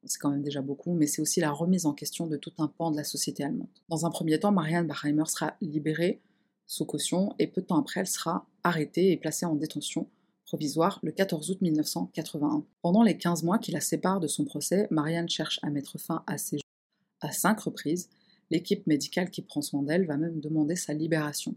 c'est 0.05 0.19
quand 0.19 0.31
même 0.31 0.43
déjà 0.43 0.63
beaucoup, 0.63 0.95
mais 0.95 1.07
c'est 1.07 1.23
aussi 1.23 1.41
la 1.41 1.51
remise 1.51 1.87
en 1.87 1.93
question 1.93 2.27
de 2.27 2.37
tout 2.37 2.53
un 2.59 2.69
pan 2.69 2.91
de 2.91 2.97
la 2.97 3.05
société 3.05 3.45
allemande. 3.45 3.69
Dans 3.89 4.07
un 4.07 4.11
premier 4.11 4.39
temps, 4.39 4.53
Marianne 4.53 4.87
Bachheimer 4.87 5.25
sera 5.27 5.57
libérée 5.61 6.21
sous 6.67 6.85
caution 6.85 7.35
et 7.39 7.47
peu 7.47 7.63
de 7.63 7.67
temps 7.67 7.81
après, 7.81 8.01
elle 8.01 8.07
sera 8.07 8.47
arrêtée 8.63 9.11
et 9.11 9.17
placée 9.17 9.47
en 9.47 9.55
détention 9.55 10.07
provisoire 10.49 10.99
le 11.03 11.13
14 11.13 11.51
août 11.51 11.61
1981. 11.61 12.65
Pendant 12.81 13.03
les 13.03 13.19
15 13.19 13.43
mois 13.43 13.59
qui 13.59 13.71
la 13.71 13.83
séparent 13.83 14.19
de 14.19 14.27
son 14.27 14.47
procès, 14.47 14.89
Marianne 14.91 15.29
cherche 15.29 15.61
à 15.63 15.69
mettre 15.69 15.99
fin 15.99 16.25
à 16.27 16.39
ses 16.39 16.57
jours 16.57 16.63
à 17.21 17.33
cinq 17.33 17.61
reprises. 17.61 18.09
L'équipe 18.51 18.87
médicale 18.87 19.31
qui 19.31 19.43
prend 19.43 19.61
soin 19.61 19.83
d'elle 19.83 20.07
va 20.07 20.17
même 20.17 20.41
demander 20.41 20.75
sa 20.75 20.95
libération. 20.95 21.55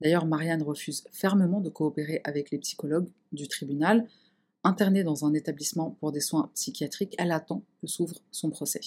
D'ailleurs, 0.00 0.26
Marianne 0.26 0.62
refuse 0.62 1.02
fermement 1.10 1.60
de 1.60 1.70
coopérer 1.70 2.20
avec 2.22 2.52
les 2.52 2.58
psychologues 2.58 3.08
du 3.32 3.48
tribunal. 3.48 4.06
Internée 4.62 5.02
dans 5.02 5.24
un 5.24 5.34
établissement 5.34 5.96
pour 5.98 6.12
des 6.12 6.20
soins 6.20 6.52
psychiatriques, 6.54 7.16
elle 7.18 7.32
attend 7.32 7.64
que 7.80 7.88
s'ouvre 7.88 8.20
son 8.30 8.50
procès. 8.50 8.80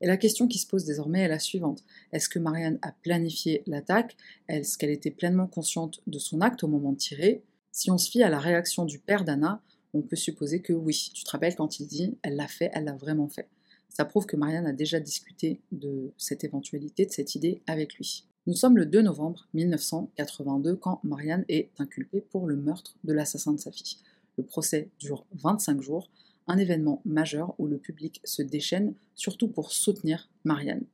Et 0.00 0.06
la 0.06 0.16
question 0.16 0.48
qui 0.48 0.58
se 0.58 0.66
pose 0.66 0.86
désormais 0.86 1.20
est 1.20 1.28
la 1.28 1.38
suivante. 1.38 1.84
Est-ce 2.12 2.30
que 2.30 2.38
Marianne 2.38 2.78
a 2.80 2.92
planifié 2.92 3.62
l'attaque? 3.66 4.16
Est-ce 4.48 4.78
qu'elle 4.78 4.88
était 4.88 5.10
pleinement 5.10 5.48
consciente 5.48 6.00
de 6.06 6.18
son 6.18 6.40
acte 6.40 6.64
au 6.64 6.68
moment 6.68 6.92
de 6.92 6.96
tirer 6.96 7.42
Si 7.72 7.90
on 7.90 7.98
se 7.98 8.10
fie 8.10 8.22
à 8.22 8.28
la 8.28 8.38
réaction 8.38 8.84
du 8.84 8.98
père 8.98 9.24
d'Anna, 9.24 9.62
on 9.94 10.02
peut 10.02 10.16
supposer 10.16 10.60
que 10.60 10.72
oui. 10.72 11.10
Tu 11.14 11.24
te 11.24 11.30
rappelles 11.30 11.56
quand 11.56 11.80
il 11.80 11.86
dit 11.86 12.16
elle 12.22 12.36
l'a 12.36 12.48
fait, 12.48 12.70
elle 12.74 12.84
l'a 12.84 12.96
vraiment 12.96 13.28
fait. 13.28 13.48
Ça 13.88 14.04
prouve 14.04 14.26
que 14.26 14.36
Marianne 14.36 14.66
a 14.66 14.72
déjà 14.72 15.00
discuté 15.00 15.60
de 15.72 16.12
cette 16.16 16.44
éventualité, 16.44 17.06
de 17.06 17.10
cette 17.10 17.34
idée 17.34 17.60
avec 17.66 17.94
lui. 17.94 18.24
Nous 18.46 18.54
sommes 18.54 18.76
le 18.76 18.86
2 18.86 19.02
novembre 19.02 19.48
1982 19.54 20.76
quand 20.76 21.00
Marianne 21.04 21.44
est 21.48 21.70
inculpée 21.78 22.20
pour 22.20 22.46
le 22.46 22.56
meurtre 22.56 22.96
de 23.04 23.12
l'assassin 23.12 23.52
de 23.52 23.60
sa 23.60 23.70
fille. 23.70 23.98
Le 24.38 24.44
procès 24.44 24.88
dure 24.98 25.26
25 25.34 25.82
jours, 25.82 26.08
un 26.46 26.56
événement 26.56 27.02
majeur 27.04 27.54
où 27.58 27.66
le 27.66 27.78
public 27.78 28.20
se 28.24 28.42
déchaîne, 28.42 28.94
surtout 29.14 29.48
pour 29.48 29.72
soutenir 29.72 30.30
Marianne. 30.44 30.84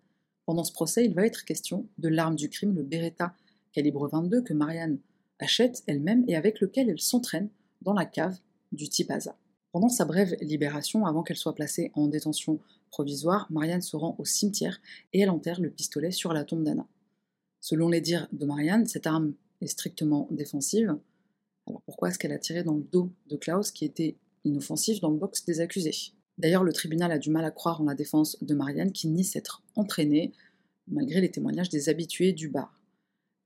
Pendant 0.45 0.65
ce 0.65 0.73
procès, 0.73 1.05
il 1.05 1.15
va 1.15 1.27
être 1.27 1.45
question 1.45 1.87
de 1.99 2.09
l'arme 2.09 2.35
du 2.35 2.49
crime, 2.49 2.75
le 2.75 2.83
Beretta 2.83 3.35
calibre 3.73 4.09
22 4.09 4.43
que 4.43 4.55
Marianne 4.55 4.99
achète 5.39 5.83
elle-même 5.87 6.25
et 6.29 6.37
avec 6.37 6.61
lequel 6.61 6.89
elle 6.91 7.01
s'entraîne 7.01 7.49
dans 7.83 7.95
la 7.95 8.05
cave 8.05 8.39
du 8.73 8.89
Tipaza. 8.89 9.37
Pendant 9.73 9.89
sa 9.89 10.05
brève 10.05 10.37
libération, 10.41 11.05
avant 11.05 11.23
qu'elle 11.23 11.37
soit 11.37 11.55
placée 11.55 11.91
en 11.95 12.09
détention 12.09 12.61
provisoire, 12.91 13.47
Marianne 13.51 13.83
se 13.83 13.97
rend 13.97 14.17
au 14.19 14.25
cimetière 14.25 14.81
et 15.13 15.21
elle 15.21 15.31
enterre 15.31 15.61
le 15.61 15.71
pistolet 15.71 16.11
sur 16.11 16.33
la 16.33 16.45
tombe 16.45 16.65
d'Anna. 16.65 16.87
Selon 17.61 17.89
les 17.89 18.01
dires 18.01 18.29
de 18.33 18.47
Marianne, 18.47 18.87
cette 18.87 19.07
arme 19.07 19.35
est 19.61 19.67
strictement 19.67 20.29
défensive. 20.31 20.97
Alors 21.67 21.83
pourquoi 21.83 22.09
est-ce 22.09 22.19
qu'elle 22.19 22.33
a 22.33 22.39
tiré 22.39 22.63
dans 22.63 22.75
le 22.75 22.87
dos 22.91 23.11
de 23.29 23.37
Klaus 23.37 23.71
qui 23.71 23.85
était 23.85 24.17
inoffensif 24.45 25.01
dans 25.01 25.11
le 25.11 25.19
box 25.19 25.45
des 25.45 25.61
accusés? 25.61 26.13
D'ailleurs, 26.39 26.65
le 26.65 26.73
tribunal 26.73 27.13
a 27.13 27.19
du 27.19 27.31
mal 27.31 27.45
à 27.45 27.51
croire 27.51 27.81
en 27.81 27.85
la 27.85 27.95
défense 27.95 28.43
de 28.43 28.55
Marianne 28.55 28.93
qui 28.93 29.09
nie 29.09 29.25
s'être 29.25 29.63
entraînée, 29.75 30.33
malgré 30.87 31.21
les 31.21 31.31
témoignages 31.31 31.71
des 31.71 31.89
habitués 31.89 32.33
du 32.33 32.49
bar. 32.49 32.76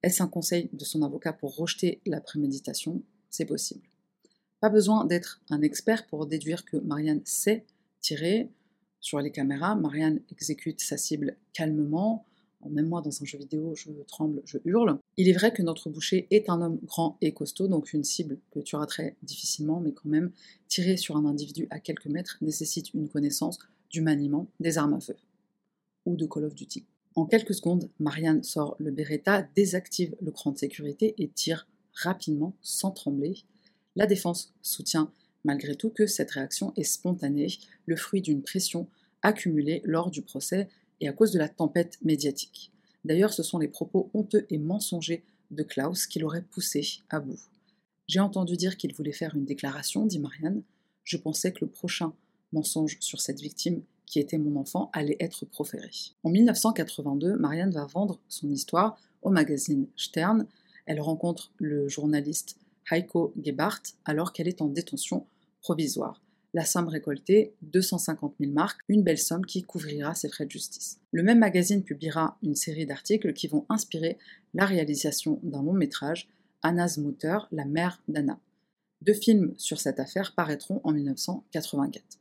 Est-ce 0.03 0.23
un 0.23 0.29
conseil 0.29 0.71
de 0.73 0.85
son 0.85 1.03
avocat 1.03 1.33
pour 1.33 1.57
rejeter 1.57 2.01
la 2.07 2.21
préméditation? 2.21 3.03
C'est 3.29 3.45
possible. 3.45 3.87
Pas 4.61 4.71
besoin 4.71 5.05
d'être 5.05 5.41
un 5.51 5.63
expert 5.63 6.07
pour 6.07 6.27
déduire 6.27 6.65
que 6.65 6.79
Marianne 6.79 7.23
sait 7.25 7.65
tirer. 8.01 8.51
Sur 9.01 9.21
les 9.21 9.31
caméras, 9.31 9.75
Marianne 9.77 10.21
exécute 10.31 10.81
sa 10.81 10.97
cible 10.97 11.37
calmement, 11.53 12.25
même 12.69 12.89
moi 12.89 13.01
dans 13.01 13.23
un 13.23 13.25
jeu 13.25 13.39
vidéo, 13.39 13.75
je 13.75 13.91
tremble, 14.07 14.43
je 14.45 14.59
hurle. 14.65 14.99
Il 15.17 15.29
est 15.29 15.33
vrai 15.33 15.53
que 15.53 15.63
notre 15.63 15.89
boucher 15.89 16.27
est 16.31 16.51
un 16.51 16.61
homme 16.61 16.79
grand 16.85 17.17
et 17.21 17.33
costaud, 17.33 17.69
donc 17.69 17.93
une 17.93 18.05
cible 18.05 18.39
que 18.51 18.61
tu 18.61 18.77
raterais 18.77 19.17
difficilement, 19.23 19.81
mais 19.81 19.93
quand 19.93 20.09
même, 20.09 20.33
tirer 20.69 20.97
sur 20.97 21.17
un 21.17 21.25
individu 21.25 21.67
à 21.71 21.81
quelques 21.81 22.07
mètres 22.07 22.37
nécessite 22.43 22.93
une 22.93 23.09
connaissance 23.09 23.59
du 23.91 24.03
maniement 24.03 24.47
des 24.61 24.77
armes 24.77 24.95
à 24.95 25.01
feu 25.01 25.17
ou 26.05 26.17
de 26.17 26.27
Call 26.27 26.45
of 26.45 26.55
Duty. 26.55 26.85
En 27.16 27.27
quelques 27.27 27.55
secondes, 27.55 27.90
Marianne 27.99 28.42
sort 28.42 28.77
le 28.79 28.90
Beretta, 28.90 29.42
désactive 29.57 30.14
le 30.20 30.31
cran 30.31 30.53
de 30.53 30.59
sécurité 30.59 31.14
et 31.18 31.29
tire 31.29 31.66
rapidement, 31.92 32.55
sans 32.62 32.92
trembler. 32.92 33.35
La 33.96 34.07
défense 34.07 34.55
soutient 34.62 35.12
malgré 35.44 35.75
tout 35.75 35.90
que 35.90 36.07
cette 36.07 36.31
réaction 36.31 36.73
est 36.77 36.85
spontanée, 36.85 37.49
le 37.87 37.96
fruit 37.96 38.20
d'une 38.20 38.42
pression 38.42 38.87
accumulée 39.23 39.83
lors 39.85 40.11
du 40.11 40.23
procès 40.23 40.68
et 41.01 41.09
à 41.09 41.12
cause 41.12 41.33
de 41.33 41.38
la 41.38 41.49
tempête 41.49 41.99
médiatique. 42.03 42.70
D'ailleurs, 43.05 43.33
ce 43.33 43.42
sont 43.42 43.59
les 43.59 43.68
propos 43.68 44.11
honteux 44.12 44.46
et 44.51 44.59
mensongers 44.59 45.25
de 45.51 45.62
Klaus 45.62 46.07
qui 46.07 46.18
l'auraient 46.18 46.42
poussé 46.42 47.01
à 47.09 47.20
bout. 47.20 47.40
J'ai 48.07 48.20
entendu 48.20 48.57
dire 48.57 48.77
qu'il 48.77 48.94
voulait 48.94 49.12
faire 49.12 49.35
une 49.35 49.44
déclaration, 49.44 50.05
dit 50.05 50.18
Marianne. 50.18 50.62
Je 51.05 51.16
pensais 51.16 51.53
que 51.53 51.64
le 51.64 51.70
prochain 51.70 52.12
mensonge 52.53 52.99
sur 53.01 53.20
cette 53.20 53.40
victime, 53.40 53.83
qui 54.11 54.19
était 54.19 54.38
mon 54.38 54.58
enfant, 54.61 54.90
allait 54.92 55.17
être 55.21 55.46
proféré. 55.46 55.90
En 56.25 56.31
1982, 56.31 57.37
Marianne 57.37 57.71
va 57.71 57.87
vendre 57.87 58.19
son 58.29 58.50
histoire 58.50 58.98
au 59.23 59.31
magazine 59.31 59.87
Stern. 59.96 60.46
Elle 60.87 61.00
rencontre 61.00 61.52
le 61.58 61.88
journaliste 61.88 62.56
Heiko 62.90 63.33
Gebhardt 63.40 63.94
alors 64.04 64.33
qu'elle 64.33 64.48
est 64.48 64.63
en 64.63 64.67
détention 64.67 65.27
provisoire 65.63 66.21
la 66.52 66.65
somme 66.65 66.88
récoltée, 66.88 67.54
250 67.63 68.35
000 68.40 68.52
marques, 68.52 68.81
une 68.88 69.02
belle 69.02 69.19
somme 69.19 69.46
qui 69.46 69.63
couvrira 69.63 70.15
ses 70.15 70.29
frais 70.29 70.46
de 70.46 70.50
justice. 70.50 70.98
Le 71.13 71.23
même 71.23 71.38
magazine 71.38 71.83
publiera 71.83 72.37
une 72.42 72.56
série 72.56 72.87
d'articles 72.87 73.33
qui 73.33 73.46
vont 73.46 73.67
inspirer 73.69 74.19
la 74.54 74.67
réalisation 74.67 75.38
d'un 75.42 75.63
long 75.63 75.73
métrage, 75.73 76.29
Anna's 76.63 76.98
Mutter, 76.98 77.38
la 77.52 77.65
mère 77.65 78.02
d'Anna. 78.08 78.38
Deux 79.02 79.15
films 79.15 79.54
sur 79.56 79.81
cette 79.81 80.00
affaire 80.00 80.35
paraîtront 80.35 80.81
en 80.85 80.92
1984. 80.92 82.19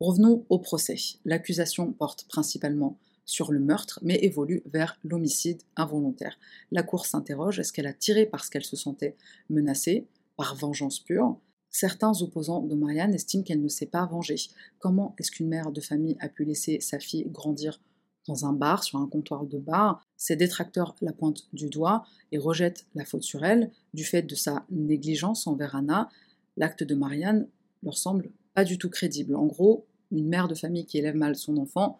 Revenons 0.00 0.44
au 0.50 0.58
procès. 0.58 0.96
L'accusation 1.24 1.92
porte 1.92 2.26
principalement 2.28 2.98
sur 3.24 3.50
le 3.50 3.60
meurtre, 3.60 3.98
mais 4.02 4.18
évolue 4.22 4.62
vers 4.66 4.98
l'homicide 5.02 5.62
involontaire. 5.74 6.38
La 6.70 6.82
cour 6.82 7.06
s'interroge, 7.06 7.58
est-ce 7.58 7.72
qu'elle 7.72 7.86
a 7.86 7.92
tiré 7.92 8.26
parce 8.26 8.50
qu'elle 8.50 8.64
se 8.64 8.76
sentait 8.76 9.16
menacée, 9.50 10.06
par 10.36 10.54
vengeance 10.54 11.00
pure? 11.00 11.38
Certains 11.70 12.22
opposants 12.22 12.60
de 12.60 12.74
Marianne 12.74 13.14
estiment 13.14 13.42
qu'elle 13.42 13.62
ne 13.62 13.68
s'est 13.68 13.86
pas 13.86 14.06
vengée. 14.06 14.36
Comment 14.78 15.14
est-ce 15.18 15.30
qu'une 15.30 15.48
mère 15.48 15.72
de 15.72 15.80
famille 15.80 16.16
a 16.20 16.28
pu 16.28 16.44
laisser 16.44 16.78
sa 16.80 17.00
fille 17.00 17.24
grandir 17.28 17.80
dans 18.28 18.44
un 18.44 18.52
bar, 18.52 18.84
sur 18.84 18.98
un 18.98 19.08
comptoir 19.08 19.44
de 19.46 19.58
bar? 19.58 20.06
Ses 20.16 20.36
détracteurs 20.36 20.94
la 21.00 21.12
pointent 21.12 21.48
du 21.52 21.68
doigt 21.68 22.04
et 22.32 22.38
rejettent 22.38 22.86
la 22.94 23.04
faute 23.04 23.24
sur 23.24 23.44
elle 23.44 23.70
du 23.94 24.04
fait 24.04 24.22
de 24.22 24.34
sa 24.34 24.66
négligence 24.70 25.46
envers 25.46 25.74
Anna. 25.74 26.10
L'acte 26.56 26.84
de 26.84 26.94
Marianne 26.94 27.48
leur 27.82 27.98
semble 27.98 28.30
du 28.64 28.78
tout 28.78 28.90
crédible. 28.90 29.34
En 29.34 29.46
gros, 29.46 29.86
une 30.10 30.28
mère 30.28 30.48
de 30.48 30.54
famille 30.54 30.86
qui 30.86 30.98
élève 30.98 31.16
mal 31.16 31.36
son 31.36 31.56
enfant, 31.56 31.98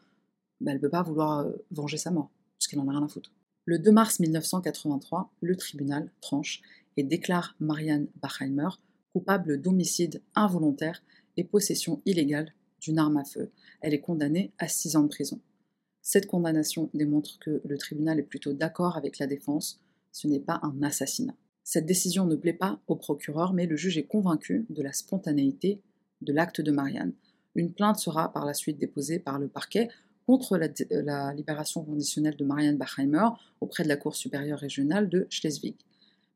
bah, 0.61 0.71
elle 0.71 0.79
ne 0.79 0.83
peut 0.83 0.91
pas 0.91 1.03
vouloir 1.03 1.41
euh, 1.41 1.53
venger 1.71 1.97
sa 1.97 2.11
mort, 2.11 2.31
parce 2.59 2.69
qu'elle 2.69 2.79
n'en 2.79 2.89
a 2.89 2.93
rien 2.93 3.05
à 3.05 3.09
foutre. 3.09 3.33
Le 3.65 3.79
2 3.79 3.91
mars 3.91 4.21
1983, 4.21 5.33
le 5.41 5.57
tribunal 5.57 6.11
tranche 6.21 6.63
et 6.97 7.03
déclare 7.03 7.57
Marianne 7.61 8.07
Bachheimer 8.23 8.69
coupable 9.13 9.61
d'homicide 9.61 10.21
involontaire 10.35 11.03
et 11.39 11.45
possession 11.45 12.03
illégale 12.05 12.53
d'une 12.81 12.99
arme 12.99 13.17
à 13.17 13.25
feu. 13.25 13.51
Elle 13.81 13.95
est 13.95 14.01
condamnée 14.01 14.53
à 14.59 14.69
6 14.69 14.97
ans 14.97 15.03
de 15.03 15.09
prison. 15.09 15.41
Cette 16.03 16.27
condamnation 16.27 16.91
démontre 16.95 17.39
que 17.39 17.63
le 17.65 17.79
tribunal 17.79 18.19
est 18.19 18.25
plutôt 18.25 18.53
d'accord 18.53 18.97
avec 18.97 19.19
la 19.19 19.27
défense, 19.27 19.81
ce 20.13 20.29
n'est 20.29 20.39
pas 20.39 20.61
un 20.63 20.83
assassinat. 20.83 21.35
Cette 21.65 21.87
décision 21.87 22.27
ne 22.27 22.37
plaît 22.37 22.53
pas 22.53 22.79
au 22.87 22.95
procureur, 22.95 23.53
mais 23.55 23.67
le 23.67 23.77
juge 23.77 23.99
est 23.99 24.07
convaincu 24.07 24.67
de 24.71 24.83
la 24.83 24.93
spontanéité 24.93 25.81
de 26.21 26.33
l'acte 26.33 26.61
de 26.61 26.71
Marianne. 26.71 27.13
Une 27.55 27.73
plainte 27.73 27.99
sera 27.99 28.33
par 28.33 28.45
la 28.45 28.55
suite 28.55 28.79
déposée 28.79 29.19
par 29.19 29.39
le 29.39 29.49
parquet 29.49 29.89
contre 30.27 30.59
la, 30.59 31.33
libération 31.33 31.85
conditionnelle 31.85 32.37
de 32.37 32.45
Marianne 32.45 32.77
Bachheimer 32.77 33.29
auprès 33.61 33.85
de 33.85 33.89
la 33.89 33.97
Cour 33.97 34.17
supérieure 34.17 34.59
régionale 34.59 35.09
de 35.09 35.27
Schleswig. 35.31 35.77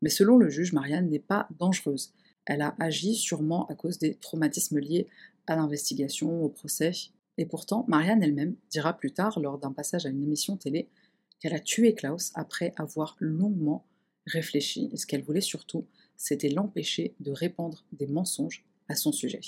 Mais 0.01 0.11
selon 0.11 0.39
le 0.39 0.49
juge, 0.49 0.73
Marianne 0.73 1.11
n'est 1.11 1.19
pas 1.19 1.49
dangereuse. 1.59 2.13
Elle 2.47 2.63
a 2.63 2.75
agi 2.79 3.15
sûrement 3.15 3.67
à 3.67 3.75
cause 3.75 3.99
des 3.99 4.15
traumatismes 4.15 4.79
liés 4.79 5.09
à 5.47 5.57
l'investigation, 5.57 6.43
au 6.43 6.49
procès. 6.49 6.93
Et 7.37 7.47
pourtant, 7.47 7.85
Marianne 7.89 8.23
elle-même 8.23 8.55
dira 8.71 8.97
plus 8.97 9.13
tard, 9.13 9.41
lors 9.41 9.59
d'un 9.59 9.73
passage 9.73 10.07
à 10.07 10.09
une 10.09 10.23
émission 10.23 10.57
télé, 10.57 10.89
qu'elle 11.41 11.55
a 11.55 11.61
tué 11.61 11.95
Klaus 11.95 12.33
après 12.35 12.73
avoir 12.77 13.17
longuement 13.19 13.85
réfléchi. 14.27 14.89
Et 14.93 14.97
ce 14.97 15.07
qu'elle 15.07 15.25
voulait 15.25 15.41
surtout, 15.41 15.87
c'était 16.17 16.51
l'empêcher 16.51 17.15
de 17.21 17.33
répandre 17.33 17.85
des 17.93 18.07
mensonges 18.07 18.65
à 18.89 18.95
son 18.95 19.13
sujet. 19.13 19.41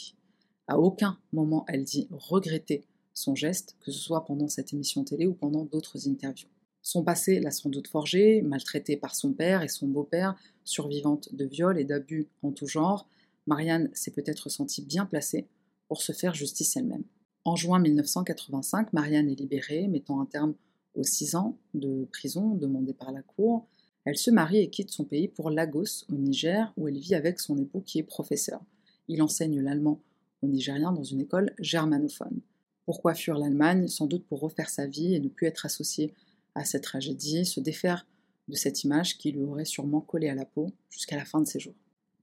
À 0.68 0.78
aucun 0.78 1.18
moment 1.32 1.64
elle 1.68 1.84
dit 1.84 2.08
regretter 2.10 2.84
son 3.14 3.34
geste, 3.34 3.76
que 3.80 3.90
ce 3.92 3.98
soit 3.98 4.24
pendant 4.24 4.48
cette 4.48 4.72
émission 4.72 5.04
télé 5.04 5.26
ou 5.26 5.34
pendant 5.34 5.64
d'autres 5.64 6.08
interviews. 6.08 6.48
Son 6.82 7.04
passé 7.04 7.38
l'a 7.40 7.50
sans 7.50 7.68
doute 7.68 7.88
forgée, 7.88 8.42
maltraitée 8.42 8.96
par 8.96 9.14
son 9.14 9.32
père 9.32 9.62
et 9.62 9.68
son 9.68 9.86
beau-père, 9.86 10.36
survivante 10.64 11.34
de 11.34 11.44
viols 11.44 11.78
et 11.78 11.84
d'abus 11.84 12.28
en 12.42 12.50
tout 12.50 12.66
genre, 12.66 13.06
Marianne 13.46 13.90
s'est 13.92 14.10
peut-être 14.10 14.48
sentie 14.48 14.82
bien 14.82 15.06
placée 15.06 15.46
pour 15.88 16.02
se 16.02 16.12
faire 16.12 16.34
justice 16.34 16.76
elle-même. 16.76 17.04
En 17.44 17.56
juin 17.56 17.80
1985, 17.80 18.92
Marianne 18.92 19.28
est 19.28 19.38
libérée, 19.38 19.88
mettant 19.88 20.20
un 20.20 20.26
terme 20.26 20.54
aux 20.94 21.02
six 21.02 21.34
ans 21.34 21.56
de 21.74 22.06
prison 22.12 22.54
demandés 22.54 22.94
par 22.94 23.10
la 23.10 23.22
Cour. 23.22 23.66
Elle 24.04 24.16
se 24.16 24.30
marie 24.30 24.58
et 24.58 24.70
quitte 24.70 24.90
son 24.90 25.04
pays 25.04 25.28
pour 25.28 25.50
Lagos, 25.50 26.04
au 26.10 26.14
Niger, 26.14 26.72
où 26.76 26.88
elle 26.88 26.98
vit 26.98 27.14
avec 27.14 27.40
son 27.40 27.56
époux 27.58 27.80
qui 27.80 27.98
est 27.98 28.04
professeur. 28.04 28.60
Il 29.08 29.22
enseigne 29.22 29.60
l'allemand 29.60 30.00
aux 30.43 30.49
Nigériens 30.49 30.93
dans 30.93 31.05
une 31.05 31.20
école 31.20 31.55
germanophone. 31.59 32.40
Pourquoi 32.84 33.14
fuir 33.14 33.38
l'Allemagne? 33.38 33.88
Sans 33.88 34.07
doute 34.07 34.26
pour 34.26 34.40
refaire 34.40 34.68
sa 34.68 34.86
vie 34.86 35.14
et 35.14 35.20
ne 35.20 35.28
plus 35.28 35.47
être 35.47 35.64
associé 35.64 36.12
à 36.55 36.64
cette 36.64 36.82
tragédie, 36.82 37.47
se 37.47 37.61
défaire 37.61 38.07
de 38.49 38.57
cette 38.57 38.84
image 38.84 39.18
qui 39.18 39.32
lui 39.32 39.43
aurait 39.45 39.64
sûrement 39.64 40.01
collé 40.01 40.28
à 40.28 40.34
la 40.34 40.45
peau 40.45 40.70
jusqu'à 40.90 41.16
la 41.16 41.24
fin 41.24 41.40
de 41.40 41.47
ses 41.47 41.61
jours. 41.61 41.74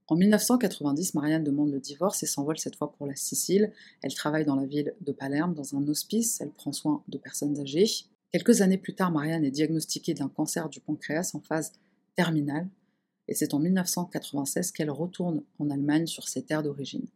En 0.06 0.16
1990, 0.16 1.14
Marianne 1.14 1.44
demande 1.44 1.70
le 1.70 1.78
divorce 1.78 2.22
et 2.22 2.26
s'envole 2.26 2.58
cette 2.58 2.76
fois 2.76 2.92
pour 2.92 3.06
la 3.06 3.14
Sicile. 3.14 3.72
Elle 4.02 4.12
travaille 4.12 4.44
dans 4.44 4.56
la 4.56 4.66
ville 4.66 4.94
de 5.00 5.12
Palerme, 5.12 5.54
dans 5.54 5.76
un 5.76 5.86
hospice, 5.86 6.40
elle 6.40 6.50
prend 6.50 6.72
soin 6.72 7.02
de 7.08 7.16
personnes 7.16 7.58
âgées. 7.60 7.86
Quelques 8.32 8.60
années 8.60 8.76
plus 8.76 8.94
tard, 8.94 9.12
Marianne 9.12 9.44
est 9.44 9.50
diagnostiquée 9.52 10.14
d'un 10.14 10.28
cancer 10.28 10.68
du 10.68 10.80
pancréas 10.80 11.30
en 11.34 11.40
phase 11.40 11.72
terminale, 12.16 12.68
et 13.28 13.34
c'est 13.34 13.54
en 13.54 13.60
1996 13.60 14.72
qu'elle 14.72 14.90
retourne 14.90 15.42
en 15.60 15.70
Allemagne 15.70 16.08
sur 16.08 16.28
ses 16.28 16.42
terres 16.42 16.64
d'origine. 16.64 17.06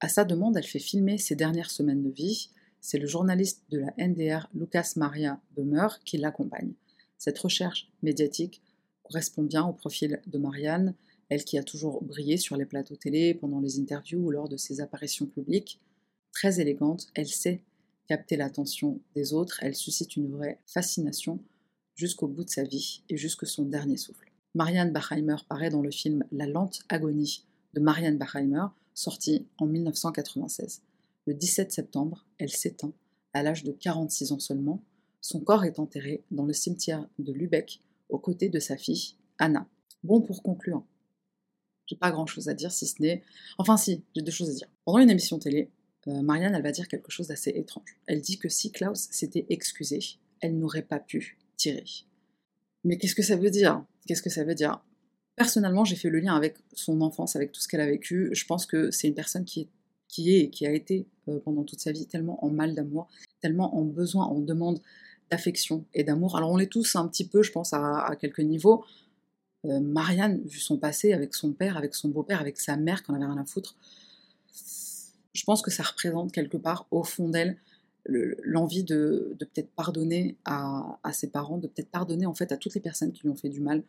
À 0.00 0.08
sa 0.08 0.24
demande, 0.24 0.56
elle 0.56 0.66
fait 0.66 0.78
filmer 0.78 1.18
ses 1.18 1.36
dernières 1.36 1.70
semaines 1.70 2.02
de 2.02 2.10
vie. 2.10 2.50
C'est 2.80 2.98
le 2.98 3.06
journaliste 3.06 3.62
de 3.70 3.78
la 3.78 3.94
NDR, 3.98 4.48
Lucas 4.54 4.92
Maria 4.96 5.40
Böhmer, 5.56 5.88
qui 6.04 6.18
l'accompagne. 6.18 6.72
Cette 7.16 7.38
recherche 7.38 7.90
médiatique 8.02 8.60
correspond 9.02 9.42
bien 9.42 9.64
au 9.64 9.72
profil 9.72 10.20
de 10.26 10.38
Marianne, 10.38 10.94
elle 11.28 11.44
qui 11.44 11.58
a 11.58 11.62
toujours 11.62 12.02
brillé 12.02 12.36
sur 12.36 12.56
les 12.56 12.66
plateaux 12.66 12.96
télé, 12.96 13.34
pendant 13.34 13.60
les 13.60 13.78
interviews 13.80 14.26
ou 14.26 14.30
lors 14.30 14.48
de 14.48 14.56
ses 14.56 14.80
apparitions 14.80 15.26
publiques. 15.26 15.80
Très 16.32 16.60
élégante, 16.60 17.06
elle 17.14 17.28
sait 17.28 17.62
capter 18.06 18.36
l'attention 18.36 19.00
des 19.14 19.32
autres, 19.32 19.58
elle 19.62 19.74
suscite 19.74 20.16
une 20.16 20.30
vraie 20.30 20.60
fascination 20.66 21.40
jusqu'au 21.94 22.28
bout 22.28 22.44
de 22.44 22.50
sa 22.50 22.64
vie 22.64 23.02
et 23.08 23.16
jusque 23.16 23.46
son 23.46 23.64
dernier 23.64 23.96
souffle. 23.96 24.30
Marianne 24.54 24.92
Bachheimer 24.92 25.36
paraît 25.48 25.70
dans 25.70 25.80
le 25.80 25.90
film 25.90 26.24
La 26.30 26.46
lente 26.46 26.82
agonie 26.88 27.44
de 27.72 27.80
Marianne 27.80 28.18
Bachheimer, 28.18 28.66
sorti 28.94 29.46
en 29.58 29.66
1996. 29.66 30.82
Le 31.26 31.34
17 31.34 31.72
septembre, 31.72 32.26
elle 32.38 32.50
s'éteint 32.50 32.92
à 33.32 33.42
l'âge 33.42 33.64
de 33.64 33.72
46 33.72 34.32
ans 34.32 34.38
seulement. 34.38 34.82
Son 35.20 35.40
corps 35.40 35.64
est 35.64 35.78
enterré 35.78 36.22
dans 36.30 36.44
le 36.44 36.52
cimetière 36.52 37.06
de 37.18 37.32
Lübeck 37.32 37.80
aux 38.08 38.18
côtés 38.18 38.48
de 38.48 38.60
sa 38.60 38.76
fille 38.76 39.16
Anna. 39.38 39.66
Bon 40.02 40.20
pour 40.20 40.42
conclure, 40.42 40.84
j'ai 41.86 41.96
pas 41.96 42.10
grand 42.10 42.26
chose 42.26 42.48
à 42.48 42.54
dire 42.54 42.72
si 42.72 42.86
ce 42.86 43.02
n'est. 43.02 43.22
Enfin, 43.58 43.76
si, 43.76 44.02
j'ai 44.14 44.22
deux 44.22 44.32
choses 44.32 44.50
à 44.50 44.54
dire. 44.54 44.68
Pendant 44.84 44.98
une 44.98 45.10
émission 45.10 45.38
télé, 45.38 45.70
euh, 46.08 46.22
Marianne, 46.22 46.60
va 46.60 46.72
dire 46.72 46.88
quelque 46.88 47.10
chose 47.10 47.28
d'assez 47.28 47.50
étrange. 47.50 47.96
Elle 48.06 48.20
dit 48.20 48.38
que 48.38 48.48
si 48.48 48.70
Klaus 48.70 49.08
s'était 49.10 49.46
excusé, 49.48 49.98
elle 50.40 50.58
n'aurait 50.58 50.82
pas 50.82 50.98
pu 50.98 51.38
tirer. 51.56 51.84
Mais 52.84 52.98
qu'est-ce 52.98 53.14
que 53.14 53.22
ça 53.22 53.36
veut 53.36 53.50
dire? 53.50 53.84
Qu'est-ce 54.06 54.22
que 54.22 54.30
ça 54.30 54.44
veut 54.44 54.54
dire? 54.54 54.82
Personnellement, 55.36 55.84
j'ai 55.84 55.96
fait 55.96 56.10
le 56.10 56.20
lien 56.20 56.36
avec 56.36 56.56
son 56.74 57.00
enfance, 57.00 57.34
avec 57.34 57.50
tout 57.50 57.60
ce 57.60 57.68
qu'elle 57.68 57.80
a 57.80 57.86
vécu. 57.86 58.30
Je 58.32 58.44
pense 58.44 58.66
que 58.66 58.90
c'est 58.90 59.08
une 59.08 59.14
personne 59.14 59.44
qui 59.44 59.62
est, 59.62 59.68
et 60.16 60.50
qui 60.50 60.64
a 60.66 60.70
été 60.70 61.06
euh, 61.28 61.40
pendant 61.40 61.64
toute 61.64 61.80
sa 61.80 61.90
vie 61.90 62.06
tellement 62.06 62.44
en 62.44 62.50
mal 62.50 62.74
d'amour, 62.74 63.08
tellement 63.40 63.76
en 63.76 63.82
besoin, 63.82 64.26
en 64.26 64.38
demande 64.38 64.80
d'affection 65.30 65.84
et 65.92 66.04
d'amour. 66.04 66.36
Alors 66.36 66.50
on 66.50 66.56
l'est 66.56 66.70
tous 66.70 66.94
un 66.94 67.08
petit 67.08 67.26
peu, 67.26 67.42
je 67.42 67.50
pense, 67.50 67.72
à, 67.72 68.14
quelques 68.20 68.40
niveaux. 68.40 68.84
Euh, 69.64 69.80
Marianne, 69.80 70.40
vu 70.44 70.60
son 70.60 70.78
passé 70.78 71.12
avec 71.12 71.34
son 71.34 71.52
père, 71.52 71.76
avec 71.76 71.94
son 71.94 72.10
beau-père, 72.10 72.40
avec 72.40 72.60
sa 72.60 72.76
mère, 72.76 73.02
qu'on 73.02 73.14
avait 73.14 73.24
rien 73.24 73.38
à 73.38 73.44
foutre, 73.44 73.76
je 75.32 75.42
pense 75.44 75.62
que 75.62 75.70
ça 75.70 75.82
représente 75.82 76.30
quelque 76.30 76.56
part 76.56 76.86
au 76.92 77.02
fond 77.02 77.28
d'elle 77.28 77.58
l'envie 78.06 78.84
de, 78.84 79.34
peut-être 79.38 79.70
pardonner 79.70 80.36
à, 80.44 80.98
ses 81.12 81.28
parents, 81.28 81.58
de 81.58 81.66
peut-être 81.66 81.88
pardonner 81.88 82.26
en 82.26 82.34
fait 82.34 82.52
à 82.52 82.56
toutes 82.56 82.74
les 82.74 82.80
personnes 82.80 83.12
qui 83.12 83.22
lui 83.22 83.30
ont 83.30 83.34
fait 83.34 83.48
du 83.48 83.60
mal 83.60 83.82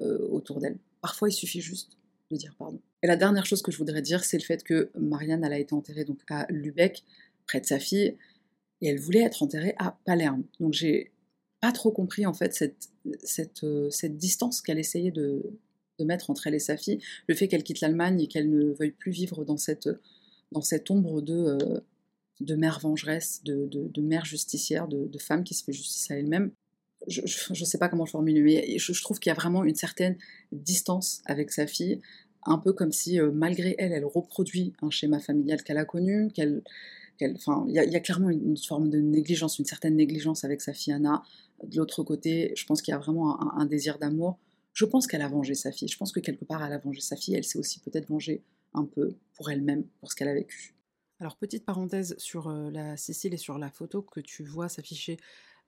euh, 0.00 0.28
autour 0.30 0.60
d'elle. 0.60 0.76
Parfois, 1.02 1.28
il 1.28 1.32
suffit 1.32 1.60
juste 1.60 1.98
de 2.30 2.36
dire 2.36 2.54
pardon. 2.58 2.80
Et 3.02 3.06
la 3.06 3.16
dernière 3.16 3.44
chose 3.44 3.60
que 3.60 3.70
je 3.70 3.76
voudrais 3.76 4.00
dire, 4.00 4.24
c'est 4.24 4.38
le 4.38 4.44
fait 4.44 4.64
que 4.64 4.90
Marianne, 4.98 5.44
a 5.44 5.58
été 5.58 5.74
enterrée 5.74 6.04
donc 6.04 6.20
à 6.30 6.46
Lubeck, 6.48 7.04
près 7.46 7.60
de 7.60 7.66
sa 7.66 7.78
fille, 7.78 8.16
et 8.80 8.88
elle 8.88 8.98
voulait 8.98 9.22
être 9.22 9.42
enterrée 9.42 9.74
à 9.78 9.98
Palerme. 10.04 10.44
Donc 10.60 10.72
j'ai 10.72 11.12
pas 11.60 11.72
trop 11.72 11.92
compris 11.92 12.24
en 12.26 12.32
fait 12.32 12.54
cette, 12.54 12.90
cette, 13.22 13.64
euh, 13.64 13.90
cette 13.90 14.16
distance 14.16 14.62
qu'elle 14.62 14.78
essayait 14.78 15.10
de, 15.10 15.42
de, 15.98 16.04
mettre 16.04 16.30
entre 16.30 16.46
elle 16.46 16.54
et 16.54 16.58
sa 16.58 16.76
fille, 16.76 17.00
le 17.28 17.34
fait 17.34 17.48
qu'elle 17.48 17.62
quitte 17.62 17.80
l'Allemagne 17.80 18.20
et 18.20 18.26
qu'elle 18.26 18.50
ne 18.50 18.72
veuille 18.72 18.92
plus 18.92 19.12
vivre 19.12 19.44
dans 19.44 19.56
cette, 19.56 19.88
dans 20.50 20.62
cette 20.62 20.90
ombre 20.90 21.20
de, 21.20 21.34
euh, 21.34 21.80
de 22.40 22.54
mère 22.56 22.80
vengeresse, 22.80 23.42
de, 23.44 23.66
de, 23.66 24.02
mère 24.02 24.24
justicière, 24.24 24.88
de, 24.88 25.18
femme 25.18 25.44
qui 25.44 25.54
se 25.54 25.64
fait 25.64 25.72
justice 25.72 26.10
à 26.10 26.16
elle-même. 26.16 26.50
Je 27.08 27.20
ne 27.22 27.64
sais 27.64 27.78
pas 27.78 27.88
comment 27.88 28.04
le 28.04 28.10
formuler, 28.10 28.42
mais 28.42 28.78
je, 28.78 28.92
je 28.92 29.02
trouve 29.02 29.18
qu'il 29.18 29.30
y 29.30 29.32
a 29.32 29.34
vraiment 29.34 29.64
une 29.64 29.74
certaine 29.74 30.16
distance 30.52 31.22
avec 31.26 31.50
sa 31.50 31.66
fille, 31.66 32.00
un 32.44 32.58
peu 32.58 32.72
comme 32.72 32.92
si 32.92 33.20
euh, 33.20 33.30
malgré 33.32 33.74
elle, 33.78 33.92
elle 33.92 34.04
reproduit 34.04 34.72
un 34.82 34.90
schéma 34.90 35.18
familial 35.18 35.62
qu'elle 35.62 35.78
a 35.78 35.84
connu, 35.84 36.30
qu'elle 36.32 36.62
Enfin, 37.34 37.64
il 37.68 37.74
y, 37.74 37.96
a 37.96 38.00
clairement 38.00 38.30
une, 38.30 38.56
forme 38.56 38.90
de 38.90 38.98
négligence, 38.98 39.58
une 39.58 39.64
certaine 39.64 39.96
négligence 39.96 40.44
avec 40.44 40.60
sa 40.60 40.72
fille 40.72 40.92
Anna. 40.92 41.22
De 41.62 41.76
l'autre 41.76 42.02
côté, 42.02 42.52
je 42.56 42.64
pense 42.66 42.82
qu'il 42.82 42.92
y 42.92 42.94
a 42.94 42.98
vraiment 42.98 43.56
un, 43.56 43.64
désir 43.66 43.98
d'amour. 43.98 44.38
Je 44.72 44.84
pense 44.84 45.06
qu'elle 45.06 45.22
a 45.22 45.28
vengé 45.28 45.54
sa 45.54 45.70
fille. 45.70 45.88
Je 45.88 45.96
pense 45.96 46.12
que 46.12 46.20
quelque 46.20 46.44
part, 46.44 46.64
elle 46.64 46.72
a 46.72 46.78
vengé 46.78 47.00
sa 47.00 47.16
fille. 47.16 47.34
Elle 47.34 47.44
s'est 47.44 47.58
aussi 47.58 47.80
peut-être 47.80 48.08
vengée 48.08 48.42
un 48.74 48.84
peu 48.84 49.14
pour 49.36 49.50
elle-même, 49.50 49.84
pour 50.00 50.10
ce 50.10 50.16
qu'elle 50.16 50.28
a 50.28 50.34
vécu. 50.34 50.74
Alors, 51.20 51.36
petite 51.36 51.64
parenthèse 51.64 52.16
sur 52.18 52.48
euh, 52.48 52.70
la 52.70 52.96
Sicile 52.96 53.34
et 53.34 53.38
sur 53.38 53.58
la 53.58 53.70
photo 53.70 54.02
que 54.02 54.18
tu 54.18 54.42
vois 54.42 54.68
s'afficher 54.68 55.18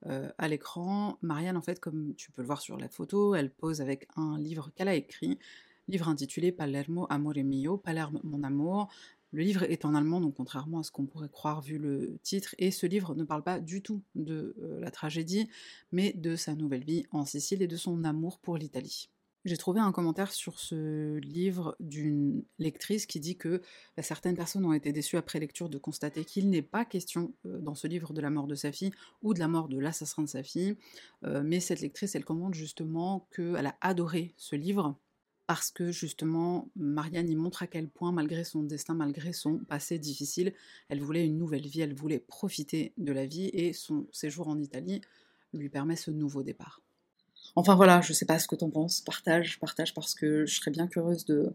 euh, 0.07 0.29
à 0.37 0.47
l'écran. 0.47 1.17
Marianne, 1.21 1.57
en 1.57 1.61
fait, 1.61 1.79
comme 1.79 2.13
tu 2.15 2.31
peux 2.31 2.41
le 2.41 2.47
voir 2.47 2.61
sur 2.61 2.77
la 2.77 2.89
photo, 2.89 3.35
elle 3.35 3.51
pose 3.51 3.81
avec 3.81 4.07
un 4.15 4.37
livre 4.37 4.71
qu'elle 4.75 4.87
a 4.87 4.95
écrit, 4.95 5.39
livre 5.87 6.07
intitulé 6.07 6.51
Palermo 6.51 7.07
Amore 7.09 7.43
Mio, 7.43 7.77
Palerme 7.77 8.19
mon 8.23 8.43
amour, 8.43 8.89
le 9.35 9.43
livre 9.43 9.63
est 9.63 9.83
en 9.83 9.95
allemand, 9.95 10.21
donc 10.21 10.35
contrairement 10.35 10.79
à 10.79 10.83
ce 10.83 10.91
qu'on 10.91 11.05
pourrait 11.05 11.29
croire 11.29 11.61
vu 11.61 11.77
le 11.77 12.17
titre, 12.23 12.55
et 12.57 12.71
ce 12.71 12.85
livre 12.85 13.15
ne 13.15 13.25
parle 13.25 13.43
pas 13.43 13.59
du 13.59 13.81
tout 13.81 14.01
de 14.15 14.55
euh, 14.61 14.79
la 14.79 14.91
tragédie, 14.91 15.49
mais 15.91 16.13
de 16.13 16.37
sa 16.37 16.55
nouvelle 16.55 16.85
vie 16.85 17.05
en 17.11 17.25
Sicile 17.25 17.61
et 17.61 17.67
de 17.67 17.75
son 17.75 18.05
amour 18.05 18.39
pour 18.39 18.57
l'Italie. 18.57 19.09
J'ai 19.45 19.57
trouvé 19.57 19.79
un 19.79 19.91
commentaire 19.91 20.31
sur 20.31 20.59
ce 20.59 21.17
livre 21.17 21.75
d'une 21.79 22.43
lectrice 22.57 23.05
qui 23.05 23.19
dit 23.19 23.37
que 23.37 23.61
bah, 23.95 24.01
certaines 24.01 24.35
personnes 24.35 24.65
ont 24.65 24.73
été 24.73 24.91
déçues 24.91 25.17
après 25.17 25.39
lecture 25.39 25.69
de 25.69 25.77
constater 25.77 26.25
qu'il 26.25 26.49
n'est 26.49 26.63
pas 26.63 26.83
question 26.83 27.31
euh, 27.45 27.59
dans 27.59 27.75
ce 27.75 27.85
livre 27.85 28.11
de 28.11 28.21
la 28.21 28.31
mort 28.31 28.47
de 28.47 28.55
sa 28.55 28.71
fille 28.71 28.91
ou 29.21 29.35
de 29.35 29.39
la 29.39 29.47
mort 29.47 29.67
de 29.67 29.77
l'assassin 29.77 30.23
de 30.23 30.27
sa 30.27 30.41
fille. 30.41 30.77
Euh, 31.25 31.43
mais 31.45 31.59
cette 31.59 31.81
lectrice, 31.81 32.15
elle 32.15 32.25
commente 32.25 32.55
justement 32.55 33.27
qu'elle 33.35 33.67
a 33.67 33.77
adoré 33.81 34.33
ce 34.35 34.55
livre 34.55 34.97
parce 35.45 35.69
que 35.69 35.91
justement 35.91 36.71
Marianne 36.75 37.29
y 37.29 37.35
montre 37.35 37.61
à 37.61 37.67
quel 37.67 37.87
point, 37.87 38.11
malgré 38.11 38.43
son 38.43 38.63
destin, 38.63 38.95
malgré 38.95 39.31
son 39.31 39.59
passé 39.59 39.99
difficile, 39.99 40.55
elle 40.89 41.01
voulait 41.01 41.23
une 41.23 41.37
nouvelle 41.37 41.67
vie, 41.67 41.81
elle 41.81 41.93
voulait 41.93 42.17
profiter 42.17 42.93
de 42.97 43.11
la 43.11 43.27
vie 43.27 43.51
et 43.53 43.73
son 43.73 44.07
séjour 44.11 44.47
en 44.47 44.57
Italie 44.57 45.01
lui 45.53 45.69
permet 45.69 45.95
ce 45.95 46.09
nouveau 46.09 46.41
départ. 46.41 46.81
Enfin 47.55 47.75
voilà, 47.75 48.01
je 48.01 48.11
sais 48.11 48.25
pas 48.25 48.37
ce 48.37 48.47
que 48.47 48.55
t'en 48.55 48.69
penses, 48.69 49.01
partage, 49.01 49.59
partage 49.59 49.93
parce 49.93 50.13
que 50.13 50.45
je 50.45 50.55
serais 50.55 50.71
bien 50.71 50.87
curieuse 50.87 51.25
de, 51.25 51.53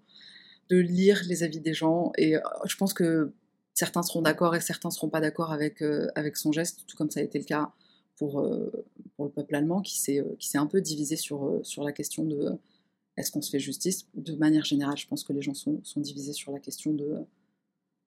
lire 0.70 1.22
les 1.26 1.42
avis 1.42 1.60
des 1.60 1.74
gens. 1.74 2.12
Et 2.16 2.36
euh, 2.36 2.40
je 2.64 2.76
pense 2.76 2.94
que 2.94 3.32
certains 3.74 4.02
seront 4.02 4.22
d'accord 4.22 4.54
et 4.56 4.60
certains 4.60 4.90
seront 4.90 5.08
pas 5.08 5.20
d'accord 5.20 5.52
avec, 5.52 5.82
euh, 5.82 6.08
avec 6.14 6.36
son 6.36 6.52
geste, 6.52 6.86
tout 6.86 6.96
comme 6.96 7.10
ça 7.10 7.20
a 7.20 7.22
été 7.22 7.38
le 7.38 7.44
cas 7.44 7.72
pour, 8.16 8.40
euh, 8.40 8.70
le 9.18 9.28
peuple 9.28 9.54
allemand 9.54 9.82
qui 9.82 9.98
s'est 9.98 10.24
un 10.54 10.66
peu 10.66 10.80
divisé 10.80 11.16
sur, 11.16 11.60
la 11.78 11.92
question 11.92 12.24
de 12.24 12.52
est-ce 13.16 13.30
qu'on 13.30 13.42
se 13.42 13.50
fait 13.50 13.60
justice? 13.60 14.06
De 14.14 14.34
manière 14.36 14.64
générale, 14.64 14.96
je 14.96 15.06
pense 15.06 15.24
que 15.24 15.32
les 15.32 15.42
gens 15.42 15.54
sont 15.54 15.82
divisés 15.96 16.32
sur 16.32 16.52
la 16.52 16.60
question 16.60 16.92
de 16.94 17.18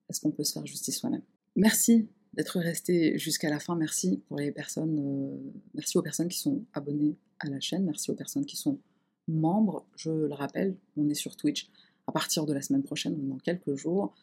est-ce 0.10 0.22
qu'on 0.22 0.32
peut 0.32 0.44
se 0.44 0.54
faire 0.54 0.66
justice 0.66 0.98
soi-même. 1.00 1.22
Merci 1.56 2.08
d'être 2.34 2.60
resté 2.60 3.18
jusqu'à 3.18 3.50
la 3.50 3.60
fin. 3.60 3.76
Merci 3.76 4.22
pour 4.28 4.38
les 4.38 4.52
personnes, 4.52 5.00
euh, 5.00 5.52
merci 5.74 5.98
aux 5.98 6.02
personnes 6.02 6.30
qui 6.30 6.40
sont 6.40 6.64
abonnées 6.74 7.16
à 7.40 7.50
la 7.50 7.60
chaîne. 7.60 7.86
Merci 7.86 8.12
aux 8.12 8.16
personnes 8.16 8.46
qui 8.46 8.58
sont 8.58 8.80
membres. 9.28 9.86
Je 9.96 10.10
le 10.10 10.34
rappelle, 10.34 10.76
on 10.98 11.10
est 11.10 11.16
sur 11.16 11.36
Twitch 11.36 11.70
à 12.08 12.12
partir 12.12 12.46
de 12.46 12.54
la 12.54 12.62
semaine 12.62 12.84
prochaine, 12.84 13.30
dans 13.30 13.38
quelques 13.38 13.76
jours. 13.76 14.14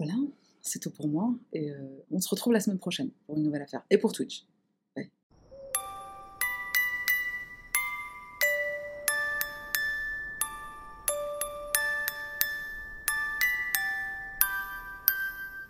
Voilà, 0.00 0.14
c'est 0.60 0.80
tout 0.80 0.90
pour 0.90 1.08
moi 1.08 1.34
et 1.52 1.70
euh, 1.70 1.76
on 2.10 2.20
se 2.20 2.28
retrouve 2.28 2.52
la 2.52 2.60
semaine 2.60 2.78
prochaine 2.78 3.10
pour 3.26 3.36
une 3.36 3.44
nouvelle 3.44 3.62
affaire 3.62 3.84
et 3.90 3.98
pour 3.98 4.12
Twitch. 4.12 4.44